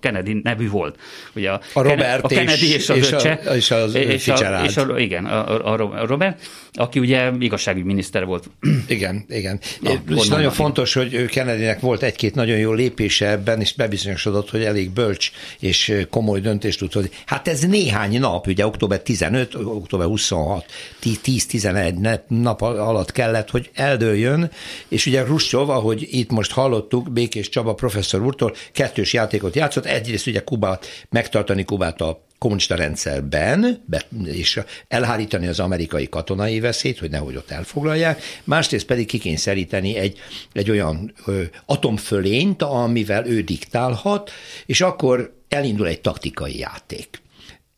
Kennedy 0.00 0.40
nevű 0.42 0.68
volt. 0.68 0.98
Ugye 1.34 1.50
a, 1.50 1.60
a 1.72 1.82
Robert 1.82 2.24
a 2.24 2.28
Kennedy 2.28 2.72
és, 2.72 2.74
és 2.74 2.88
az 2.88 2.96
és 2.96 3.12
öccse. 3.12 3.40
A, 3.44 3.54
és, 3.54 3.70
az 3.70 3.94
és, 3.94 4.28
a, 4.28 4.64
és 4.64 4.76
a, 4.76 4.98
igen, 4.98 5.24
a, 5.24 5.72
a 5.72 6.06
Robert, 6.06 6.46
aki 6.72 6.98
ugye 6.98 7.30
igazságügyminiszter 7.38 8.24
volt. 8.24 8.50
Igen, 8.88 9.24
igen. 9.28 9.60
Na, 9.80 9.90
és 10.16 10.28
nagyon 10.28 10.52
fontos, 10.52 10.94
hogy 10.94 11.24
Kennedynek 11.24 11.80
volt 11.80 12.02
egy-két 12.02 12.34
nagyon 12.34 12.58
jó 12.58 12.72
lépése 12.72 13.30
ebben, 13.30 13.60
és 13.60 13.74
bebizonyosodott, 13.74 14.50
hogy 14.50 14.62
elég 14.62 14.90
bölcs 14.90 15.30
és 15.58 15.94
komoly 16.10 16.40
döntést 16.40 16.78
tud 16.78 16.92
hozni. 16.92 17.10
Hát 17.26 17.48
ez 17.48 17.60
néhány 17.60 18.18
nap, 18.20 18.46
ugye 18.46 18.66
október 18.66 19.00
15, 19.00 19.54
október 19.54 20.06
26, 20.06 20.64
10-11 21.02 22.20
nap 22.28 22.62
alatt 22.62 23.12
kellett, 23.12 23.50
hogy 23.50 23.70
eldőljön, 23.74 24.50
és 24.88 25.06
ugye 25.06 25.24
Ruscsov, 25.24 25.70
ahogy 25.70 26.08
itt 26.10 26.30
most 26.30 26.52
hallottuk, 26.52 27.12
Békés 27.12 27.48
Csaba 27.48 27.65
professzor 27.74 28.22
úrtól, 28.22 28.54
kettős 28.72 29.12
játékot 29.12 29.54
játszott, 29.54 29.84
egyrészt 29.84 30.26
ugye 30.26 30.44
Kubát, 30.44 30.86
megtartani 31.10 31.64
Kubát 31.64 32.00
a 32.00 32.24
kommunista 32.38 32.74
rendszerben, 32.74 33.84
és 34.24 34.60
elhárítani 34.88 35.46
az 35.46 35.60
amerikai 35.60 36.08
katonai 36.08 36.60
veszélyt, 36.60 36.98
hogy 36.98 37.10
nehogy 37.10 37.36
ott 37.36 37.50
elfoglalják, 37.50 38.22
másrészt 38.44 38.86
pedig 38.86 39.06
kikényszeríteni 39.06 39.96
egy, 39.96 40.18
egy 40.52 40.70
olyan 40.70 41.12
ö, 41.26 41.42
atomfölényt, 41.66 42.62
amivel 42.62 43.26
ő 43.26 43.40
diktálhat, 43.40 44.30
és 44.66 44.80
akkor 44.80 45.34
elindul 45.48 45.86
egy 45.86 46.00
taktikai 46.00 46.58
játék. 46.58 47.22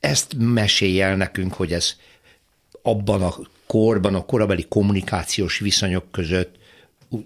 Ezt 0.01 0.35
mesélj 0.39 1.01
el 1.01 1.17
nekünk, 1.17 1.55
hogy 1.55 1.73
ez 1.73 1.97
abban 2.83 3.23
a 3.23 3.35
korban, 3.67 4.15
a 4.15 4.25
korabeli 4.25 4.67
kommunikációs 4.69 5.59
viszonyok 5.59 6.11
között 6.11 6.58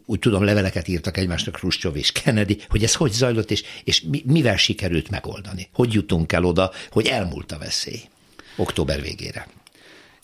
úgy 0.07 0.18
tudom, 0.18 0.45
leveleket 0.45 0.88
írtak 0.88 1.16
egymásnak 1.16 1.55
Khrushchev 1.55 1.97
és 1.97 2.12
Kennedy, 2.12 2.59
hogy 2.68 2.83
ez 2.83 2.95
hogy 2.95 3.12
zajlott, 3.12 3.51
és, 3.51 3.62
és 3.85 4.05
mivel 4.25 4.57
sikerült 4.57 5.11
megoldani? 5.11 5.68
Hogy 5.73 5.92
jutunk 5.92 6.33
el 6.33 6.45
oda, 6.45 6.71
hogy 6.90 7.07
elmúlt 7.07 7.53
a 7.53 7.59
veszély 7.59 8.01
október 8.57 9.01
végére? 9.01 9.47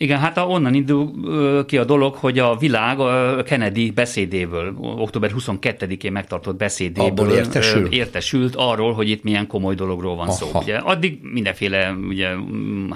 Igen, 0.00 0.18
hát 0.18 0.36
onnan 0.36 0.74
indul 0.74 1.64
ki 1.66 1.78
a 1.78 1.84
dolog, 1.84 2.14
hogy 2.14 2.38
a 2.38 2.56
világ 2.56 3.00
a 3.00 3.42
Kennedy 3.42 3.90
beszédéből, 3.90 4.74
október 4.80 5.30
22-én 5.38 6.12
megtartott 6.12 6.56
beszédéből 6.56 7.30
értesül. 7.30 7.92
értesült 7.92 8.54
arról, 8.56 8.92
hogy 8.92 9.08
itt 9.08 9.22
milyen 9.22 9.46
komoly 9.46 9.74
dologról 9.74 10.16
van 10.16 10.26
Aha. 10.26 10.36
szó. 10.36 10.50
Ugye, 10.54 10.76
addig 10.76 11.18
mindenféle 11.22 11.96
ugye, 12.08 12.28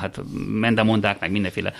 hát 0.00 0.20
mendemondák, 0.60 1.20
meg 1.20 1.30
mindenféle 1.30 1.72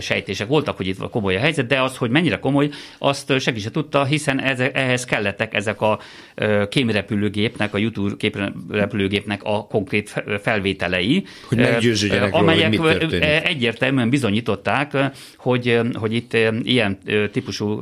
sejtések 0.00 0.48
voltak, 0.48 0.76
hogy 0.76 0.86
itt 0.86 1.10
komoly 1.10 1.36
a 1.36 1.40
helyzet, 1.40 1.66
de 1.66 1.82
az, 1.82 1.96
hogy 1.96 2.10
mennyire 2.10 2.38
komoly, 2.38 2.68
azt 2.98 3.40
senki 3.40 3.60
se 3.60 3.70
tudta, 3.70 4.04
hiszen 4.04 4.40
ehhez 4.72 5.04
kellettek 5.04 5.54
ezek 5.54 5.80
a 5.80 5.98
kémrepülőgépnek, 6.68 7.74
a 7.74 7.78
YouTube 7.78 8.14
kémrepülőgépnek 8.16 9.40
a 9.44 9.66
konkrét 9.66 10.24
felvételei, 10.42 11.24
hogy 11.48 11.60
amelyek 12.30 12.78
egyértelműen 13.44 14.10
bizonyított 14.10 14.54
gyanították, 14.62 15.12
hogy, 15.36 15.80
hogy 15.94 16.14
itt 16.14 16.32
ilyen 16.62 16.98
típusú 17.32 17.80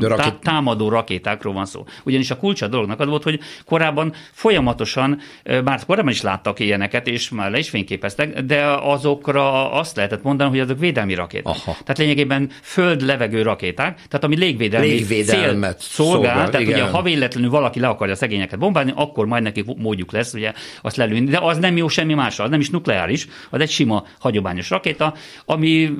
tá, 0.00 0.38
támadó 0.42 0.88
rakétákról 0.88 1.52
van 1.52 1.66
szó. 1.66 1.84
Ugyanis 2.04 2.30
a 2.30 2.36
kulcsa 2.36 2.66
dolognak 2.66 3.00
az 3.00 3.08
volt, 3.08 3.22
hogy 3.22 3.40
korábban 3.66 4.12
folyamatosan, 4.32 5.20
már 5.64 5.84
korábban 5.86 6.12
is 6.12 6.22
láttak 6.22 6.60
ilyeneket, 6.60 7.06
és 7.06 7.30
már 7.30 7.50
le 7.50 7.58
is 7.58 7.68
fényképeztek, 7.68 8.40
de 8.40 8.64
azokra 8.64 9.72
azt 9.72 9.96
lehetett 9.96 10.22
mondani, 10.22 10.50
hogy 10.50 10.60
azok 10.60 10.78
védelmi 10.78 11.14
rakéták. 11.14 11.46
Aha. 11.46 11.72
Tehát 11.72 11.98
lényegében 11.98 12.50
föld-levegő 12.62 13.42
rakéták, 13.42 13.94
tehát 13.94 14.24
ami 14.24 14.36
légvédelmi 14.36 14.86
Légvédelmet 14.86 15.80
szolgál, 15.80 16.14
szolgál 16.14 16.50
tehát 16.50 16.66
igen. 16.66 16.80
ugye 16.80 16.90
ha 16.90 17.02
véletlenül 17.02 17.50
valaki 17.50 17.80
le 17.80 17.88
akarja 17.88 18.14
a 18.14 18.16
szegényeket 18.16 18.58
bombálni, 18.58 18.92
akkor 18.94 19.26
majd 19.26 19.42
neki 19.42 19.64
módjuk 19.76 20.12
lesz 20.12 20.34
ugye 20.34 20.52
azt 20.82 20.96
lelőni, 20.96 21.24
de 21.30 21.38
az 21.38 21.58
nem 21.58 21.76
jó 21.76 21.88
semmi 21.88 22.14
másra, 22.14 22.44
az 22.44 22.50
nem 22.50 22.60
is 22.60 22.70
nukleáris, 22.70 23.26
az 23.50 23.60
egy 23.60 23.70
sima 23.70 24.04
hagyományos 24.18 24.70
rakéta, 24.70 25.14
ami, 25.44 25.90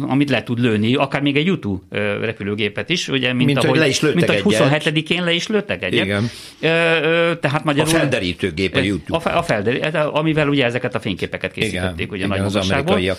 amit 0.00 0.30
le 0.30 0.42
tud 0.42 0.58
lőni, 0.58 0.94
akár 0.94 1.22
még 1.22 1.36
egy 1.36 1.46
YouTube 1.46 1.96
repülőgépet 2.20 2.90
is, 2.90 3.08
ugye, 3.08 3.32
mint, 3.32 3.46
mint 3.46 3.64
ahogy, 3.64 3.78
le 3.78 3.88
is 3.88 4.00
mint 4.00 4.28
ahogy 4.28 4.42
27-én 4.44 5.24
le 5.24 5.32
is 5.32 5.46
lőttek 5.46 5.82
egyet. 5.82 6.04
Igen. 6.04 6.30
Tehát 7.40 7.64
magyarul, 7.64 7.94
a 7.94 7.96
felderítőgép 7.96 8.76
a 8.76 8.80
YouTube. 8.80 9.30
A, 9.30 9.36
a 9.36 9.42
felderítő, 9.42 9.98
amivel 9.98 10.48
ugye 10.48 10.64
ezeket 10.64 10.94
a 10.94 11.00
fényképeket 11.00 11.52
készítették, 11.52 12.06
igen, 12.06 12.08
ugye 12.08 12.24
igen, 12.24 12.28
nagy 12.28 12.46
az 12.46 12.56
amerikaiak. 12.56 13.18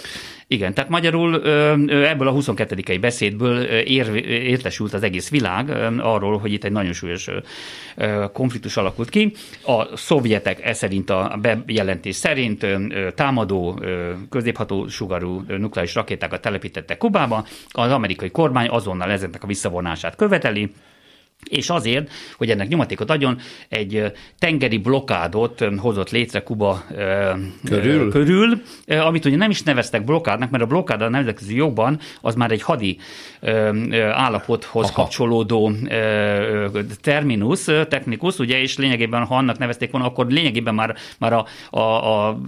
Igen, 0.51 0.73
tehát 0.73 0.89
magyarul 0.89 1.47
ebből 2.05 2.27
a 2.27 2.31
22. 2.31 2.97
beszédből 2.99 3.61
ér, 3.63 4.15
értesült 4.25 4.93
az 4.93 5.03
egész 5.03 5.29
világ 5.29 5.69
arról, 5.99 6.37
hogy 6.37 6.53
itt 6.53 6.63
egy 6.63 6.71
nagyon 6.71 6.93
súlyos 6.93 7.27
konfliktus 8.33 8.77
alakult 8.77 9.09
ki. 9.09 9.31
A 9.65 9.97
szovjetek 9.97 10.65
e 10.65 10.73
szerint 10.73 11.09
a 11.09 11.39
bejelentés 11.41 12.15
szerint 12.15 12.65
támadó 13.15 13.83
középható 14.29 14.87
sugarú 14.87 15.43
nukleáris 15.47 15.95
rakétákat 16.19 16.41
telepítettek 16.41 16.97
Kubába, 16.97 17.45
az 17.69 17.91
amerikai 17.91 18.31
kormány 18.31 18.67
azonnal 18.69 19.11
ezeknek 19.11 19.43
a 19.43 19.47
visszavonását 19.47 20.15
követeli, 20.15 20.71
és 21.49 21.69
azért, 21.69 22.09
hogy 22.37 22.49
ennek 22.49 22.67
nyomatékot 22.67 23.09
adjon, 23.09 23.37
egy 23.69 24.11
tengeri 24.39 24.77
blokádot 24.77 25.65
hozott 25.77 26.09
létre 26.09 26.43
Kuba 26.43 26.83
körül, 27.65 28.11
körül 28.11 28.61
amit 28.87 29.25
ugye 29.25 29.35
nem 29.35 29.49
is 29.49 29.63
neveztek 29.63 30.03
blokádnak, 30.03 30.49
mert 30.49 30.63
a 30.63 30.67
blokád 30.67 31.01
a 31.01 31.09
nemzetközi 31.09 31.55
jogban 31.55 31.99
az 32.21 32.35
már 32.35 32.51
egy 32.51 32.61
hadi 32.61 32.97
állapothoz 34.11 34.85
Aha. 34.85 35.01
kapcsolódó 35.01 35.71
terminus, 37.01 37.63
technikus, 37.63 38.39
ugye, 38.39 38.61
és 38.61 38.77
lényegében, 38.77 39.25
ha 39.25 39.35
annak 39.35 39.57
nevezték 39.57 39.91
volna, 39.91 40.07
akkor 40.07 40.27
lényegében 40.27 40.75
már, 40.75 40.95
már 41.19 41.33
a, 41.33 41.45
a, 41.69 41.79
a, 41.79 42.39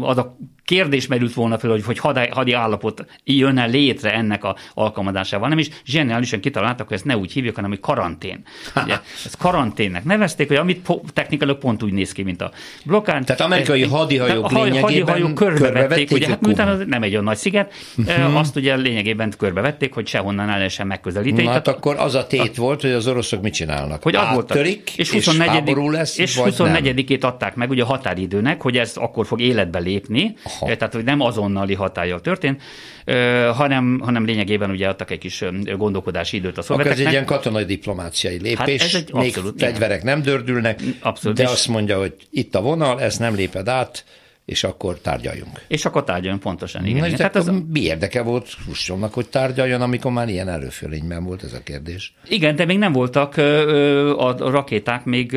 az 0.00 0.18
a 0.18 0.36
kérdés 0.64 1.06
merült 1.06 1.34
volna 1.34 1.58
fel, 1.58 1.70
hogy, 1.70 1.84
hogy 1.84 1.98
hadi, 1.98 2.28
hadi 2.30 2.52
állapot 2.52 3.04
jönne 3.24 3.66
létre 3.66 4.14
ennek 4.14 4.44
a 4.44 4.56
alkalmazásával, 4.74 5.48
nem 5.48 5.58
is 5.58 5.68
zseniálisan 5.84 6.40
kitaláltak, 6.40 6.86
hogy 6.86 6.96
ezt 6.96 7.04
ne 7.04 7.16
úgy 7.16 7.32
hívjuk, 7.32 7.54
hanem 7.54 7.70
hogy 7.70 7.80
karantén. 7.80 8.42
Ugye, 8.84 8.94
ezt 9.24 9.36
karanténnek 9.36 10.04
nevezték, 10.04 10.48
hogy 10.48 10.56
amit 10.56 10.88
technikailag 11.12 11.58
pont 11.58 11.82
úgy 11.82 11.92
néz 11.92 12.12
ki, 12.12 12.22
mint 12.22 12.42
a 12.42 12.50
blokkán. 12.84 13.24
Tehát 13.24 13.40
amerikai 13.40 13.82
hadihajók 13.82 14.44
a 14.44 14.48
lényegében 14.48 14.82
hadihajók 14.82 15.34
körbevették, 15.34 16.10
ugye, 16.10 16.28
hát 16.28 16.40
miután 16.40 16.68
az 16.68 16.82
nem 16.86 17.02
egy 17.02 17.12
olyan 17.12 17.24
nagy 17.24 17.36
sziget, 17.36 17.72
uh-huh. 17.96 18.36
azt 18.36 18.56
ugye 18.56 18.76
lényegében 18.76 19.32
körbevették, 19.38 19.94
hogy 19.94 20.06
sehonnan 20.06 20.48
el 20.48 20.56
lehessen 20.56 20.86
megközelíteni. 20.86 21.42
Na, 21.42 21.50
hát 21.50 21.68
akkor 21.68 21.96
az 21.96 22.14
a 22.14 22.26
tét 22.26 22.56
volt, 22.56 22.80
hogy 22.80 22.90
az 22.90 23.06
oroszok 23.06 23.42
mit 23.42 23.52
csinálnak? 23.52 24.02
Hogy 24.02 24.14
az 24.14 24.32
volt, 24.32 24.54
és, 24.96 25.10
24 25.10 25.68
és 25.68 25.74
lesz, 25.90 26.18
és 26.18 26.40
24-ét 26.44 27.20
adták 27.20 27.54
meg 27.54 27.70
ugye 27.70 27.82
a 27.82 27.86
határidőnek, 27.86 28.62
hogy 28.62 28.76
ez 28.76 28.92
akkor 28.96 29.26
fog 29.26 29.40
életbe 29.40 29.78
lépni, 29.78 30.36
Aha. 30.60 30.76
tehát 30.76 30.94
hogy 30.94 31.04
nem 31.04 31.20
azonnali 31.20 31.74
hatája 31.74 32.18
történt, 32.18 32.62
hanem, 33.52 34.00
hanem 34.04 34.24
lényegében 34.24 34.70
ugye 34.70 34.88
adtak 34.88 35.10
egy 35.10 35.18
kis 35.18 35.44
gondolkodási 35.76 36.36
időt 36.36 36.58
a 36.58 36.62
szolgálatok. 36.62 36.98
ez 36.98 37.06
egy 37.06 37.12
ilyen 37.12 37.24
katonai 37.24 37.64
diplomáciai 37.64 38.38
lépés, 38.40 38.58
hát 38.58 38.68
ez 38.68 38.94
egy 38.94 39.12
még 39.12 39.26
abszolút, 39.26 39.58
fegyverek 39.58 40.02
nem 40.02 40.22
dördülnek, 40.22 40.80
abszolút, 41.00 41.36
de 41.36 41.48
azt 41.48 41.68
mondja, 41.68 41.98
hogy 41.98 42.14
itt 42.30 42.54
a 42.54 42.60
vonal, 42.60 43.00
ezt 43.00 43.18
nem 43.18 43.34
léped 43.34 43.68
át, 43.68 44.04
és 44.44 44.64
akkor 44.64 44.98
tárgyaljunk. 44.98 45.60
És 45.68 45.84
akkor 45.84 46.04
tárgyaljunk, 46.04 46.42
pontosan, 46.42 46.86
igen. 46.86 46.98
Na, 46.98 47.06
igen. 47.06 47.16
Tehát 47.16 47.36
az... 47.36 47.50
Mi 47.72 47.80
érdeke 47.80 48.22
volt 48.22 48.56
Huscsonnak, 48.66 49.14
hogy 49.14 49.28
tárgyaljon, 49.28 49.80
amikor 49.80 50.12
már 50.12 50.28
ilyen 50.28 50.48
előfölényben 50.48 51.24
volt 51.24 51.42
ez 51.42 51.52
a 51.52 51.62
kérdés? 51.64 52.14
Igen, 52.28 52.56
de 52.56 52.64
még 52.64 52.78
nem 52.78 52.92
voltak 52.92 53.36
a 54.16 54.34
rakéták 54.50 55.04
még 55.04 55.32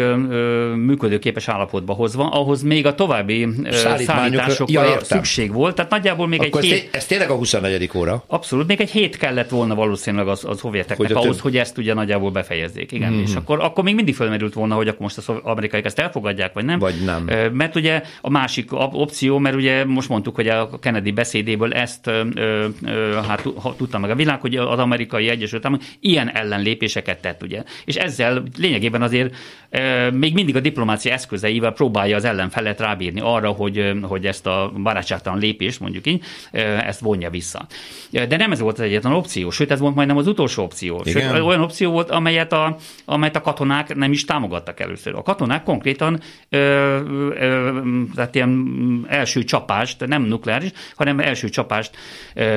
működőképes 0.75 1.47
állapotba 1.47 1.93
hozva, 1.93 2.29
ahhoz 2.29 2.61
még 2.61 2.85
a 2.85 2.95
további 2.95 3.47
szállításokra 3.69 4.83
ja, 4.83 4.99
szükség 5.03 5.53
volt. 5.53 5.75
Tehát 5.75 5.91
nagyjából 5.91 6.27
még 6.27 6.41
akkor 6.41 6.63
egy 6.63 6.71
ez 6.71 6.79
hét... 6.79 6.95
Ez 6.95 7.05
tényleg 7.05 7.29
a 7.29 7.35
24. 7.35 7.89
óra? 7.95 8.23
Abszolút, 8.27 8.67
még 8.67 8.81
egy 8.81 8.91
hét 8.91 9.17
kellett 9.17 9.49
volna 9.49 9.75
valószínűleg 9.75 10.27
az, 10.27 10.45
az 10.45 10.59
hovjeteknek 10.59 10.97
hogy 11.07 11.11
ahhoz, 11.11 11.35
több... 11.35 11.43
hogy 11.43 11.57
ezt 11.57 11.77
ugye 11.77 11.93
nagyjából 11.93 12.31
befejezzék. 12.31 12.91
Igen, 12.91 13.11
mm-hmm. 13.11 13.21
és 13.21 13.35
akkor, 13.35 13.59
akkor 13.59 13.83
még 13.83 13.95
mindig 13.95 14.15
felmerült 14.15 14.53
volna, 14.53 14.75
hogy 14.75 14.87
akkor 14.87 15.01
most 15.01 15.17
az 15.17 15.29
amerikaiak 15.43 15.85
ezt 15.85 15.99
elfogadják, 15.99 16.53
vagy 16.53 16.65
nem. 16.65 16.79
Vagy 16.79 16.95
nem. 17.05 17.29
Mert 17.53 17.75
ugye 17.75 18.01
a 18.21 18.29
másik 18.29 18.71
opció, 18.95 19.37
mert 19.37 19.55
ugye 19.55 19.85
most 19.85 20.09
mondtuk, 20.09 20.35
hogy 20.35 20.47
a 20.47 20.79
Kennedy 20.79 21.11
beszédéből 21.11 21.73
ezt 21.73 22.07
ö, 22.07 22.67
ö, 22.85 23.19
hát 23.27 23.47
tudta 23.77 23.99
meg 23.99 24.09
a 24.09 24.15
világ, 24.15 24.41
hogy 24.41 24.55
az 24.55 24.79
amerikai 24.79 25.29
Egyesült 25.29 25.65
Államok 25.65 25.85
ilyen 25.99 26.29
ellenlépéseket 26.29 27.21
tett, 27.21 27.43
ugye. 27.43 27.63
És 27.85 27.95
ezzel 27.95 28.43
lényegében 28.57 29.01
azért 29.01 29.35
ö, 29.69 30.11
még 30.11 30.33
mindig 30.33 30.55
a 30.55 30.59
diplomácia 30.59 31.13
eszközeivel 31.13 31.71
próbálja 31.71 32.15
az 32.15 32.25
ellenfelet 32.25 32.79
rábírni 32.79 33.19
arra, 33.23 33.49
hogy, 33.49 33.91
hogy 34.01 34.25
ezt 34.25 34.47
a 34.47 34.71
barátságtalan 34.83 35.39
lépést, 35.39 35.79
mondjuk 35.79 36.07
így, 36.07 36.23
ö, 36.51 36.59
ezt 36.59 36.99
vonja 36.99 37.29
vissza. 37.29 37.67
De 38.11 38.37
nem 38.37 38.51
ez 38.51 38.59
volt 38.59 38.79
az 38.79 38.85
egyetlen 38.85 39.13
opció, 39.13 39.49
sőt, 39.49 39.71
ez 39.71 39.79
volt 39.79 39.95
majdnem 39.95 40.17
az 40.17 40.27
utolsó 40.27 40.63
opció. 40.63 41.03
Sőt, 41.05 41.31
olyan 41.31 41.61
opció 41.61 41.91
volt, 41.91 42.09
amelyet 42.09 42.53
a, 42.53 42.77
amelyet 43.05 43.35
a 43.35 43.41
katonák 43.41 43.95
nem 43.95 44.11
is 44.11 44.25
támogattak 44.25 44.79
először. 44.79 45.15
A 45.15 45.21
katonák 45.21 45.63
konkrétan 45.63 46.19
ö, 46.49 46.57
ö, 46.57 47.79
tehát 48.15 48.35
ilyen 48.35 48.49
első 49.07 49.43
csapást, 49.43 50.07
nem 50.07 50.23
nukleáris, 50.23 50.71
hanem 50.95 51.19
első 51.19 51.49
csapást, 51.49 51.91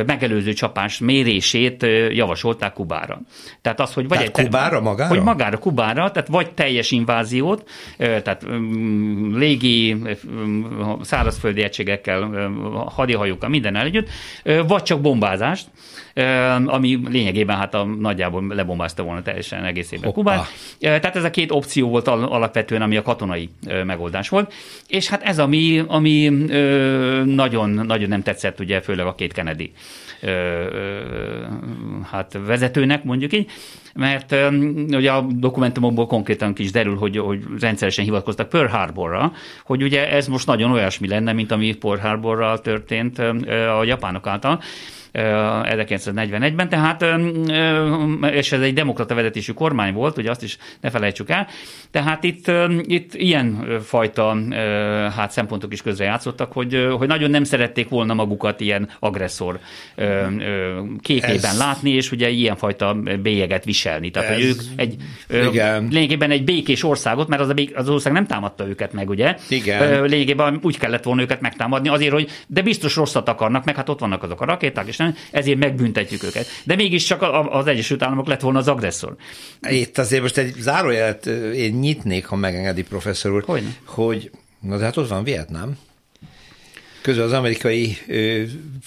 megelőző 0.07 0.53
csapás 0.53 0.99
mérését 0.99 1.87
javasolták 2.11 2.73
Kubára. 2.73 3.21
Tehát 3.63 3.81
az, 3.81 3.93
hogy 3.93 4.09
vagy 4.09 4.19
tehát 4.19 4.39
egy, 4.39 4.45
Kubára 4.45 4.81
magára? 4.81 5.09
Hogy 5.09 5.23
magára, 5.23 5.59
Kubára, 5.59 6.11
tehát 6.11 6.29
vagy 6.29 6.51
teljes 6.51 6.91
inváziót, 6.91 7.71
tehát 7.99 8.47
légi, 9.33 9.97
szárazföldi 11.01 11.63
egységekkel, 11.63 12.51
hadihajókkal, 12.95 13.49
minden 13.49 13.77
együtt, 13.77 14.09
vagy 14.67 14.83
csak 14.83 15.01
bombázást, 15.01 15.67
ami 16.67 17.01
lényegében 17.09 17.57
hát 17.57 17.75
a, 17.75 17.85
nagyjából 17.85 18.47
lebombázta 18.49 19.03
volna 19.03 19.23
teljesen 19.23 19.65
egészében 19.65 20.13
Kubát. 20.13 20.47
Tehát 20.81 21.17
ez 21.17 21.25
a 21.25 21.31
két 21.31 21.51
opció 21.51 21.89
volt 21.89 22.09
alapvetően, 22.09 22.83
ami 22.83 22.97
a 22.97 23.03
katonai 23.03 23.49
megoldás 23.85 24.29
volt. 24.29 24.53
És 24.89 25.09
hát 25.09 25.23
ez, 25.23 25.39
ami, 25.39 25.83
ami 25.87 26.29
nagyon, 27.25 27.71
nagyon 27.71 28.09
nem 28.09 28.23
tetszett, 28.23 28.61
ugye 28.61 28.81
főleg 28.81 29.07
a 29.07 29.15
két 29.15 29.33
Kennedy 29.33 29.73
hát 32.11 32.39
vezetőnek, 32.47 33.05
mondjuk 33.05 33.33
így, 33.33 33.51
mert 33.95 34.35
ugye 34.91 35.13
a 35.13 35.27
dokumentumokból 35.31 36.07
konkrétan 36.07 36.53
is 36.57 36.71
derül, 36.71 36.97
hogy, 36.97 37.19
hogy 37.19 37.43
rendszeresen 37.61 38.05
hivatkoztak 38.05 38.49
Pearl 38.49 38.69
Harborra, 38.69 39.33
hogy 39.65 39.83
ugye 39.83 40.11
ez 40.11 40.27
most 40.27 40.47
nagyon 40.47 40.71
olyasmi 40.71 41.09
lenne, 41.09 41.33
mint 41.33 41.51
ami 41.51 41.75
Pearl 41.75 42.01
Harborral 42.01 42.61
történt 42.61 43.19
a 43.79 43.85
japánok 43.85 44.27
által, 44.27 44.61
1941-ben, 45.13 46.69
tehát, 46.69 47.05
és 48.33 48.53
ez 48.53 48.61
egy 48.61 48.75
demokrata 48.75 49.15
vezetésű 49.15 49.53
kormány 49.53 49.93
volt, 49.93 50.19
ugye 50.19 50.31
azt 50.31 50.43
is 50.43 50.59
ne 50.81 50.91
felejtsük 50.91 51.31
el, 51.31 51.47
tehát 51.91 52.25
itt, 52.25 52.51
itt 52.83 53.15
ilyen 53.15 53.79
fajta 53.85 54.37
hát 55.17 55.31
szempontok 55.31 55.73
is 55.73 55.83
közre 55.83 56.05
játszottak, 56.05 56.53
hogy, 56.53 56.89
hogy 56.99 57.09
nagyon 57.09 57.31
nem 57.31 57.45
szerették 57.45 57.89
volna 57.89 58.15
magukat 58.15 58.61
ilyen 58.61 58.89
agresszor 58.99 59.59
képében 61.01 61.39
ez... 61.45 61.59
látni, 61.59 61.91
és 61.91 62.13
ugye 62.13 62.29
ilyenfajta 62.29 62.97
bélyeget 63.23 63.65
viselni. 63.65 64.11
Tehát, 64.11 64.31
ez... 64.31 64.37
hogy 64.37 64.45
ők 64.45 64.61
egy, 64.77 64.97
Igen. 65.29 65.89
lényegében 65.91 66.31
egy 66.31 66.45
békés 66.45 66.85
országot, 66.85 67.29
mert 67.29 67.43
az, 67.43 67.49
a 67.49 67.55
bék, 67.55 67.77
az 67.77 67.89
ország 67.89 68.13
nem 68.13 68.27
támadta 68.27 68.69
őket 68.69 68.93
meg, 68.93 69.09
ugye? 69.09 69.37
Igen. 69.49 70.03
Lényegében 70.03 70.59
úgy 70.63 70.79
kellett 70.79 71.05
volna 71.05 71.23
őket 71.23 71.41
megtámadni 71.41 71.89
azért, 71.89 72.13
hogy 72.13 72.31
de 72.47 72.63
biztos 72.63 72.97
rosszat 72.97 73.29
akarnak, 73.29 73.65
meg 73.65 73.77
hát 73.77 73.89
ott 73.89 74.01
vannak 74.01 74.23
azok 74.23 74.41
a 74.41 74.45
rakéták, 74.45 74.87
és 74.87 74.97
nem, 74.97 75.08
ezért 75.31 75.59
megbüntetjük 75.59 76.23
őket. 76.23 76.47
De 76.65 76.75
mégiscsak 76.75 77.23
az 77.51 77.67
Egyesült 77.67 78.03
Államok 78.03 78.27
lett 78.27 78.41
volna 78.41 78.59
az 78.59 78.69
agresszor. 78.69 79.17
Itt 79.69 79.99
azért 79.99 80.23
most 80.23 80.37
egy 80.39 80.55
zárójelet 80.59 81.27
én 81.55 81.75
nyitnék, 81.75 82.27
ha 82.27 82.37
megengedi 82.37 82.83
professzor 82.83 83.33
úr, 83.33 83.43
Hogyne? 83.47 83.77
hogy 83.85 84.31
na 84.61 84.77
de 84.77 84.85
hát 84.85 84.97
ott 84.97 85.09
van 85.09 85.25
Vietnám. 85.25 85.79
Közben 87.01 87.25
az 87.25 87.33
amerikai 87.33 87.97
ö, 88.09 88.43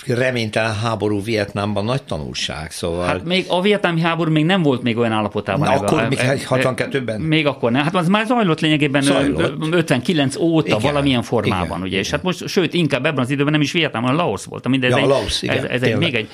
reménytelen 0.07 0.75
háború 0.75 1.23
Vietnámban 1.23 1.85
nagy 1.85 2.03
tanulság, 2.03 2.71
szóval... 2.71 3.05
Hát 3.05 3.23
még 3.23 3.45
a 3.47 3.61
vietnámi 3.61 4.01
háború 4.01 4.31
még 4.31 4.45
nem 4.45 4.61
volt 4.61 4.83
még 4.83 4.97
olyan 4.97 5.11
állapotában. 5.11 5.67
Na, 5.67 5.73
akkor 5.73 6.07
még 6.07 6.19
62-ben? 6.49 7.21
Még 7.21 7.47
akkor 7.47 7.71
nem. 7.71 7.83
Hát 7.83 7.95
az 7.95 8.07
már 8.07 8.25
zajlott 8.25 8.59
lényegében 8.59 9.01
zajlott. 9.01 9.53
59 9.71 10.35
óta 10.35 10.67
igen, 10.67 10.79
valamilyen 10.81 11.21
formában, 11.21 11.65
igen, 11.65 11.79
ugye, 11.79 11.87
igen. 11.87 11.99
és 11.99 12.09
hát 12.09 12.23
most, 12.23 12.47
sőt, 12.47 12.73
inkább 12.73 13.05
ebben 13.05 13.23
az 13.23 13.29
időben 13.29 13.51
nem 13.51 13.61
is 13.61 13.71
Vietnám, 13.71 14.01
hanem 14.01 14.17
Laos 14.17 14.45
volt. 14.45 14.67
Mind 14.67 14.83
ez 14.83 14.91
ja, 14.91 14.97
egy, 14.97 15.05
Laos, 15.05 15.41
igen, 15.41 15.57
ez, 15.57 15.63
ez 15.63 15.81
egy, 15.81 15.97
még 15.97 16.15
egy 16.15 16.29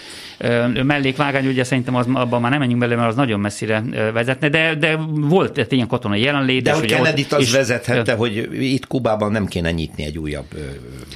mellékvágány, 0.83 1.47
ugye 1.47 1.63
szerintem 1.63 1.95
az, 1.95 2.05
abban 2.13 2.41
már 2.41 2.51
nem 2.51 2.59
menjünk 2.59 2.81
bele, 2.81 2.95
mert 2.95 3.07
az 3.07 3.15
nagyon 3.15 3.39
messzire 3.39 3.83
vezetne, 4.13 4.49
de, 4.49 4.75
de 4.75 4.99
volt 5.09 5.57
egy 5.57 5.73
ilyen 5.73 5.87
katonai 5.87 6.21
jelenlét. 6.21 6.63
De 6.63 6.73
hogy 6.73 6.85
kennedy 6.85 7.25
az 7.29 7.41
is, 7.41 7.51
vezethette, 7.51 8.13
hogy 8.13 8.63
itt 8.63 8.87
Kubában 8.87 9.31
nem 9.31 9.45
kéne 9.45 9.71
nyitni 9.71 10.03
egy 10.03 10.17
újabb 10.17 10.45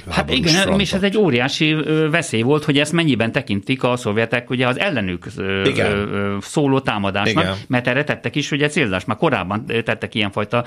Hát 0.08 0.30
igen, 0.30 0.51
frontot. 0.60 0.80
és 0.80 0.92
ez 0.92 1.02
egy 1.02 1.16
óriási 1.16 1.76
veszély 2.10 2.42
volt, 2.42 2.64
hogy 2.64 2.78
ezt 2.78 2.92
mennyiben 2.92 3.32
tekintik 3.32 3.82
a 3.82 3.96
szovjetek 3.96 4.50
ugye 4.50 4.66
az 4.66 4.78
ellenük 4.78 5.26
igen. 5.64 6.38
szóló 6.40 6.80
támadásnak, 6.80 7.44
igen. 7.44 7.56
mert 7.68 7.86
erre 7.86 8.04
tettek 8.04 8.36
is 8.36 8.50
ugye 8.50 8.68
célzást. 8.68 9.06
Már 9.06 9.16
korábban 9.16 9.66
tettek 9.66 10.14
ilyenfajta 10.14 10.64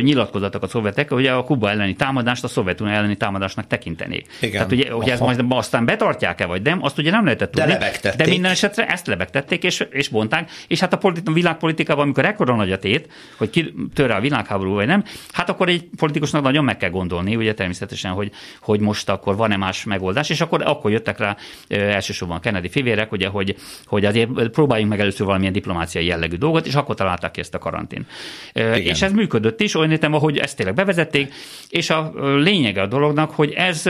nyilatkozatok 0.00 0.62
a 0.62 0.66
szovjetek, 0.66 1.10
hogy 1.10 1.26
a 1.26 1.44
Kuba 1.44 1.70
elleni 1.70 1.94
támadást 1.94 2.44
a 2.44 2.48
Szovjetunió 2.48 2.92
elleni 2.92 3.16
támadásnak 3.16 3.66
tekintenék. 3.66 4.26
Igen. 4.40 4.52
Tehát 4.52 4.72
ugye, 4.72 4.90
hogy 4.90 5.08
ez 5.08 5.20
majd 5.20 5.44
aztán 5.48 5.84
betartják-e 5.84 6.46
vagy 6.46 6.62
nem, 6.62 6.82
azt 6.82 6.98
ugye 6.98 7.10
nem 7.10 7.24
lehetett 7.24 7.52
tudni. 7.52 7.72
De, 8.02 8.14
de 8.16 8.26
minden 8.26 8.50
esetre 8.50 8.86
ezt 8.86 9.06
lebegtették 9.06 9.64
és, 9.64 9.84
és 9.90 10.08
bonták, 10.08 10.50
és 10.68 10.80
hát 10.80 10.92
a, 10.92 10.98
politi- 10.98 11.32
világpolitikában, 11.32 12.02
amikor 12.02 12.24
ekkora 12.24 12.54
nagy 12.54 12.72
a 12.72 12.78
tét, 12.78 13.12
hogy 13.36 13.50
ki 13.50 13.74
tör 13.94 14.10
a 14.10 14.20
világháború 14.20 14.74
vagy 14.74 14.86
nem, 14.86 15.04
hát 15.32 15.48
akkor 15.48 15.68
egy 15.68 15.88
politikusnak 15.96 16.42
nagyon 16.42 16.64
meg 16.64 16.76
kell 16.76 16.90
gondolni, 16.90 17.36
ugye 17.36 17.54
természetesen, 17.54 18.12
hogy, 18.12 18.30
hogy 18.60 18.80
most 18.80 19.01
akkor 19.08 19.36
van-e 19.36 19.56
más 19.56 19.84
megoldás, 19.84 20.30
és 20.30 20.40
akkor, 20.40 20.62
akkor 20.64 20.90
jöttek 20.90 21.18
rá 21.18 21.36
elsősorban 21.68 22.40
Kennedy 22.40 22.68
fivérek, 22.68 23.12
ugye, 23.12 23.28
hogy, 23.28 23.56
hogy 23.84 24.04
azért 24.04 24.28
próbáljunk 24.48 24.90
meg 24.90 25.00
először 25.00 25.26
valamilyen 25.26 25.52
diplomáciai 25.52 26.06
jellegű 26.06 26.36
dolgot, 26.36 26.66
és 26.66 26.74
akkor 26.74 26.94
találták 26.94 27.30
ki 27.30 27.40
ezt 27.40 27.54
a 27.54 27.58
karantén. 27.58 28.06
Igen. 28.52 28.76
És 28.76 29.02
ez 29.02 29.12
működött 29.12 29.60
is, 29.60 29.74
olyan 29.74 29.90
értem, 29.90 30.14
ahogy 30.14 30.38
ezt 30.38 30.56
tényleg 30.56 30.74
bevezették, 30.74 31.32
és 31.68 31.90
a 31.90 32.12
lényege 32.36 32.82
a 32.82 32.86
dolognak, 32.86 33.30
hogy 33.30 33.50
ez 33.50 33.82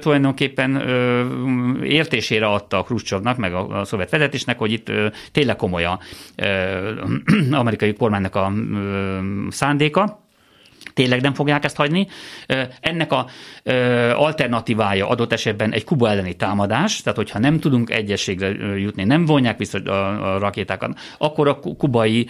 tulajdonképpen 0.00 0.82
értésére 1.82 2.46
adta 2.46 2.78
a 2.78 2.82
Khrushchevnak, 2.82 3.36
meg 3.36 3.54
a, 3.54 3.80
a 3.80 3.84
szovjet 3.84 4.10
vezetésnek, 4.10 4.58
hogy 4.58 4.72
itt 4.72 4.90
tényleg 5.32 5.56
komoly 5.56 5.84
a 5.84 6.00
amerikai 7.50 7.92
kormánynak 7.92 8.34
a 8.34 8.52
szándéka, 9.48 10.27
tényleg 10.98 11.20
nem 11.20 11.34
fogják 11.34 11.64
ezt 11.64 11.76
hagyni. 11.76 12.06
Ennek 12.80 13.12
a 13.12 13.26
alternatívája 14.14 15.08
adott 15.08 15.32
esetben 15.32 15.72
egy 15.72 15.84
Kuba 15.84 16.08
elleni 16.08 16.36
támadás, 16.36 17.02
tehát 17.02 17.18
hogyha 17.18 17.38
nem 17.38 17.58
tudunk 17.58 17.90
egyességre 17.90 18.48
jutni, 18.76 19.04
nem 19.04 19.24
vonják 19.24 19.58
vissza 19.58 19.78
a 19.78 20.38
rakétákat, 20.38 20.98
akkor 21.18 21.48
a 21.48 21.58
kubai 21.58 22.26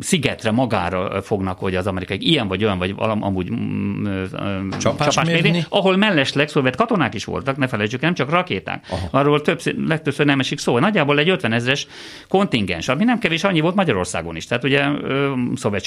szigetre 0.00 0.50
magára 0.50 1.22
fognak, 1.22 1.58
hogy 1.58 1.74
az 1.74 1.86
amerikai 1.86 2.18
ilyen 2.20 2.48
vagy 2.48 2.64
olyan, 2.64 2.78
vagy 2.78 2.94
valam, 2.94 3.22
amúgy 3.22 3.48
csapás, 4.78 5.14
csapás 5.14 5.26
mérni, 5.26 5.64
ahol 5.68 5.96
mellesleg 5.96 6.48
szovjet 6.48 6.76
katonák 6.76 7.14
is 7.14 7.24
voltak, 7.24 7.56
ne 7.56 7.66
felejtsük, 7.66 8.00
nem 8.00 8.14
csak 8.14 8.30
rakéták. 8.30 8.86
Aha. 8.90 9.08
Arról 9.10 9.42
többször, 9.42 9.74
legtöbbször 9.86 10.26
nem 10.26 10.40
esik 10.40 10.58
szó. 10.58 10.78
Nagyjából 10.78 11.18
egy 11.18 11.28
50 11.28 11.52
ezres 11.52 11.86
kontingens, 12.28 12.88
ami 12.88 13.04
nem 13.04 13.18
kevés, 13.18 13.44
annyi 13.44 13.60
volt 13.60 13.74
Magyarországon 13.74 14.36
is. 14.36 14.46
Tehát 14.46 14.64
ugye 14.64 14.84
szovjet 15.54 15.84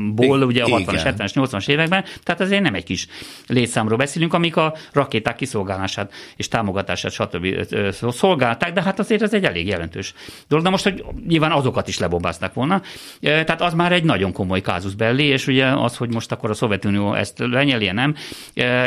csapatokból, 0.00 0.42
ugye 0.42 0.62
a 0.62 0.66
60-as, 0.66 1.14
70-es, 1.16 1.30
80-as 1.34 1.68
években, 1.68 2.04
tehát 2.22 2.40
azért 2.40 2.62
nem 2.62 2.74
egy 2.74 2.84
kis 2.84 3.06
létszámról 3.46 3.98
beszélünk, 3.98 4.34
amik 4.34 4.56
a 4.56 4.74
rakéták 4.92 5.36
kiszolgálását 5.36 6.12
és 6.36 6.48
támogatását, 6.48 7.12
stb. 7.12 7.46
szolgálták, 8.10 8.72
de 8.72 8.82
hát 8.82 8.98
azért 8.98 9.22
ez 9.22 9.34
egy 9.34 9.44
elég 9.44 9.66
jelentős 9.66 10.14
dolog. 10.48 10.64
De 10.64 10.70
most, 10.70 10.84
hogy 10.84 11.04
nyilván 11.26 11.52
azok 11.52 11.70
azokat 11.70 11.88
is 11.88 11.98
lebombázták 11.98 12.52
volna. 12.52 12.82
Tehát 13.20 13.60
az 13.60 13.74
már 13.74 13.92
egy 13.92 14.04
nagyon 14.04 14.32
komoly 14.32 14.60
kázus 14.60 14.94
belli, 14.94 15.24
és 15.24 15.46
ugye 15.46 15.66
az, 15.66 15.96
hogy 15.96 16.12
most 16.12 16.32
akkor 16.32 16.50
a 16.50 16.54
Szovjetunió 16.54 17.14
ezt 17.14 17.38
lenyelje, 17.38 17.92
nem, 17.92 18.14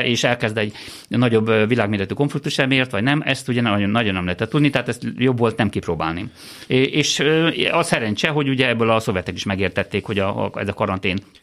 és 0.04 0.24
elkezd 0.24 0.58
egy 0.58 0.74
nagyobb 1.08 1.68
világméretű 1.68 2.14
konfliktus 2.14 2.58
emiatt, 2.58 2.90
vagy 2.90 3.04
nem, 3.04 3.22
ezt 3.26 3.48
ugye 3.48 3.62
nagyon, 3.62 3.90
nagyon 3.90 4.14
nem 4.14 4.24
lehetett 4.24 4.50
tudni, 4.50 4.70
tehát 4.70 4.88
ezt 4.88 5.04
jobb 5.18 5.38
volt 5.38 5.58
nem 5.58 5.70
kipróbálni. 5.70 6.30
És 6.68 7.24
a 7.72 7.84
szerencse, 7.84 8.30
hogy 8.30 8.50
ugye 8.50 8.68
ebből 8.68 8.90
a 8.90 9.00
szovjetek 9.00 9.36
is 9.36 9.44
megértették, 9.44 10.06
hogy 10.06 10.20
a, 10.20 10.46
a, 10.46 10.52
ez 10.56 10.68
a 10.68 10.74
karantén 11.04 11.43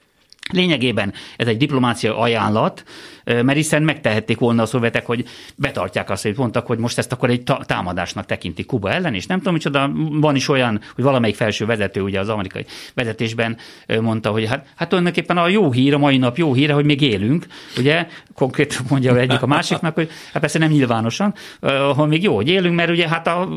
Lényegében 0.50 1.12
ez 1.36 1.46
egy 1.46 1.56
diplomácia 1.56 2.18
ajánlat, 2.18 2.84
mert 3.24 3.54
hiszen 3.54 3.82
megtehették 3.82 4.38
volna 4.38 4.62
a 4.62 4.66
szovjetek, 4.66 5.06
hogy 5.06 5.24
betartják 5.56 6.10
azt, 6.10 6.22
hogy 6.22 6.34
mondtak, 6.36 6.66
hogy 6.66 6.78
most 6.78 6.98
ezt 6.98 7.12
akkor 7.12 7.30
egy 7.30 7.42
támadásnak 7.62 8.26
tekintik 8.26 8.66
Kuba 8.66 8.90
ellen, 8.90 9.14
és 9.14 9.26
nem 9.26 9.38
tudom 9.38 9.52
micsoda, 9.52 9.90
van 10.10 10.36
is 10.36 10.48
olyan, 10.48 10.80
hogy 10.94 11.04
valamelyik 11.04 11.36
felső 11.36 11.66
vezető 11.66 12.00
ugye 12.00 12.20
az 12.20 12.28
amerikai 12.28 12.64
vezetésben 12.94 13.56
mondta, 14.00 14.30
hogy 14.30 14.46
hát, 14.46 14.66
hát 14.76 14.88
tulajdonképpen 14.88 15.38
a 15.38 15.48
jó 15.48 15.72
hír, 15.72 15.94
a 15.94 15.98
mai 15.98 16.16
nap 16.16 16.36
jó 16.36 16.54
híre, 16.54 16.72
hogy 16.72 16.84
még 16.84 17.00
élünk, 17.00 17.46
ugye, 17.78 18.06
konkrét 18.34 18.80
mondja 18.90 19.18
egyik 19.18 19.42
a 19.42 19.46
másiknak, 19.46 19.94
hogy 19.94 20.10
hát 20.32 20.40
persze 20.40 20.58
nem 20.58 20.70
nyilvánosan, 20.70 21.34
hogy 21.96 22.08
még 22.08 22.22
jó, 22.22 22.34
hogy 22.34 22.48
élünk, 22.48 22.74
mert 22.74 22.90
ugye 22.90 23.08
hát 23.08 23.26
a 23.26 23.48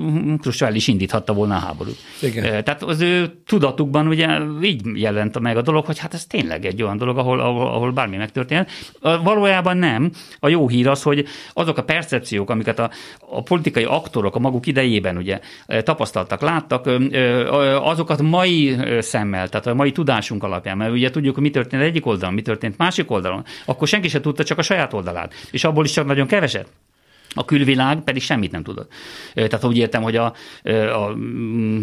Khrushchev 0.42 0.76
is 0.76 0.88
indíthatta 0.88 1.34
volna 1.34 1.56
a 1.56 1.60
háborút. 1.60 1.98
Igen. 2.22 2.64
Tehát 2.64 2.84
az 2.84 3.02
ő 3.02 3.42
tudatukban 3.46 4.08
ugye 4.08 4.40
így 4.62 4.82
jelent 4.94 5.40
meg 5.40 5.58
a 5.58 5.62
dolog, 5.62 5.86
hogy 5.86 6.00
hát 6.00 6.14
ez 6.14 6.26
tényleg 6.26 6.66
egy 6.66 6.83
olyan 6.84 6.98
dolog, 6.98 7.18
ahol, 7.18 7.40
ahol, 7.40 7.68
ahol 7.68 7.92
bármi 7.92 8.18
megtörténhet. 8.18 8.70
Valójában 9.02 9.78
nem. 9.78 10.12
A 10.40 10.48
jó 10.48 10.68
hír 10.68 10.88
az, 10.88 11.04
hogy 11.04 11.26
azok 11.54 11.78
a 11.78 11.84
percepciók, 11.84 12.50
amiket 12.50 12.80
a, 12.80 12.90
a 13.20 13.42
politikai 13.42 13.84
aktorok 13.84 14.36
a 14.36 14.40
maguk 14.40 14.68
idejében 14.68 15.18
ugye 15.18 15.40
tapasztaltak, 15.84 16.42
láttak, 16.42 16.90
azokat 17.82 18.22
mai 18.22 18.78
szemmel, 19.00 19.50
tehát 19.50 19.68
a 19.68 19.74
mai 19.74 19.92
tudásunk 19.92 20.44
alapján, 20.44 20.78
mert 20.78 20.92
ugye 20.92 21.10
tudjuk, 21.10 21.34
hogy 21.34 21.44
mi 21.44 21.50
történt 21.50 21.84
egyik 21.84 22.06
oldalon, 22.06 22.34
mi 22.34 22.42
történt 22.42 22.78
másik 22.78 23.12
oldalon, 23.12 23.44
akkor 23.66 23.88
senki 23.88 24.08
se 24.08 24.22
tudta 24.22 24.44
csak 24.44 24.58
a 24.58 24.62
saját 24.62 24.94
oldalát, 24.94 25.34
és 25.52 25.64
abból 25.64 25.86
is 25.86 25.92
csak 25.92 26.06
nagyon 26.06 26.28
keveset. 26.28 26.68
A 27.34 27.46
külvilág 27.46 28.02
pedig 28.04 28.22
semmit 28.22 28.52
nem 28.52 28.64
tudott. 28.64 28.92
Tehát 29.34 29.64
úgy 29.64 29.78
értem, 29.78 30.02
hogy 30.02 30.16
a, 30.16 30.34
a, 30.64 31.16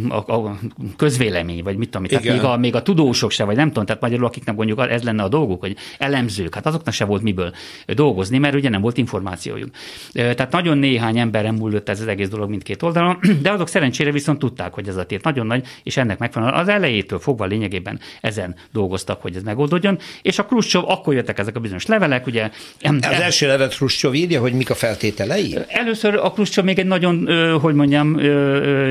a, 0.08 0.32
a 0.32 0.58
közvélemény, 0.96 1.62
vagy 1.62 1.76
mit 1.76 1.90
tudom, 1.90 2.06
tehát 2.06 2.24
még 2.24 2.42
a, 2.42 2.56
még 2.56 2.74
a 2.74 2.82
tudósok 2.82 3.30
se, 3.30 3.44
vagy 3.44 3.56
nem 3.56 3.68
tudom, 3.68 3.84
tehát 3.84 4.00
magyarul 4.00 4.26
akiknek 4.26 4.56
mondjuk 4.56 4.80
ez 4.90 5.02
lenne 5.02 5.22
a 5.22 5.28
dolguk, 5.28 5.60
hogy 5.60 5.76
elemzők, 5.98 6.54
hát 6.54 6.66
azoknak 6.66 6.94
se 6.94 7.04
volt 7.04 7.22
miből 7.22 7.52
dolgozni, 7.86 8.38
mert 8.38 8.54
ugye 8.54 8.68
nem 8.68 8.80
volt 8.80 8.96
információjuk. 8.98 9.70
Tehát 10.12 10.50
nagyon 10.52 10.78
néhány 10.78 11.18
emberen 11.18 11.54
múlott 11.54 11.88
ez 11.88 12.00
az 12.00 12.06
egész 12.06 12.28
dolog 12.28 12.48
mindkét 12.48 12.82
oldalon, 12.82 13.18
de 13.42 13.50
azok 13.50 13.68
szerencsére 13.68 14.10
viszont 14.10 14.38
tudták, 14.38 14.74
hogy 14.74 14.88
ez 14.88 14.96
a 14.96 15.04
tét 15.04 15.24
nagyon 15.24 15.46
nagy, 15.46 15.66
és 15.82 15.96
ennek 15.96 16.18
megfelelően 16.18 16.58
az 16.58 16.68
elejétől 16.68 17.18
fogva 17.18 17.44
lényegében 17.44 18.00
ezen 18.20 18.54
dolgoztak, 18.72 19.22
hogy 19.22 19.36
ez 19.36 19.42
megoldódjon, 19.42 19.98
és 20.22 20.38
a 20.38 20.44
Kruscsov 20.44 20.84
akkor 20.86 21.14
jöttek 21.14 21.38
ezek 21.38 21.56
a 21.56 21.60
bizonyos 21.60 21.86
levelek, 21.86 22.26
ugye. 22.26 22.50
Az 22.82 23.20
első 23.20 23.46
levet 23.46 23.76
Kruscsov 23.76 24.14
írja, 24.14 24.40
hogy 24.40 24.52
mik 24.52 24.70
a 24.70 24.74
feltételei? 24.74 25.39
Elején? 25.40 25.64
Először 25.68 26.14
a 26.14 26.30
Khrushchev 26.30 26.64
még 26.64 26.78
egy 26.78 26.86
nagyon, 26.86 27.28
hogy 27.60 27.74
mondjam, 27.74 28.18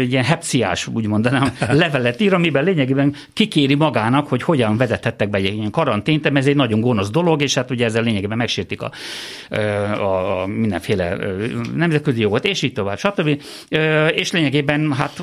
ilyen 0.07 0.23
hepciás, 0.23 0.87
úgy 0.87 1.07
mondanám, 1.07 1.57
levelet 1.69 2.21
ír, 2.21 2.33
amiben 2.33 2.63
lényegében 2.63 3.15
kikéri 3.33 3.75
magának, 3.75 4.27
hogy 4.27 4.43
hogyan 4.43 4.77
vezethettek 4.77 5.29
be 5.29 5.37
egy 5.37 5.53
ilyen 5.53 5.71
karantént, 5.71 6.25
ez 6.25 6.47
egy 6.47 6.55
nagyon 6.55 6.81
gonosz 6.81 7.09
dolog, 7.09 7.41
és 7.41 7.53
hát 7.53 7.71
ugye 7.71 7.85
ezzel 7.85 8.03
lényegében 8.03 8.37
megsértik 8.37 8.81
a, 8.81 8.91
a, 9.49 10.41
a 10.41 10.47
mindenféle 10.47 11.17
nemzetközi 11.75 12.21
jogot, 12.21 12.45
és 12.45 12.61
így 12.61 12.73
tovább, 12.73 12.97
stb. 12.97 13.41
És 14.15 14.31
lényegében 14.31 14.93
hát 14.93 15.19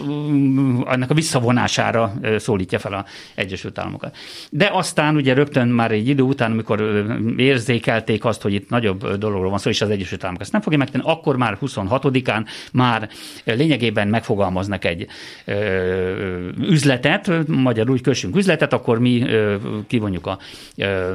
annak 0.85 1.11
a 1.11 1.14
visszavonására 1.14 2.12
szólítja 2.39 2.79
fel 2.79 2.93
a 2.93 3.05
Egyesült 3.35 3.79
Államokat. 3.79 4.16
De 4.51 4.70
aztán 4.72 5.16
ugye 5.16 5.35
rögtön 5.35 5.68
már 5.68 5.91
egy 5.91 6.09
idő 6.09 6.22
után, 6.22 6.51
amikor 6.51 7.07
érzékelték 7.37 8.24
azt, 8.24 8.43
hogy 8.43 8.55
itt 8.55 8.68
nagyobb 8.68 9.16
dologról 9.16 9.51
van 9.51 9.59
szó, 9.59 9.70
és 9.70 9.81
az 9.81 9.91
Egyesült 9.91 10.22
Államok 10.22 10.43
ezt 10.43 10.53
nem 10.53 10.61
fogja 10.61 10.79
megtenni, 10.79 11.05
akkor 11.17 11.37
már 11.37 11.59
26-án 11.61 12.47
már 12.73 13.09
lényegében 13.45 14.09
megfogalmaznak 14.09 14.85
egy 14.85 15.07
ö, 15.45 16.49
üzletet, 16.61 17.47
magyarul 17.47 17.93
úgy 17.93 18.01
kössünk 18.01 18.37
üzletet, 18.37 18.73
akkor 18.73 18.99
mi 18.99 19.23
ö, 19.23 19.57
kivonjuk 19.87 20.27
a 20.27 20.39
ö, 20.77 21.12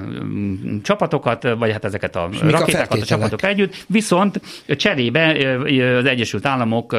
csapatokat, 0.83 1.47
vagy 1.57 1.71
hát 1.71 1.85
ezeket 1.85 2.15
a 2.15 2.27
Mik 2.27 2.49
rakétákat 2.49 2.97
a, 2.99 3.01
a 3.01 3.05
csapatok 3.05 3.43
együtt, 3.43 3.85
viszont 3.87 4.41
cserébe 4.67 5.57
az 5.97 6.05
Egyesült 6.05 6.45
Államok 6.45 6.95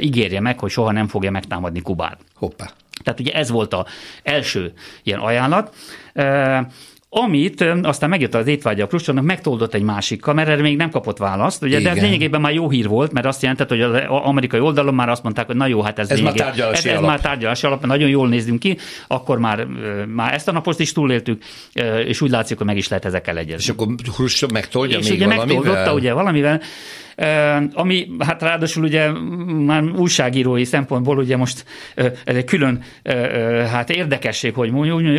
ígérje 0.00 0.40
meg, 0.40 0.58
hogy 0.58 0.70
soha 0.70 0.92
nem 0.92 1.06
fogja 1.06 1.30
megtámadni 1.30 1.80
Kubát. 1.80 2.18
Hoppá. 2.34 2.70
Tehát 3.02 3.20
ugye 3.20 3.32
ez 3.32 3.50
volt 3.50 3.74
az 3.74 3.84
első 4.22 4.72
ilyen 5.02 5.18
ajánlat. 5.18 5.74
Amit 7.14 7.64
aztán 7.82 8.08
megjött 8.08 8.34
az 8.34 8.46
étvágya 8.46 8.84
a 8.84 8.86
Kruscsovnak, 8.86 9.24
megtoldott 9.24 9.74
egy 9.74 9.82
másikkal, 9.82 10.34
mert 10.34 10.48
erre 10.48 10.62
még 10.62 10.76
nem 10.76 10.90
kapott 10.90 11.18
választ, 11.18 11.62
ugye, 11.62 11.80
de 11.80 11.90
ez 11.90 12.00
lényegében 12.00 12.40
már 12.40 12.52
jó 12.52 12.70
hír 12.70 12.88
volt, 12.88 13.12
mert 13.12 13.26
azt 13.26 13.42
jelentett, 13.42 13.68
hogy 13.68 13.80
az 13.80 13.94
amerikai 14.08 14.60
oldalon 14.60 14.94
már 14.94 15.08
azt 15.08 15.22
mondták, 15.22 15.46
hogy 15.46 15.56
na 15.56 15.66
jó, 15.66 15.82
hát 15.82 15.98
ez, 15.98 16.10
ez 16.10 16.20
már 16.20 16.32
tárgyalási 16.32 16.88
ez, 16.88 16.92
ez 16.92 16.98
alap. 16.98 17.10
már 17.10 17.20
tárgyalási 17.20 17.66
alap, 17.66 17.86
nagyon 17.86 18.08
jól 18.08 18.28
nézünk 18.28 18.58
ki, 18.58 18.78
akkor 19.06 19.38
már, 19.38 19.66
már 20.06 20.34
ezt 20.34 20.48
a 20.48 20.52
napost 20.52 20.80
is 20.80 20.92
túléltük, 20.92 21.42
és 22.06 22.20
úgy 22.20 22.30
látszik, 22.30 22.56
hogy 22.56 22.66
meg 22.66 22.76
is 22.76 22.88
lehet 22.88 23.04
ezekkel 23.04 23.38
egyezni. 23.38 23.62
És 23.62 23.68
akkor 23.68 23.94
Khrushchev 24.12 24.50
megtoldja 24.50 24.98
és 24.98 25.08
még 25.08 25.16
ugye 25.16 25.26
valamivel? 25.26 25.56
megtoldotta 25.56 25.94
ugye 25.94 26.12
valamivel, 26.12 26.60
ami 27.72 28.10
hát 28.18 28.42
ráadásul 28.42 28.84
ugye 28.84 29.10
már 29.66 29.84
újságírói 29.84 30.64
szempontból 30.64 31.18
ugye 31.18 31.36
most 31.36 31.64
ez 31.94 32.36
egy 32.36 32.44
külön 32.44 32.82
hát 33.70 33.90
érdekesség, 33.90 34.54
hogy 34.54 34.70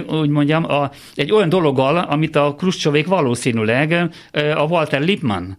úgy 0.08 0.30
mondjam, 0.30 0.64
a, 0.64 0.91
egy 1.16 1.32
olyan 1.32 1.50
dologgal, 1.84 2.12
amit 2.12 2.36
a 2.36 2.56
Kruscsovék 2.58 3.08
valószínűleg 3.08 4.10
a 4.56 4.64
Walter 4.64 5.02
Lippmann 5.02 5.52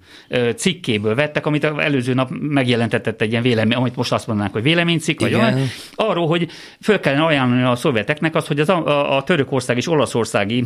cikkéből 0.57 1.15
vettek, 1.15 1.47
amit 1.47 1.65
az 1.65 1.79
előző 1.79 2.15
nap 2.15 2.31
megjelentetett 2.31 3.21
egy 3.21 3.31
ilyen 3.31 3.43
vélemény, 3.43 3.77
amit 3.77 3.97
most 3.97 4.13
azt 4.13 4.27
mondanánk, 4.27 4.55
hogy 4.55 4.63
véleménycikk, 4.63 5.21
vagy 5.21 5.35
olyan, 5.35 5.59
arról, 5.95 6.27
hogy 6.27 6.49
föl 6.81 7.01
kellene 7.01 7.25
ajánlani 7.25 7.63
a 7.63 7.77
szovjeteknek 7.77 8.35
az, 8.35 8.47
hogy 8.47 8.61
az 8.61 8.69
a, 8.69 8.87
a, 8.87 9.17
a 9.17 9.23
törökország 9.23 9.77
és 9.77 9.89
olaszországi 9.89 10.65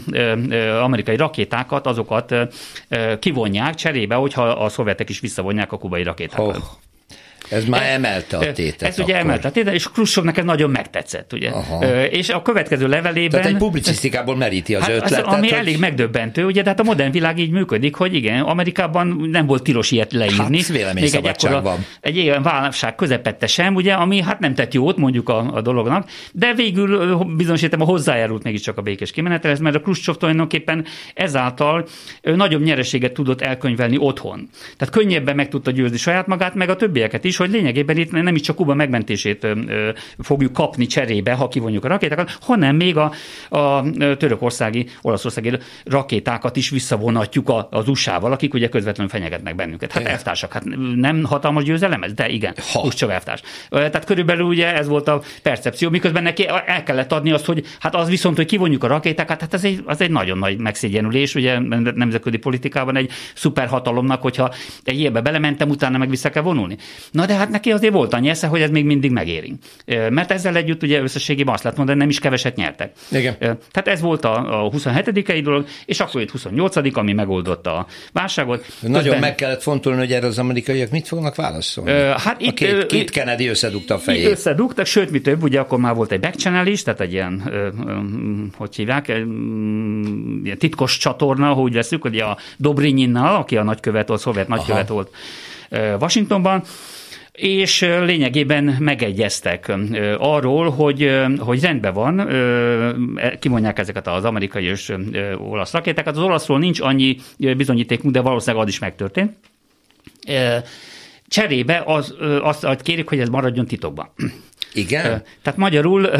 amerikai 0.82 1.16
rakétákat, 1.16 1.86
azokat 1.86 2.34
kivonják 3.18 3.74
cserébe, 3.74 4.14
hogyha 4.14 4.42
a 4.42 4.68
szovjetek 4.68 5.08
is 5.08 5.20
visszavonják 5.20 5.72
a 5.72 5.76
kubai 5.76 6.02
rakétákat. 6.02 6.56
Oh. 6.56 6.62
Ez 7.50 7.64
már 7.64 7.82
emelte 7.82 8.36
a 8.36 8.52
tétet. 8.52 8.88
Ez 8.88 8.98
ugye 8.98 9.16
emelte 9.16 9.48
a 9.48 9.50
tétet, 9.50 9.74
és 9.74 9.90
Khrushchevnek 9.90 10.36
ez 10.36 10.44
nagyon 10.44 10.70
megtetszett, 10.70 11.32
ugye. 11.32 11.50
Aha. 11.50 11.84
És 12.04 12.28
a 12.28 12.42
következő 12.42 12.88
levelében... 12.88 13.30
Tehát 13.30 13.46
egy 13.46 13.56
publicisztikából 13.56 14.36
meríti 14.36 14.74
az 14.74 14.82
hát 14.82 14.90
ötletet. 14.90 15.26
Az, 15.26 15.32
ami 15.32 15.48
hogy... 15.48 15.58
elég 15.58 15.78
megdöbbentő, 15.78 16.44
ugye, 16.44 16.62
tehát 16.62 16.80
a 16.80 16.82
modern 16.82 17.10
világ 17.10 17.38
így 17.38 17.50
működik, 17.50 17.94
hogy 17.94 18.14
igen, 18.14 18.40
Amerikában 18.40 19.28
nem 19.30 19.46
volt 19.46 19.62
tilos 19.62 19.90
ilyet 19.90 20.12
leírni. 20.12 20.38
Hát 20.38 20.94
még 20.94 21.14
egy, 21.14 21.26
ekkora, 21.26 21.62
van. 21.62 21.86
egy 22.00 22.16
ilyen 22.16 22.42
válság 22.42 22.94
közepette 22.94 23.46
sem, 23.46 23.74
ugye, 23.74 23.92
ami 23.92 24.22
hát 24.22 24.38
nem 24.38 24.54
tett 24.54 24.74
jót 24.74 24.96
mondjuk 24.96 25.28
a, 25.28 25.54
a 25.54 25.60
dolognak, 25.60 26.10
de 26.32 26.54
végül 26.54 27.16
bizonyos 27.36 27.62
értem 27.62 27.80
a 27.80 27.84
hozzájárult 27.84 28.42
mégiscsak 28.42 28.78
a 28.78 28.82
békés 28.82 29.10
kimenetelhez, 29.10 29.58
mert 29.60 29.76
a 29.76 29.80
Khrushchev 29.80 30.16
tulajdonképpen 30.16 30.84
ezáltal 31.14 31.86
nagyobb 32.22 32.62
nyereséget 32.62 33.12
tudott 33.12 33.40
elkönyvelni 33.40 33.96
otthon. 33.98 34.48
Tehát 34.76 34.94
könnyebben 34.94 35.36
meg 35.36 35.48
tudta 35.48 35.70
győzni 35.70 35.96
saját 35.96 36.26
magát, 36.26 36.54
meg 36.54 36.68
a 36.68 36.76
többieket 36.76 37.24
is, 37.24 37.36
hogy 37.38 37.50
lényegében 37.50 37.96
itt 37.96 38.10
nem 38.10 38.34
is 38.34 38.40
csak 38.40 38.56
Kuba 38.56 38.74
megmentését 38.74 39.46
fogjuk 40.18 40.52
kapni 40.52 40.86
cserébe, 40.86 41.32
ha 41.32 41.48
kivonjuk 41.48 41.84
a 41.84 41.88
rakétákat, 41.88 42.36
hanem 42.40 42.76
még 42.76 42.96
a, 42.96 43.12
a 43.48 43.84
törökországi, 44.16 44.86
olaszországi 45.02 45.52
rakétákat 45.84 46.56
is 46.56 46.70
visszavonatjuk 46.70 47.52
az 47.70 47.88
USA-val, 47.88 48.32
akik 48.32 48.54
ugye 48.54 48.68
közvetlenül 48.68 49.12
fenyegetnek 49.12 49.54
bennünket. 49.54 49.92
Hát 49.92 50.04
elvtársak, 50.04 50.52
hát 50.52 50.64
nem 50.94 51.24
hatalmas 51.24 51.64
győzelem 51.64 52.02
ez, 52.02 52.12
de 52.12 52.28
igen, 52.28 52.54
Khrushchev 52.54 53.10
elvtárs. 53.10 53.40
Tehát 53.70 54.04
körülbelül 54.04 54.46
ugye 54.46 54.74
ez 54.74 54.88
volt 54.88 55.08
a 55.08 55.22
percepció, 55.42 55.90
miközben 55.90 56.22
neki 56.22 56.46
el 56.66 56.82
kellett 56.82 57.12
adni 57.12 57.32
azt, 57.32 57.44
hogy 57.44 57.64
hát 57.80 57.94
az 57.94 58.08
viszont, 58.08 58.36
hogy 58.36 58.46
kivonjuk 58.46 58.84
a 58.84 58.86
rakétákat, 58.86 59.40
hát 59.40 59.54
ez 59.54 59.64
egy, 59.64 59.82
az 59.84 60.00
egy 60.00 60.10
nagyon 60.10 60.38
nagy 60.38 60.58
megszégyenülés, 60.58 61.34
ugye 61.34 61.58
nemzetközi 61.94 62.36
politikában 62.36 62.96
egy 62.96 63.10
szuperhatalomnak, 63.34 64.22
hogyha 64.22 64.54
egy 64.84 64.98
ilyenbe 64.98 65.20
belementem, 65.20 65.68
utána 65.68 65.98
meg 65.98 66.10
vissza 66.10 66.30
kell 66.30 66.42
vonulni. 66.42 66.76
Na 67.10 67.26
de 67.28 67.34
hát 67.34 67.50
neki 67.50 67.70
azért 67.70 67.92
volt 67.92 68.14
annyi 68.14 68.28
esze, 68.28 68.46
hogy 68.46 68.60
ez 68.60 68.70
még 68.70 68.84
mindig 68.84 69.10
megéri. 69.10 69.54
Mert 70.10 70.30
ezzel 70.30 70.56
együtt 70.56 70.82
ugye 70.82 71.00
összességében 71.00 71.54
azt 71.54 71.62
lehet 71.62 71.78
mondani, 71.78 71.98
nem 71.98 72.08
is 72.08 72.18
keveset 72.18 72.56
nyertek. 72.56 72.92
Igen. 73.10 73.36
Tehát 73.38 73.88
ez 73.88 74.00
volt 74.00 74.24
a, 74.24 74.64
a 74.64 74.70
27 74.70 75.42
dolog, 75.42 75.66
és 75.86 76.00
akkor 76.00 76.20
jött 76.20 76.30
28 76.30 76.96
ami 76.96 77.12
megoldotta 77.12 77.76
a 77.76 77.86
válságot. 78.12 78.66
Nagyon 78.80 79.02
Közben... 79.02 79.20
meg 79.20 79.34
kellett 79.34 79.62
fontolni, 79.62 79.98
hogy 79.98 80.12
erre 80.12 80.26
az 80.26 80.38
amerikaiak 80.38 80.90
mit 80.90 81.06
fognak 81.06 81.34
válaszolni. 81.34 81.90
Hát 82.16 82.40
itt, 82.40 82.48
a 82.48 82.52
két, 82.52 82.86
két 82.86 83.10
Kennedy 83.10 83.46
összedugta 83.46 83.94
a 83.94 83.98
fejét. 83.98 84.26
Összedugtak, 84.26 84.86
sőt, 84.86 85.10
mi 85.10 85.20
több, 85.20 85.42
ugye 85.42 85.60
akkor 85.60 85.78
már 85.78 85.94
volt 85.94 86.12
egy 86.12 86.20
backchannel 86.20 86.66
is, 86.66 86.82
tehát 86.82 87.00
egy 87.00 87.12
ilyen, 87.12 87.42
hogy 88.56 88.76
hívják, 88.76 89.08
ilyen 89.08 90.58
titkos 90.58 90.96
csatorna, 90.96 91.52
hogy 91.52 91.72
veszük, 91.72 92.02
hogy 92.02 92.16
a 92.16 92.38
Dobrinyinnal, 92.56 93.34
aki 93.34 93.56
a 93.56 93.62
nagykövet, 93.62 94.10
a 94.10 94.16
szovjet 94.16 94.48
nagykövet 94.48 94.90
Aha. 94.90 94.94
volt 94.94 95.10
Washingtonban, 96.00 96.62
és 97.38 97.80
lényegében 97.80 98.76
megegyeztek 98.78 99.72
arról, 100.18 100.70
hogy, 100.70 101.10
hogy 101.38 101.60
rendben 101.60 101.92
van, 101.92 102.20
e, 103.16 103.38
kimondják 103.38 103.78
ezeket 103.78 104.06
az 104.06 104.24
amerikai 104.24 104.64
és 104.64 104.92
olasz 105.38 105.72
rakétákat. 105.72 106.16
Az 106.16 106.22
olaszról 106.22 106.58
nincs 106.58 106.80
annyi 106.80 107.16
bizonyítékunk, 107.36 108.14
de 108.14 108.20
valószínűleg 108.20 108.64
az 108.66 108.70
is 108.70 108.78
megtörtént. 108.78 109.32
Cserébe 111.28 111.82
az, 111.86 112.14
azt 112.40 112.82
kérik, 112.82 113.08
hogy 113.08 113.20
ez 113.20 113.28
maradjon 113.28 113.66
titokban. 113.66 114.10
Igen? 114.72 115.22
Tehát 115.42 115.58
magyarul, 115.58 116.10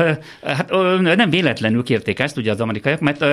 hát 0.42 0.70
nem 1.16 1.30
véletlenül 1.30 1.82
kérték 1.82 2.18
ezt 2.18 2.36
ugye 2.36 2.50
az 2.50 2.60
amerikaiak, 2.60 3.00
mert 3.00 3.24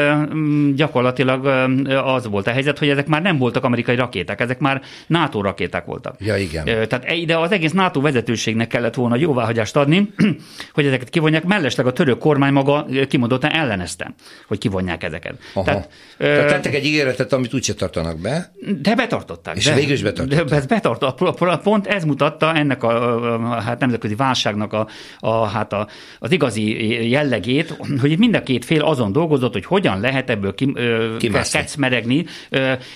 gyakorlatilag 0.76 1.46
az 1.88 2.28
volt 2.28 2.48
a 2.48 2.52
helyzet, 2.52 2.80
hogy 2.80 2.90
ezek 2.90 3.08
már 3.08 3.22
nem 3.22 3.38
voltak 3.38 3.64
amerikai 3.64 3.96
rakéták, 3.96 4.40
ezek 4.40 4.60
már 4.60 4.82
NATO 5.08 5.42
rakéták 5.42 5.86
voltak. 5.86 6.16
Ja, 6.20 6.38
igen. 6.38 6.66
Tehát 6.66 7.12
ide 7.12 7.38
az 7.38 7.52
egész 7.52 7.72
NATO 7.72 8.02
vezetőségnek 8.02 8.68
kellett 8.68 8.94
volna 8.94 9.16
jóváhagyást 9.16 9.76
adni, 9.76 10.14
hogy 10.74 10.86
ezeket 10.86 11.10
kivonják, 11.10 11.44
mellesleg 11.44 11.86
a 11.86 11.92
török 11.92 12.20
kormány 12.20 12.54
maga 12.54 12.86
kimondottan 13.08 13.52
ellenezte, 13.52 14.14
hogy 14.48 14.58
kivonják 14.58 15.04
ezeket. 15.04 15.36
Aha. 15.54 15.66
Tehát, 15.66 15.90
Tehát 16.18 16.48
tettek 16.48 16.74
egy 16.74 16.86
ígéretet, 16.86 17.34
amit 17.34 17.54
úgyse 17.54 17.74
tartanak 17.74 18.20
be. 18.20 18.52
De 18.82 18.96
betartották. 18.96 19.56
És 19.56 19.66
de, 19.66 19.74
végül 19.74 19.94
is 19.94 20.02
betartották. 20.02 20.46
De 20.46 20.56
ez 20.56 20.66
betartott. 20.66 21.38
Pont 21.64 21.88
ez 21.88 22.04
mutatta 22.04 22.54
ennek 22.54 22.84
a, 22.84 23.34
a 23.34 23.62
hát 23.62 23.80
nemzetközi 23.80 24.16
válságnak 24.16 24.74
a, 24.74 24.88
a, 25.20 25.46
hát 25.46 25.74
a, 25.74 25.88
az 26.20 26.32
igazi 26.32 27.10
jellegét, 27.10 27.78
hogy 28.02 28.18
mind 28.18 28.36
a 28.36 28.44
két 28.44 28.66
fél 28.66 28.82
azon 28.82 29.12
dolgozott, 29.12 29.54
hogy 29.54 29.66
hogyan 29.66 30.00
lehet 30.00 30.30
ebből 30.30 30.56
ki, 30.56 30.74
kecmeregni, 31.52 32.26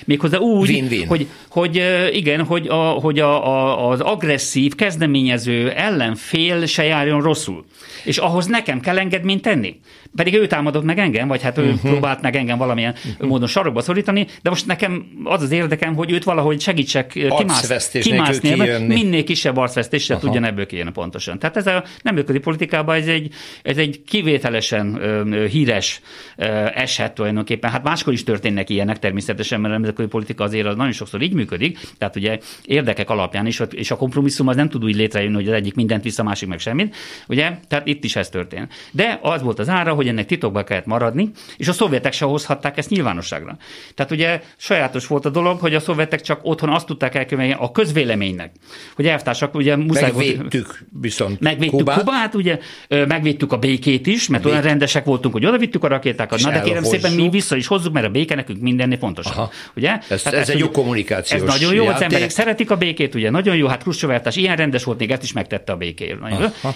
méghozzá 0.06 0.38
úgy, 0.38 0.70
Win-win. 0.70 1.08
hogy, 1.08 1.28
hogy 1.50 1.84
igen, 2.12 2.44
hogy, 2.44 2.68
a, 2.68 2.74
hogy 2.76 3.20
a, 3.20 3.48
a, 3.48 3.90
az 3.90 4.00
agresszív, 4.00 4.76
kezdeményező 4.76 5.70
ellenfél 5.70 6.66
se 6.66 6.84
járjon 6.84 7.22
rosszul. 7.22 7.66
És 8.04 8.18
ahhoz 8.18 8.46
nekem 8.46 8.80
kell 8.80 8.98
engedményt 8.98 9.42
tenni. 9.42 9.80
Pedig 10.16 10.34
ő 10.34 10.48
támadott 10.48 10.84
meg 10.84 11.00
engem, 11.00 11.28
vagy 11.28 11.42
hát 11.42 11.58
ő 11.58 11.64
uh-huh. 11.64 11.92
próbált 11.92 12.22
meg 12.22 12.36
engem 12.36 12.58
valamilyen 12.58 12.96
uh-huh. 13.06 13.28
módon 13.28 13.48
sarokba 13.48 13.82
szorítani, 13.82 14.28
de 14.42 14.50
most 14.50 14.66
nekem 14.66 15.06
az 15.24 15.42
az 15.42 15.52
érdekem, 15.52 15.96
hogy 15.96 16.12
őt 16.12 16.24
valahogy 16.24 16.62
segítsek 16.62 17.08
kimász, 17.08 17.90
kimászni, 17.90 18.86
minél 18.88 19.24
kisebb 19.24 19.58
arcvesztéssel 19.58 20.16
uh-huh. 20.16 20.32
tudjon 20.32 20.50
ebből 20.52 20.66
kijönni 20.66 20.92
pontosan. 20.92 21.40
Tehát 21.40 21.58
ez 21.58 21.68
a 21.68 21.84
nemzetközi 22.02 22.40
politikában 22.40 22.96
ez 22.96 23.08
egy, 23.08 23.34
ez 23.62 23.78
egy 23.78 24.02
kivételesen 24.08 24.98
ö, 25.02 25.46
híres 25.48 26.02
ö, 26.38 26.46
eset 26.74 27.14
tulajdonképpen. 27.14 27.72
Hát 27.72 27.84
máskor 27.84 28.14
is 28.14 28.24
történnek 28.24 28.70
ilyenek 28.70 29.00
természetesen, 29.00 29.60
mert 29.60 29.74
a 29.74 29.78
nemzetközi 29.78 30.08
politika 30.08 30.44
azért 30.44 30.68
az 30.68 30.76
nagyon 30.76 30.92
sokszor 30.92 31.22
így 31.22 31.34
működik, 31.34 31.80
tehát 31.98 32.16
ugye 32.16 32.40
érdekek 32.66 33.10
alapján 33.10 33.46
is, 33.46 33.62
és 33.72 33.92
a 33.92 33.96
kompromisszum 33.96 34.48
az 34.48 34.56
nem 34.56 34.70
tud 34.70 34.84
úgy 34.84 34.96
létrejönni, 34.96 35.36
hogy 35.36 35.48
az 35.48 35.54
egyik 35.54 35.76
mindent 35.76 36.04
vissza, 36.04 36.22
a 36.22 36.26
másik 36.26 36.48
meg 36.50 36.60
semmit, 36.60 36.96
ugye? 37.28 37.52
Tehát 37.68 37.88
itt 37.88 38.04
is 38.04 38.16
ez 38.16 38.30
történt. 38.30 38.74
De 38.92 39.20
az 39.22 39.42
volt 39.42 39.60
az 39.60 39.70
ára, 39.70 39.94
hogy 40.00 40.08
ennek 40.08 40.26
titokba 40.26 40.64
kellett 40.64 40.86
maradni, 40.86 41.32
és 41.58 41.68
a 41.68 41.74
szovjetek 41.74 42.14
se 42.14 42.26
hozhatták 42.26 42.78
ezt 42.78 42.90
nyilvánosságra. 42.90 43.58
Tehát 43.96 44.12
ugye 44.12 44.42
sajátos 44.58 45.08
volt 45.08 45.26
a 45.26 45.30
dolog, 45.30 45.60
hogy 45.60 45.76
a 45.76 45.80
szovjetek 45.80 46.22
csak 46.22 46.40
otthon 46.44 46.70
azt 46.70 46.86
tudták 46.86 47.16
elkövetni 47.16 47.56
a 47.60 47.72
közvéleménynek, 47.72 48.52
hogy 48.96 49.08
elvtársak, 49.08 49.56
ugye 49.56 49.76
muszáj 49.76 50.12
Megvédtük 50.12 50.86
viszont 51.02 51.40
Megvédtük 51.40 51.78
Kubát. 51.78 51.98
Kubát, 51.98 52.36
ugye 52.36 52.60
megvédtük 52.90 53.52
a 53.52 53.58
békét 53.58 54.08
is, 54.08 54.28
mert 54.28 54.44
Vét. 54.44 54.52
olyan 54.52 54.64
rendesek 54.64 55.06
voltunk, 55.06 55.34
hogy 55.34 55.46
odavittük 55.46 55.84
a 55.84 55.88
rakétákat. 55.88 56.40
Na 56.40 56.52
de 56.52 56.62
kérem 56.62 56.84
szépen, 56.84 57.14
mi 57.14 57.30
vissza 57.30 57.56
is 57.56 57.68
hozzuk, 57.68 57.94
mert 57.94 58.06
a 58.06 58.10
béke 58.10 58.36
nekünk 58.36 58.62
mindennél 58.62 58.98
fontosabb. 58.98 59.34
Aha. 59.34 59.52
Ugye? 59.76 59.98
Ez, 60.10 60.24
hát 60.24 60.34
ez, 60.34 60.40
ez 60.40 60.50
egy 60.50 60.60
jó 60.60 60.70
kommunikációs 60.70 61.42
Ez 61.42 61.48
nagyon 61.48 61.74
jó, 61.74 61.84
játék. 61.84 61.96
az 61.96 62.02
emberek 62.02 62.30
szeretik 62.30 62.72
a 62.72 62.78
békét, 62.78 63.16
ugye 63.16 63.30
nagyon 63.30 63.56
jó, 63.56 63.68
hát 63.68 63.82
Khrushchev 63.82 64.22
ilyen 64.34 64.56
rendes 64.56 64.84
volt, 64.84 65.00
még 65.00 65.12
ezt 65.12 65.24
is 65.24 65.34
megtette 65.34 65.72
a 65.72 65.76
békéért. 65.76 66.20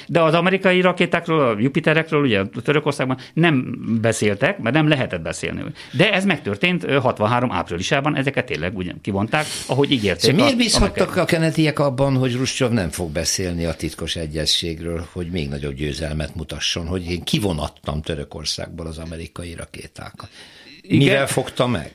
De 0.07 0.21
az 0.21 0.33
amerikai 0.33 0.81
rakétákról, 0.81 1.39
a 1.39 1.55
Jupiterekről, 1.59 2.21
ugye 2.21 2.41
Törökországban 2.63 3.12
nem 3.33 3.77
beszéltek, 4.01 4.59
mert 4.59 4.75
nem 4.75 4.87
lehetett 4.87 5.21
beszélni. 5.21 5.61
De 5.91 6.13
ez 6.13 6.25
megtörtént 6.25 6.85
63 6.85 7.51
áprilisában, 7.51 8.15
ezeket 8.15 8.45
tényleg 8.45 8.77
ugyan 8.77 9.01
kivonták, 9.01 9.45
ahogy 9.67 9.91
ígérték. 9.91 10.21
Szóval 10.21 10.43
miért 10.43 10.57
bízhattak 10.57 11.15
a 11.15 11.25
kenetiek 11.25 11.79
abban, 11.79 12.15
hogy 12.15 12.35
Ruscsov 12.35 12.71
nem 12.71 12.89
fog 12.89 13.11
beszélni 13.11 13.65
a 13.65 13.73
titkos 13.73 14.15
egyességről, 14.15 15.07
hogy 15.11 15.27
még 15.27 15.49
nagyobb 15.49 15.73
győzelmet 15.73 16.35
mutasson, 16.35 16.87
hogy 16.87 17.11
én 17.11 17.23
kivonattam 17.23 18.01
Törökországból 18.01 18.85
az 18.85 18.97
amerikai 18.97 19.53
rakétákat? 19.53 20.29
Igen. 20.81 20.97
Mivel 20.97 21.27
fogta 21.27 21.67
meg? 21.67 21.91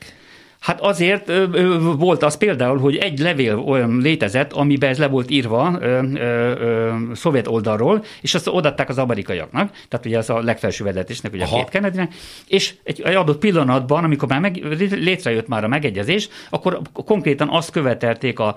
Hát 0.59 0.81
azért 0.81 1.29
ö, 1.29 1.45
ö, 1.51 1.77
volt 1.97 2.23
az 2.23 2.37
például, 2.37 2.77
hogy 2.77 2.95
egy 2.95 3.19
levél 3.19 3.57
olyan 3.57 3.97
létezett, 4.01 4.53
amiben 4.53 4.89
ez 4.89 4.97
le 4.97 5.07
volt 5.07 5.31
írva 5.31 5.77
ö, 5.81 5.85
ö, 5.85 6.19
ö, 6.59 6.93
szovjet 7.13 7.47
oldalról, 7.47 8.03
és 8.21 8.35
azt 8.35 8.47
odaadták 8.47 8.89
az 8.89 8.97
amerikaiaknak, 8.97 9.71
tehát 9.87 10.05
ugye 10.05 10.17
az 10.17 10.29
a 10.29 10.41
legfelső 10.41 10.83
vezetésnek, 10.83 11.33
ugye 11.33 11.43
Aha. 11.43 11.55
a 11.55 11.59
két 11.59 11.69
kennedy 11.69 12.07
és 12.47 12.73
egy, 12.83 13.01
egy 13.01 13.15
adott 13.15 13.39
pillanatban, 13.39 14.03
amikor 14.03 14.27
már 14.27 14.39
meg, 14.39 14.63
létrejött 14.91 15.47
már 15.47 15.63
a 15.63 15.67
megegyezés, 15.67 16.29
akkor 16.49 16.81
konkrétan 16.93 17.49
azt 17.49 17.71
követelték 17.71 18.39
a, 18.39 18.55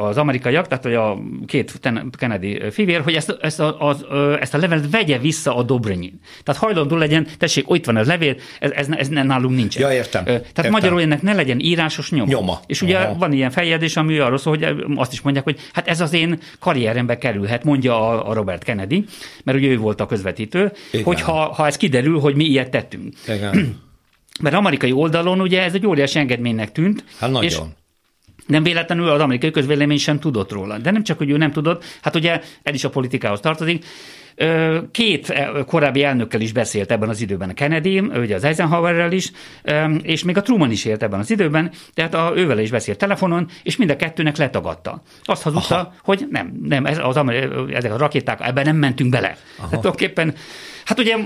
az 0.00 0.16
amerikaiak, 0.16 0.68
tehát 0.68 0.84
hogy 0.84 0.94
a 0.94 1.18
két 1.46 1.80
Kennedy 2.18 2.62
fivér, 2.70 3.00
hogy 3.00 3.14
ezt, 3.14 3.36
ezt, 3.40 3.60
a, 3.60 3.80
az, 3.80 4.04
ezt 4.40 4.54
a 4.54 4.58
levelet 4.58 4.90
vegye 4.90 5.18
vissza 5.18 5.56
a 5.56 5.62
Dobrinyin. 5.62 6.20
Tehát 6.42 6.60
hajlandó 6.60 6.96
legyen, 6.96 7.26
tessék, 7.38 7.70
ott 7.70 7.84
van 7.84 7.96
a 7.96 8.02
levél, 8.02 8.36
ez, 8.60 8.70
ez, 8.70 8.88
ez 8.90 9.08
nálunk 9.08 9.56
nincs. 9.56 9.78
Ja, 9.78 9.92
értem. 9.92 10.24
Tehát 10.42 10.56
értem. 10.56 10.70
magyarul 10.70 11.00
ennek 11.00 11.22
ne 11.22 11.34
legyen 11.34 11.60
írásos 11.60 12.10
nyoma. 12.10 12.30
nyoma. 12.30 12.60
És 12.66 12.82
ugye 12.82 12.98
Aha. 12.98 13.14
van 13.18 13.32
ilyen 13.32 13.50
feljegyzés, 13.50 13.96
ami 13.96 14.18
arról 14.18 14.38
szól, 14.38 14.56
hogy 14.56 14.84
azt 14.96 15.12
is 15.12 15.20
mondják, 15.20 15.44
hogy 15.44 15.58
hát 15.72 15.88
ez 15.88 16.00
az 16.00 16.12
én 16.12 16.38
karrierembe 16.58 17.18
kerülhet, 17.18 17.64
mondja 17.64 18.08
a, 18.08 18.28
a 18.28 18.32
Robert 18.32 18.64
Kennedy, 18.64 19.04
mert 19.44 19.58
ugye 19.58 19.68
ő 19.68 19.78
volt 19.78 20.00
a 20.00 20.06
közvetítő, 20.06 20.72
Igen. 20.92 21.04
hogy 21.04 21.20
ha, 21.20 21.52
ha 21.52 21.66
ez 21.66 21.76
kiderül, 21.76 22.20
hogy 22.20 22.34
mi 22.34 22.44
ilyet 22.44 22.70
tettünk. 22.70 23.14
Igen. 23.28 23.80
Mert 24.40 24.54
amerikai 24.54 24.92
oldalon 24.92 25.40
ugye 25.40 25.62
ez 25.62 25.74
egy 25.74 25.86
óriási 25.86 26.18
engedménynek 26.18 26.72
tűnt. 26.72 27.04
Hát 27.18 27.30
nagyon. 27.30 27.44
És 27.44 27.58
nem 28.46 28.62
véletlenül 28.62 29.08
az 29.08 29.20
amerikai 29.20 29.50
közvélemény 29.50 29.98
sem 29.98 30.18
tudott 30.18 30.52
róla. 30.52 30.78
De 30.78 30.90
nem 30.90 31.02
csak, 31.02 31.18
hogy 31.18 31.30
ő 31.30 31.36
nem 31.36 31.52
tudott, 31.52 31.84
hát 32.02 32.16
ugye 32.16 32.40
ez 32.62 32.74
is 32.74 32.84
a 32.84 32.90
politikához 32.90 33.40
tartozik. 33.40 33.84
Két 34.90 35.34
korábbi 35.66 36.04
elnökkel 36.04 36.40
is 36.40 36.52
beszélt 36.52 36.90
ebben 36.90 37.08
az 37.08 37.20
időben, 37.20 37.54
Kennedy, 37.54 37.98
ugye 37.98 38.34
az 38.34 38.44
Eisenhowerrel 38.44 39.12
is, 39.12 39.32
és 40.02 40.24
még 40.24 40.36
a 40.36 40.42
Truman 40.42 40.70
is 40.70 40.84
élt 40.84 41.02
ebben 41.02 41.20
az 41.20 41.30
időben, 41.30 41.70
tehát 41.94 42.14
a, 42.14 42.32
ővel 42.36 42.58
is 42.58 42.70
beszélt 42.70 42.98
telefonon, 42.98 43.48
és 43.62 43.76
mind 43.76 43.90
a 43.90 43.96
kettőnek 43.96 44.36
letagadta. 44.36 45.02
Azt 45.24 45.42
hazudta, 45.42 45.74
Aha. 45.74 45.94
hogy 46.02 46.26
nem, 46.30 46.60
nem, 46.62 46.86
ez 46.86 46.98
az, 47.02 47.20
ezek 47.72 47.92
a 47.92 47.96
rakéták, 47.96 48.40
ebben 48.40 48.64
nem 48.64 48.76
mentünk 48.76 49.10
bele. 49.10 49.28
Aha. 49.28 49.36
Tehát 49.56 49.70
tulajdonképpen 49.70 50.34
Hát 50.84 50.98
ugye, 50.98 51.16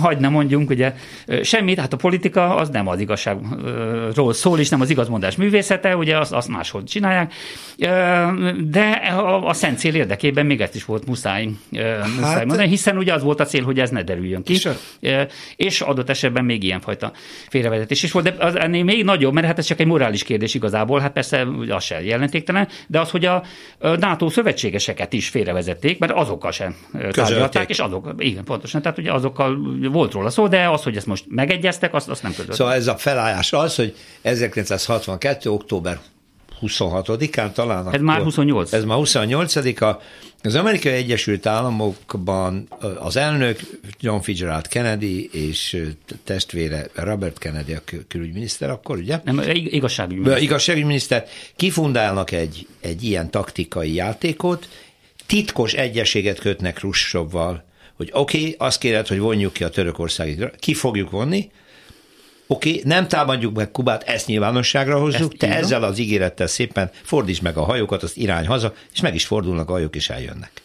hagyd 0.00 0.20
ne 0.20 0.28
mondjunk, 0.28 0.70
ugye 0.70 0.94
semmit, 1.42 1.78
hát 1.78 1.92
a 1.92 1.96
politika 1.96 2.56
az 2.56 2.68
nem 2.68 2.88
az 2.88 3.00
igazságról 3.00 4.32
szól, 4.32 4.58
és 4.58 4.68
nem 4.68 4.80
az 4.80 4.90
igazmondás 4.90 5.36
művészete, 5.36 5.96
ugye 5.96 6.18
azt, 6.18 6.32
azt 6.32 6.48
máshol 6.48 6.82
csinálják, 6.84 7.32
de 8.68 8.90
a, 9.16 9.46
a 9.46 9.52
szent 9.52 9.78
cél 9.78 9.94
érdekében 9.94 10.46
még 10.46 10.60
ezt 10.60 10.74
is 10.74 10.84
volt 10.84 11.06
muszáj, 11.06 11.48
hát, 11.76 12.06
muszáj 12.16 12.44
mondani, 12.44 12.68
hiszen 12.68 12.96
ugye 12.96 13.12
az 13.12 13.22
volt 13.22 13.40
a 13.40 13.44
cél, 13.44 13.64
hogy 13.64 13.80
ez 13.80 13.90
ne 13.90 14.02
derüljön 14.02 14.42
ki, 14.42 14.52
és, 14.52 14.68
és 15.56 15.80
adott 15.80 16.08
esetben 16.08 16.44
még 16.44 16.62
ilyenfajta 16.62 17.12
félrevezetés 17.48 18.02
is 18.02 18.12
volt, 18.12 18.24
de 18.24 18.44
az 18.44 18.56
ennél 18.56 18.84
még 18.84 19.04
nagyobb, 19.04 19.32
mert 19.32 19.46
hát 19.46 19.58
ez 19.58 19.64
csak 19.64 19.80
egy 19.80 19.86
morális 19.86 20.22
kérdés 20.22 20.54
igazából, 20.54 21.00
hát 21.00 21.12
persze 21.12 21.46
az 21.68 21.84
sem 21.84 22.04
jelentéktelen, 22.04 22.68
de 22.86 23.00
az, 23.00 23.10
hogy 23.10 23.24
a 23.24 23.42
NATO 23.78 24.28
szövetségeseket 24.28 25.12
is 25.12 25.28
félrevezették, 25.28 25.98
mert 25.98 26.12
azokkal 26.12 26.52
sem 26.52 26.74
tárgyalták, 27.10 27.70
és 27.70 27.78
azok, 27.78 28.14
igen, 28.18 28.44
pontosan, 28.44 28.82
tehát 28.82 28.98
ugye 29.04 29.12
azokkal 29.12 29.78
volt 29.92 30.12
róla 30.12 30.30
szó, 30.30 30.48
de 30.48 30.70
az, 30.70 30.82
hogy 30.82 30.96
ezt 30.96 31.06
most 31.06 31.24
megegyeztek, 31.28 31.94
azt, 31.94 32.08
azt 32.08 32.22
nem 32.22 32.34
között. 32.36 32.54
Szóval 32.54 32.74
ez 32.74 32.86
a 32.86 32.96
felállás 32.96 33.52
az, 33.52 33.74
hogy 33.74 33.94
1962. 34.22 35.50
október 35.50 35.98
26-án 36.62 37.52
talán. 37.52 37.92
Ez 37.92 38.00
már 38.00 38.22
28. 38.22 38.72
Ez 38.72 38.84
már 38.84 38.98
28-a. 39.00 40.02
Az 40.42 40.54
Amerikai 40.54 40.92
Egyesült 40.92 41.46
Államokban 41.46 42.68
az 43.00 43.16
elnök 43.16 43.60
John 44.00 44.20
Fitzgerald 44.20 44.68
Kennedy 44.68 45.28
és 45.32 45.82
testvére 46.24 46.86
Robert 46.94 47.38
Kennedy 47.38 47.72
a 47.72 47.80
külügyminiszter 48.08 48.70
akkor, 48.70 48.98
ugye? 48.98 49.20
Nem, 49.24 49.40
igazságügyminiszter. 49.54 50.42
Igazságügyminiszter 50.42 51.26
kifundálnak 51.56 52.30
egy, 52.30 52.66
egy 52.80 53.02
ilyen 53.02 53.30
taktikai 53.30 53.94
játékot, 53.94 54.68
titkos 55.26 55.72
egyességet 55.72 56.38
kötnek 56.38 56.80
Russovval, 56.80 57.64
hogy 57.96 58.10
oké, 58.12 58.38
okay, 58.38 58.54
azt 58.58 58.78
kéred, 58.78 59.06
hogy 59.06 59.18
vonjuk 59.18 59.52
ki 59.52 59.64
a 59.64 59.68
törökországi, 59.68 60.44
ki 60.58 60.74
fogjuk 60.74 61.10
vonni, 61.10 61.50
oké, 62.46 62.70
okay, 62.70 62.82
nem 62.84 63.08
támadjuk 63.08 63.56
meg 63.56 63.70
Kubát, 63.70 64.02
ezt 64.02 64.26
nyilvánosságra 64.26 64.98
hozzuk, 64.98 65.32
ezt 65.32 65.38
te 65.38 65.56
ezzel 65.56 65.82
az 65.82 65.98
ígérettel 65.98 66.46
szépen 66.46 66.90
fordíts 67.02 67.42
meg 67.42 67.56
a 67.56 67.62
hajókat, 67.62 68.02
azt 68.02 68.16
irány 68.16 68.46
haza, 68.46 68.74
és 68.92 69.00
meg 69.00 69.14
is 69.14 69.26
fordulnak 69.26 69.68
a 69.68 69.72
hajók, 69.72 69.96
és 69.96 70.10
eljönnek. 70.10 70.63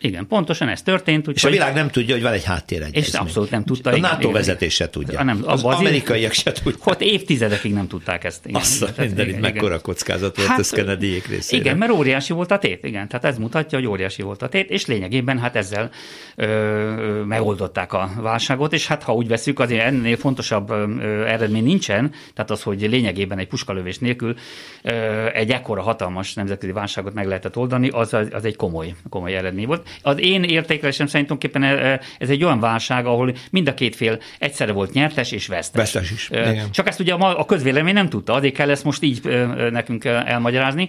Igen, 0.00 0.26
pontosan 0.26 0.68
ez 0.68 0.82
történt. 0.82 1.28
Úgy, 1.28 1.34
és 1.36 1.44
a 1.44 1.50
világ 1.50 1.74
nem 1.74 1.90
tudja, 1.90 2.14
hogy 2.14 2.22
van 2.22 2.32
egy 2.32 2.44
háttéregyezmény. 2.44 3.02
És 3.02 3.12
abszolút 3.12 3.50
nem 3.50 3.64
tudta. 3.64 3.90
A 3.90 3.96
igen, 3.96 4.10
NATO 4.10 4.20
igen, 4.20 4.32
vezetés 4.32 4.74
se 4.74 4.90
tudja. 4.90 5.24
Nem, 5.24 5.42
az, 5.46 5.64
az 5.64 5.74
amerikaiak 5.74 6.32
se 6.32 6.52
tudják. 6.52 6.86
Ott 6.86 7.00
évtizedekig 7.00 7.72
nem 7.72 7.86
tudták 7.86 8.24
ezt. 8.24 8.46
Igen. 8.46 8.60
Azt 8.60 8.82
a 8.82 8.88
mindenit, 8.96 9.40
mekkora 9.40 9.78
kockázat 9.78 10.36
volt 10.36 10.48
hát, 10.48 10.58
ez 10.58 10.70
kennedy 10.70 11.22
részére. 11.28 11.62
Igen, 11.62 11.76
mert 11.76 11.92
óriási 11.92 12.32
volt 12.32 12.50
a 12.50 12.58
tét, 12.58 12.84
igen. 12.84 13.08
Tehát 13.08 13.24
ez 13.24 13.38
mutatja, 13.38 13.78
hogy 13.78 13.86
óriási 13.86 14.22
volt 14.22 14.42
a 14.42 14.48
tét, 14.48 14.70
és 14.70 14.86
lényegében 14.86 15.38
hát 15.38 15.56
ezzel 15.56 15.90
ö, 16.36 17.22
megoldották 17.26 17.92
a 17.92 18.10
válságot, 18.16 18.72
és 18.72 18.86
hát 18.86 19.02
ha 19.02 19.14
úgy 19.14 19.28
veszük, 19.28 19.60
azért 19.60 19.84
ennél 19.84 20.16
fontosabb 20.16 20.70
ö, 20.70 21.24
eredmény 21.26 21.64
nincsen, 21.64 22.12
tehát 22.34 22.50
az, 22.50 22.62
hogy 22.62 22.80
lényegében 22.80 23.38
egy 23.38 23.48
puskalövés 23.48 23.98
nélkül 23.98 24.36
ö, 24.82 24.90
egy 25.32 25.50
ekkora 25.50 25.82
hatalmas 25.82 26.34
nemzetközi 26.34 26.72
válságot 26.72 27.14
meg 27.14 27.26
lehetett 27.26 27.56
oldani, 27.56 27.88
az, 27.88 28.14
az 28.30 28.44
egy 28.44 28.56
komoly, 28.56 28.94
komoly 29.08 29.36
eredmény 29.36 29.66
volt. 29.66 29.87
Az 30.02 30.20
én 30.20 30.42
értékelésem 30.42 31.06
szerint 31.06 31.28
tulajdonképpen 31.28 32.00
ez 32.18 32.28
egy 32.28 32.44
olyan 32.44 32.60
válság, 32.60 33.06
ahol 33.06 33.34
mind 33.50 33.68
a 33.68 33.74
két 33.74 33.96
fél 33.96 34.18
egyszerre 34.38 34.72
volt 34.72 34.92
nyertes 34.92 35.32
és 35.32 35.46
vesztes. 35.46 35.80
Vesztes 35.80 36.10
is. 36.10 36.28
Igen. 36.30 36.70
Csak 36.70 36.88
ezt 36.88 37.00
ugye 37.00 37.12
a 37.14 37.44
közvélemény 37.44 37.94
nem 37.94 38.08
tudta, 38.08 38.32
azért 38.32 38.54
kell 38.54 38.70
ezt 38.70 38.84
most 38.84 39.02
így 39.02 39.20
nekünk 39.70 40.04
elmagyarázni. 40.04 40.88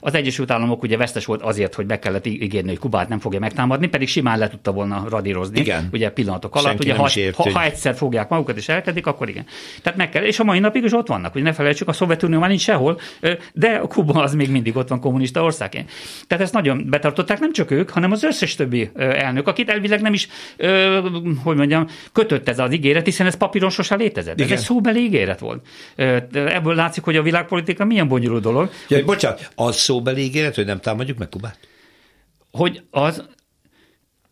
Az 0.00 0.14
Egyesült 0.14 0.50
Államok 0.50 0.82
ugye 0.82 0.96
vesztes 0.96 1.24
volt 1.24 1.42
azért, 1.42 1.74
hogy 1.74 1.86
be 1.86 1.98
kellett 1.98 2.26
ígérni, 2.26 2.68
hogy 2.68 2.78
Kubát 2.78 3.08
nem 3.08 3.18
fogja 3.18 3.38
megtámadni, 3.38 3.86
pedig 3.86 4.08
simán 4.08 4.38
le 4.38 4.48
tudta 4.48 4.72
volna 4.72 5.04
radírozni. 5.08 5.60
Igen. 5.60 5.88
Ugye 5.92 6.10
pillanatok 6.10 6.54
alatt. 6.54 6.66
Senki 6.66 6.84
ugye, 6.84 6.94
ha, 6.94 7.08
ért, 7.14 7.34
ha, 7.34 7.50
ha, 7.50 7.62
egyszer 7.62 7.94
fogják 7.94 8.28
magukat 8.28 8.56
és 8.56 8.68
elkedik, 8.68 9.06
akkor 9.06 9.28
igen. 9.28 9.46
Tehát 9.82 9.98
meg 9.98 10.08
kell, 10.08 10.22
és 10.22 10.38
a 10.38 10.44
mai 10.44 10.58
napig 10.58 10.84
is 10.84 10.92
ott 10.92 11.06
vannak, 11.06 11.32
hogy 11.32 11.42
ne 11.42 11.52
felejtsük, 11.52 11.88
a 11.88 11.92
Szovjetunió 11.92 12.38
már 12.38 12.48
nincs 12.48 12.60
sehol, 12.60 13.00
de 13.52 13.80
Kuba 13.88 14.22
az 14.22 14.34
még 14.34 14.50
mindig 14.50 14.76
ott 14.76 14.88
van 14.88 15.00
kommunista 15.00 15.42
országként. 15.42 15.90
Tehát 16.26 16.44
ezt 16.44 16.52
nagyon 16.52 16.84
betartották 16.88 17.38
nem 17.38 17.52
csak 17.52 17.70
ők, 17.70 17.90
hanem 17.90 18.12
az 18.12 18.17
az 18.22 18.30
összes 18.30 18.54
többi 18.54 18.90
elnök, 18.96 19.48
akit 19.48 19.70
elvileg 19.70 20.00
nem 20.00 20.12
is, 20.12 20.28
hogy 21.42 21.56
mondjam, 21.56 21.86
kötött 22.12 22.48
ez 22.48 22.58
az 22.58 22.72
ígéret, 22.72 23.04
hiszen 23.04 23.26
ez 23.26 23.34
papíron 23.34 23.70
sose 23.70 23.94
létezett. 23.94 24.38
Igen. 24.38 24.52
Ez 24.52 24.58
egy 24.58 24.64
szóbeli 24.64 25.00
ígéret 25.00 25.38
volt. 25.38 25.66
Ebből 26.32 26.74
látszik, 26.74 27.02
hogy 27.02 27.16
a 27.16 27.22
világpolitika 27.22 27.84
milyen 27.84 28.08
bonyolult 28.08 28.42
dolog. 28.42 28.70
Ja, 28.88 28.96
hogy... 28.96 29.06
bocsánat, 29.06 29.50
az 29.54 29.76
szóbeli 29.76 30.22
ígéret, 30.22 30.54
hogy 30.54 30.66
nem 30.66 30.80
támadjuk 30.80 31.18
meg 31.18 31.28
Kubát? 31.28 31.58
Hogy 32.50 32.82
az, 32.90 33.28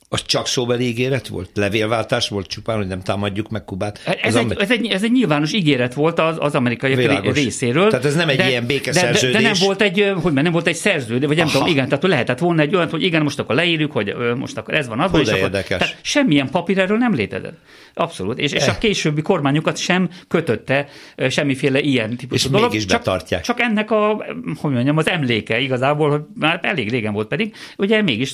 az 0.08 0.22
csak 0.26 0.46
szóbeli 0.46 0.84
ígéret 0.84 1.28
volt? 1.28 1.50
Levélváltás 1.54 2.28
volt 2.28 2.46
csupán, 2.46 2.76
hogy 2.76 2.86
nem 2.86 3.02
támadjuk 3.02 3.48
meg 3.48 3.64
Kubát? 3.64 4.00
Ez, 4.22 4.34
egy, 4.34 4.54
ez, 4.58 4.70
egy, 4.70 4.86
ez 4.86 5.02
egy 5.02 5.12
nyilvános 5.12 5.52
ígéret 5.52 5.94
volt 5.94 6.18
az, 6.18 6.36
az 6.38 6.54
amerikai 6.54 6.94
Világos. 6.94 7.34
részéről. 7.34 7.90
Tehát 7.90 8.04
ez 8.04 8.14
nem 8.14 8.28
egy 8.28 8.36
de, 8.36 8.48
ilyen 8.48 8.66
békeszerződés. 8.66 9.20
De, 9.20 9.26
de, 9.26 9.42
de, 9.42 9.42
nem 9.42 9.66
volt 9.66 9.82
egy, 9.82 10.12
hogy 10.22 10.32
nem 10.32 10.52
volt 10.52 10.66
egy 10.66 10.74
szerződés, 10.74 11.28
vagy 11.28 11.36
nem 11.36 11.46
Aha. 11.46 11.58
tudom, 11.58 11.72
igen, 11.72 11.88
tehát 11.88 12.04
lehetett 12.04 12.38
volna 12.38 12.62
egy 12.62 12.74
olyan, 12.74 12.88
hogy 12.88 13.02
igen, 13.02 13.22
most 13.22 13.38
akkor 13.38 13.54
leírjuk, 13.54 13.92
hogy 13.92 14.14
most 14.36 14.56
akkor 14.56 14.74
ez 14.74 14.88
van, 14.88 15.00
az 15.00 15.10
van, 15.10 15.20
és 15.20 15.28
akkor, 15.28 15.50
tehát 15.50 15.96
semmilyen 16.02 16.50
papír 16.50 16.78
erről 16.78 16.98
nem 16.98 17.14
létezett. 17.14 17.58
Abszolút. 17.94 18.38
És, 18.38 18.52
és 18.52 18.66
a 18.66 18.70
eh. 18.70 18.78
későbbi 18.78 19.22
kormányokat 19.22 19.76
sem 19.76 20.08
kötötte 20.28 20.88
semmiféle 21.28 21.80
ilyen 21.80 22.16
típusú 22.16 22.44
és 22.46 22.50
dolog. 22.50 22.70
Mégis 22.70 22.84
csak, 22.84 22.98
betartják. 22.98 23.42
Csak 23.42 23.60
ennek 23.60 23.90
a, 23.90 24.24
hogy 24.56 24.72
mondjam, 24.72 24.96
az 24.96 25.08
emléke 25.08 25.58
igazából, 25.58 26.10
hogy 26.10 26.20
már 26.38 26.60
elég 26.62 26.90
régen 26.90 27.12
volt 27.12 27.28
pedig, 27.28 27.54
ugye 27.76 28.02
mégis 28.02 28.32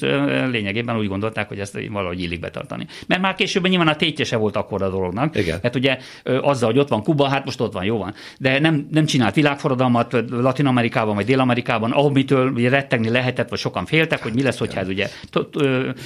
lényegében 0.51 0.99
úgy 0.99 1.09
gondolták, 1.09 1.49
hogy 1.49 1.61
ezt 1.63 1.79
valahogy 1.91 2.21
illik 2.21 2.41
betartani. 2.41 2.87
Mert 3.07 3.21
már 3.21 3.35
később 3.35 3.69
nyilván 3.69 3.89
a 3.89 3.97
tétje 3.97 4.25
se 4.25 4.37
volt 4.37 4.57
akkor 4.57 4.83
a 4.83 4.91
dolognak. 4.91 5.37
Igen. 5.37 5.59
Hát 5.63 5.77
ugye 5.77 5.99
azzal, 6.43 6.71
hogy 6.71 6.79
ott 6.79 6.89
van 6.89 7.03
Kuba, 7.03 7.29
hát 7.29 7.45
most 7.45 7.61
ott 7.61 7.73
van, 7.73 7.85
jó 7.85 7.99
van. 7.99 8.15
De 8.39 8.59
nem, 8.59 8.89
nem 8.91 9.05
csinált 9.05 9.35
világforradalmat 9.35 10.17
Latin 10.31 10.67
Amerikában 10.67 11.15
vagy 11.15 11.25
Dél-Amerikában, 11.25 11.91
amitől 11.91 12.51
ugye 12.51 12.69
rettegni 12.69 13.09
lehetett, 13.09 13.49
vagy 13.49 13.59
sokan 13.59 13.87
féltek, 13.87 14.23
hogy 14.23 14.33
mi 14.35 14.43
lesz, 14.43 14.59
hogyha 14.59 14.81
ez 14.81 14.89
ugye 14.89 15.09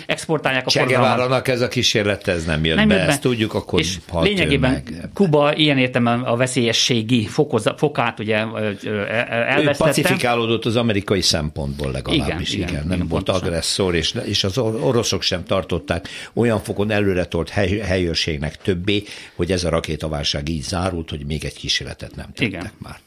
exportálják 0.06 0.66
a 0.66 0.70
forradalmat. 0.70 1.48
ez 1.48 1.60
a 1.60 1.68
kísérlet, 1.68 2.28
ez 2.28 2.44
nem 2.44 2.64
jött 2.64 2.76
nem 2.76 2.88
be, 2.88 2.94
jött 2.94 3.04
be. 3.04 3.10
ezt 3.10 3.20
tudjuk, 3.20 3.54
akkor 3.54 3.80
és 3.80 3.98
lényegében 4.12 4.70
meg. 4.70 5.08
Kuba 5.14 5.54
ilyen 5.54 5.78
értelemben 5.78 6.28
a 6.28 6.36
veszélyességi 6.36 7.26
fokoza, 7.26 7.74
fokát 7.76 8.18
ugye 8.18 8.36
elvesztette. 8.36 9.84
pacifikálódott 9.84 10.64
az 10.64 10.76
amerikai 10.76 11.20
szempontból 11.20 11.90
legalábbis, 11.90 12.52
igen, 12.52 12.68
igen, 12.68 12.68
igen 12.68 12.86
nem 12.86 12.96
igen, 12.96 13.08
volt 13.08 13.24
pontosan. 13.24 13.48
agresszor, 13.48 13.94
és, 13.94 14.14
és 14.24 14.44
az 14.44 14.58
oroszok 14.58 15.22
sem 15.22 15.44
tartották 15.46 16.08
olyan 16.32 16.60
fokon 16.60 16.90
előretolt 16.90 17.48
hely, 17.48 17.78
helyőrségnek 17.78 18.56
többé, 18.56 19.02
hogy 19.34 19.52
ez 19.52 19.64
a 19.64 19.68
rakétaválság 19.68 20.48
így 20.48 20.62
zárult, 20.62 21.10
hogy 21.10 21.26
még 21.26 21.44
egy 21.44 21.54
kísérletet 21.54 22.16
nem 22.16 22.26
tettek 22.26 22.48
Igen. 22.48 22.70
már. 22.78 22.98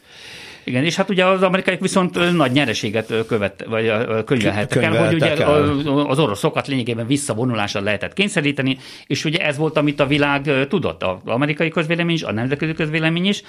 Igen, 0.63 0.83
és 0.83 0.95
hát 0.95 1.09
ugye 1.09 1.25
az 1.25 1.41
amerikaiak 1.41 1.79
viszont 1.79 2.35
nagy 2.35 2.51
nyereséget 2.51 3.13
követ, 3.27 3.65
vagy 3.67 3.91
könyvelhettek 4.25 4.83
el, 4.83 5.05
hogy 5.05 5.13
ugye 5.13 5.35
el. 5.35 5.69
az 6.07 6.19
oroszokat 6.19 6.67
lényegében 6.67 7.07
visszavonulásra 7.07 7.81
lehetett 7.81 8.13
kényszeríteni, 8.13 8.77
és 9.07 9.25
ugye 9.25 9.45
ez 9.45 9.57
volt, 9.57 9.77
amit 9.77 9.99
a 9.99 10.05
világ 10.05 10.67
tudott, 10.67 11.03
az 11.03 11.17
amerikai 11.25 11.69
közvélemény 11.69 12.15
is, 12.15 12.23
a 12.23 12.31
nemzetközi 12.31 12.73
közvélemény 12.73 13.25
is, 13.25 13.43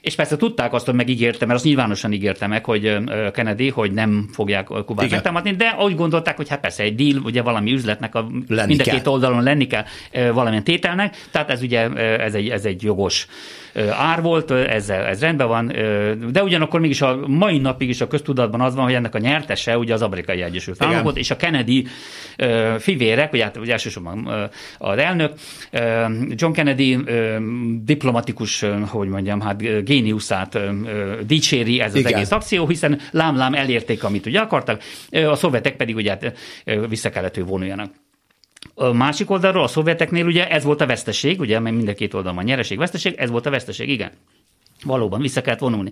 és 0.00 0.14
persze 0.14 0.36
tudták 0.36 0.72
azt, 0.72 0.86
hogy 0.86 0.94
megígérte, 0.94 1.44
mert 1.46 1.58
azt 1.58 1.66
nyilvánosan 1.66 2.12
ígérte 2.12 2.46
meg, 2.46 2.64
hogy 2.64 2.96
Kennedy, 3.32 3.68
hogy 3.68 3.92
nem 3.92 4.28
fogják 4.32 4.64
Kubát 4.64 5.10
megtámadni, 5.10 5.50
de 5.50 5.76
úgy 5.78 5.94
gondolták, 5.94 6.36
hogy 6.36 6.48
hát 6.48 6.60
persze 6.60 6.82
egy 6.82 6.94
deal, 6.94 7.22
ugye 7.24 7.42
valami 7.42 7.72
üzletnek 7.72 8.14
a 8.14 8.26
lenni 8.48 8.68
mind 8.68 8.88
a 8.88 8.90
két 8.90 9.06
oldalon 9.06 9.42
lenni 9.42 9.66
kell 9.66 9.84
valamilyen 10.12 10.64
tételnek, 10.64 11.16
tehát 11.30 11.50
ez 11.50 11.62
ugye 11.62 11.90
ez 12.18 12.34
egy, 12.34 12.48
ez 12.48 12.64
egy 12.64 12.82
jogos 12.82 13.26
ár 13.90 14.22
volt, 14.22 14.50
ez, 14.50 14.88
ez 14.88 15.20
rendben 15.20 15.48
van, 15.48 15.66
de 16.30 16.42
ugyanakkor 16.42 16.80
mégis 16.80 17.02
a 17.02 17.26
mai 17.26 17.58
napig 17.58 17.88
is 17.88 18.00
a 18.00 18.06
köztudatban 18.06 18.60
az 18.60 18.74
van, 18.74 18.84
hogy 18.84 18.94
ennek 18.94 19.14
a 19.14 19.18
nyertese 19.18 19.78
ugye 19.78 19.94
az 19.94 20.02
amerikai 20.02 20.42
Egyesült 20.42 20.82
Államok 20.82 21.02
volt, 21.02 21.16
és 21.16 21.30
a 21.30 21.36
Kennedy 21.36 21.86
fivérek, 22.78 23.32
ugye, 23.32 23.44
hát, 23.44 23.58
elsősorban 23.68 24.50
az 24.78 24.98
elnök, 24.98 25.32
John 26.28 26.52
Kennedy 26.52 26.98
diplomatikus, 27.82 28.64
hogy 28.86 29.08
mondjam, 29.08 29.40
hát 29.40 29.84
géniuszát 29.84 30.58
dicséri 31.26 31.80
ez 31.80 31.94
az 31.94 32.00
Igen. 32.00 32.12
egész 32.14 32.30
akció, 32.30 32.66
hiszen 32.66 33.00
lám-lám 33.10 33.54
elérték, 33.54 34.04
amit 34.04 34.26
ugye 34.26 34.40
akartak, 34.40 34.82
a 35.10 35.34
szovjetek 35.34 35.76
pedig 35.76 35.96
ugye 35.96 36.10
hát, 36.10 36.32
vissza 36.88 37.10
kellett, 37.10 37.34
hogy 37.34 37.46
vonuljanak. 37.46 37.90
A 38.74 38.92
másik 38.92 39.30
oldalról, 39.30 39.62
a 39.62 39.66
szovjeteknél 39.66 40.26
ugye 40.26 40.50
ez 40.50 40.64
volt 40.64 40.80
a 40.80 40.86
veszteség, 40.86 41.40
ugye, 41.40 41.58
mert 41.58 41.76
mind 41.76 41.88
a 41.88 41.94
két 41.94 42.14
oldalon 42.14 42.36
van 42.36 42.44
nyereség, 42.44 42.78
veszteség, 42.78 43.14
ez 43.16 43.30
volt 43.30 43.46
a 43.46 43.50
veszteség, 43.50 43.88
igen. 43.88 44.10
Valóban 44.84 45.20
vissza 45.20 45.40
kellett 45.40 45.58
vonulni. 45.58 45.90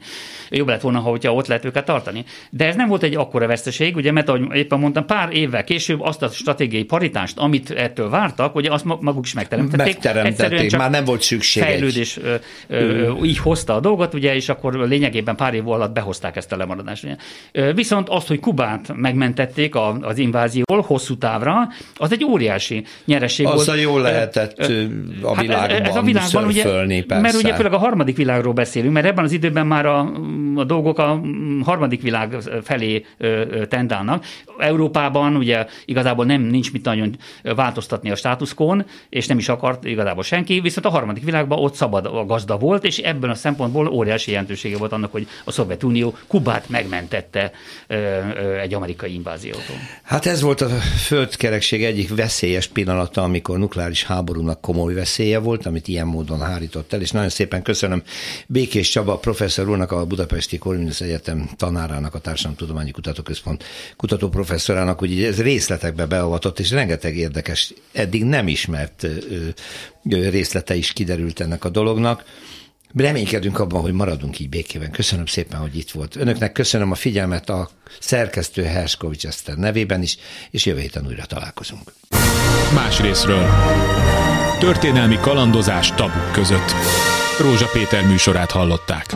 Jobb 0.51 0.69
lett 0.69 0.81
volna, 0.81 0.99
hogyha 0.99 1.35
ott 1.35 1.47
lehet 1.47 1.65
őket 1.65 1.85
tartani. 1.85 2.25
De 2.51 2.67
ez 2.67 2.77
nem 2.77 2.89
volt 2.89 3.03
egy 3.03 3.17
akkora 3.17 3.47
veszteség, 3.47 3.97
ugye, 3.97 4.13
mert 4.13 4.29
ahogy 4.29 4.47
éppen 4.55 4.79
mondtam, 4.79 5.07
pár 5.07 5.33
évvel 5.33 5.65
később 5.65 6.01
azt 6.01 6.23
a 6.23 6.29
stratégiai 6.29 6.85
paritást, 6.85 7.39
amit 7.39 7.71
ettől 7.71 8.09
vártak, 8.11 8.55
ugye 8.55 8.73
azt 8.73 8.85
maguk 8.85 9.27
is 9.27 9.33
megteremtették. 9.33 9.95
Megteremtették, 9.95 10.77
már 10.77 10.91
nem 10.91 11.05
volt 11.05 11.23
szükség. 11.23 11.63
Fejlődés 11.63 12.19
ö, 12.23 12.35
ö, 12.69 13.13
így 13.23 13.39
hozta 13.39 13.75
a 13.75 13.81
dolgot, 13.81 14.15
ugye, 14.15 14.35
és 14.35 14.49
akkor 14.49 14.75
lényegében 14.75 15.37
pár 15.37 15.55
év 15.55 15.69
alatt 15.69 15.93
behozták 15.93 16.37
ezt 16.37 16.53
a 16.53 16.57
lemaradást. 16.57 17.05
Ugye. 17.05 17.73
Viszont 17.73 18.09
azt, 18.09 18.29
hogy 18.29 18.41
Kubát 18.41 18.93
megmentették 18.95 19.75
az 20.01 20.19
invázióból 20.19 20.81
hosszú 20.81 21.19
távra, 21.19 21.69
az 21.95 22.13
egy 22.13 22.25
óriási 22.25 22.85
nyereség 23.05 23.47
az 23.47 23.53
volt. 23.53 23.69
Az 23.69 23.75
a 23.75 23.79
jól 23.79 24.01
lehetett 24.01 24.59
a 25.23 25.35
világban, 25.41 25.71
hát 25.71 25.87
ez 25.87 25.97
a 25.97 26.03
világban 26.03 26.45
ugye, 26.45 26.63
persze. 26.63 27.21
Mert 27.21 27.35
ugye 27.35 27.55
főleg 27.55 27.73
a 27.73 27.79
harmadik 27.79 28.17
világról 28.17 28.53
beszél 28.53 28.76
beszélünk, 28.77 28.95
mert 28.95 29.07
ebben 29.07 29.25
az 29.25 29.33
időben 29.33 29.67
már 29.67 29.87
a, 29.87 30.13
a 30.55 30.65
dolgok 30.65 30.99
a 30.99 31.21
harmadik 31.63 32.03
világ 32.03 32.37
felé 32.63 33.05
tendálnak. 33.69 34.25
Európában 34.59 35.37
ugye 35.37 35.67
igazából 35.85 36.25
nem 36.25 36.43
nincs 36.43 36.73
mit 36.73 36.85
nagyon 36.85 37.17
változtatni 37.43 38.11
a 38.11 38.15
státuszkón, 38.15 38.85
és 39.09 39.27
nem 39.27 39.39
is 39.39 39.49
akart 39.49 39.85
igazából 39.85 40.23
senki, 40.23 40.61
viszont 40.61 40.87
a 40.87 40.91
harmadik 40.91 41.25
világban 41.25 41.59
ott 41.59 41.75
szabad 41.75 42.07
a 42.07 42.25
gazda 42.25 42.57
volt, 42.57 42.85
és 42.85 42.99
ebben 42.99 43.31
a 43.31 43.35
szempontból 43.35 43.89
óriási 43.89 44.31
jelentősége 44.31 44.77
volt 44.77 44.93
annak, 44.93 45.13
hogy 45.13 45.27
a 45.45 45.51
Szovjetunió 45.51 46.15
Kubát 46.27 46.69
megmentette 46.69 47.51
egy 48.63 48.75
amerikai 48.75 49.15
inváziótól. 49.15 49.77
Hát 50.03 50.27
ez 50.27 50.41
volt 50.41 50.61
a 50.61 50.69
földkerekség 51.07 51.85
egyik 51.85 52.15
veszélyes 52.17 52.67
pillanata, 52.67 53.23
amikor 53.23 53.59
nukleáris 53.59 54.05
háborúnak 54.05 54.61
komoly 54.61 54.95
veszélye 54.95 55.39
volt, 55.39 55.67
amit 55.67 55.89
ilyen 55.89 56.07
módon 56.07 56.41
hárított 56.41 56.93
el, 56.93 57.01
és 57.01 57.11
nagyon 57.11 57.29
szépen 57.29 57.63
köszönöm 57.63 58.03
B. 58.47 58.66
Békés 58.67 58.91
Csaba 58.91 59.19
professzor 59.19 59.69
úrnak, 59.69 59.93
a 59.93 60.05
Budapesti 60.05 60.59
Corvinus 60.59 61.01
Egyetem 61.01 61.51
tanárának, 61.57 62.15
a 62.15 62.19
Társadalomtudományi 62.19 62.91
Kutatóközpont 62.91 63.65
kutatóprofesszorának, 63.97 64.99
hogy 64.99 65.23
ez 65.23 65.43
részletekbe 65.43 66.07
beavatott, 66.07 66.59
és 66.59 66.71
rengeteg 66.71 67.17
érdekes, 67.17 67.73
eddig 67.93 68.25
nem 68.25 68.49
ismert 68.49 69.07
részlete 70.11 70.75
is 70.75 70.93
kiderült 70.93 71.41
ennek 71.41 71.65
a 71.65 71.69
dolognak. 71.69 72.25
Reménykedünk 72.95 73.59
abban, 73.59 73.81
hogy 73.81 73.93
maradunk 73.93 74.39
így 74.39 74.49
békében. 74.49 74.91
Köszönöm 74.91 75.27
szépen, 75.27 75.61
hogy 75.61 75.77
itt 75.77 75.91
volt. 75.91 76.17
Önöknek 76.17 76.53
köszönöm 76.53 76.91
a 76.91 76.95
figyelmet 76.95 77.51
a 77.51 77.71
szerkesztő 78.01 78.63
Herskovics 78.63 79.27
Eszter 79.27 79.57
nevében 79.57 80.03
is, 80.03 80.17
és 80.51 80.67
jövő 80.67 80.81
héten 80.81 81.07
újra 81.07 81.25
találkozunk. 81.25 81.93
Más 82.75 83.01
részről. 83.01 83.47
Történelmi 84.59 85.19
kalandozás 85.21 85.95
tabuk 85.95 86.33
között. 86.33 86.73
Rózsa 87.39 87.67
Péter 87.73 88.07
műsorát 88.07 88.51
hallották. 88.51 89.15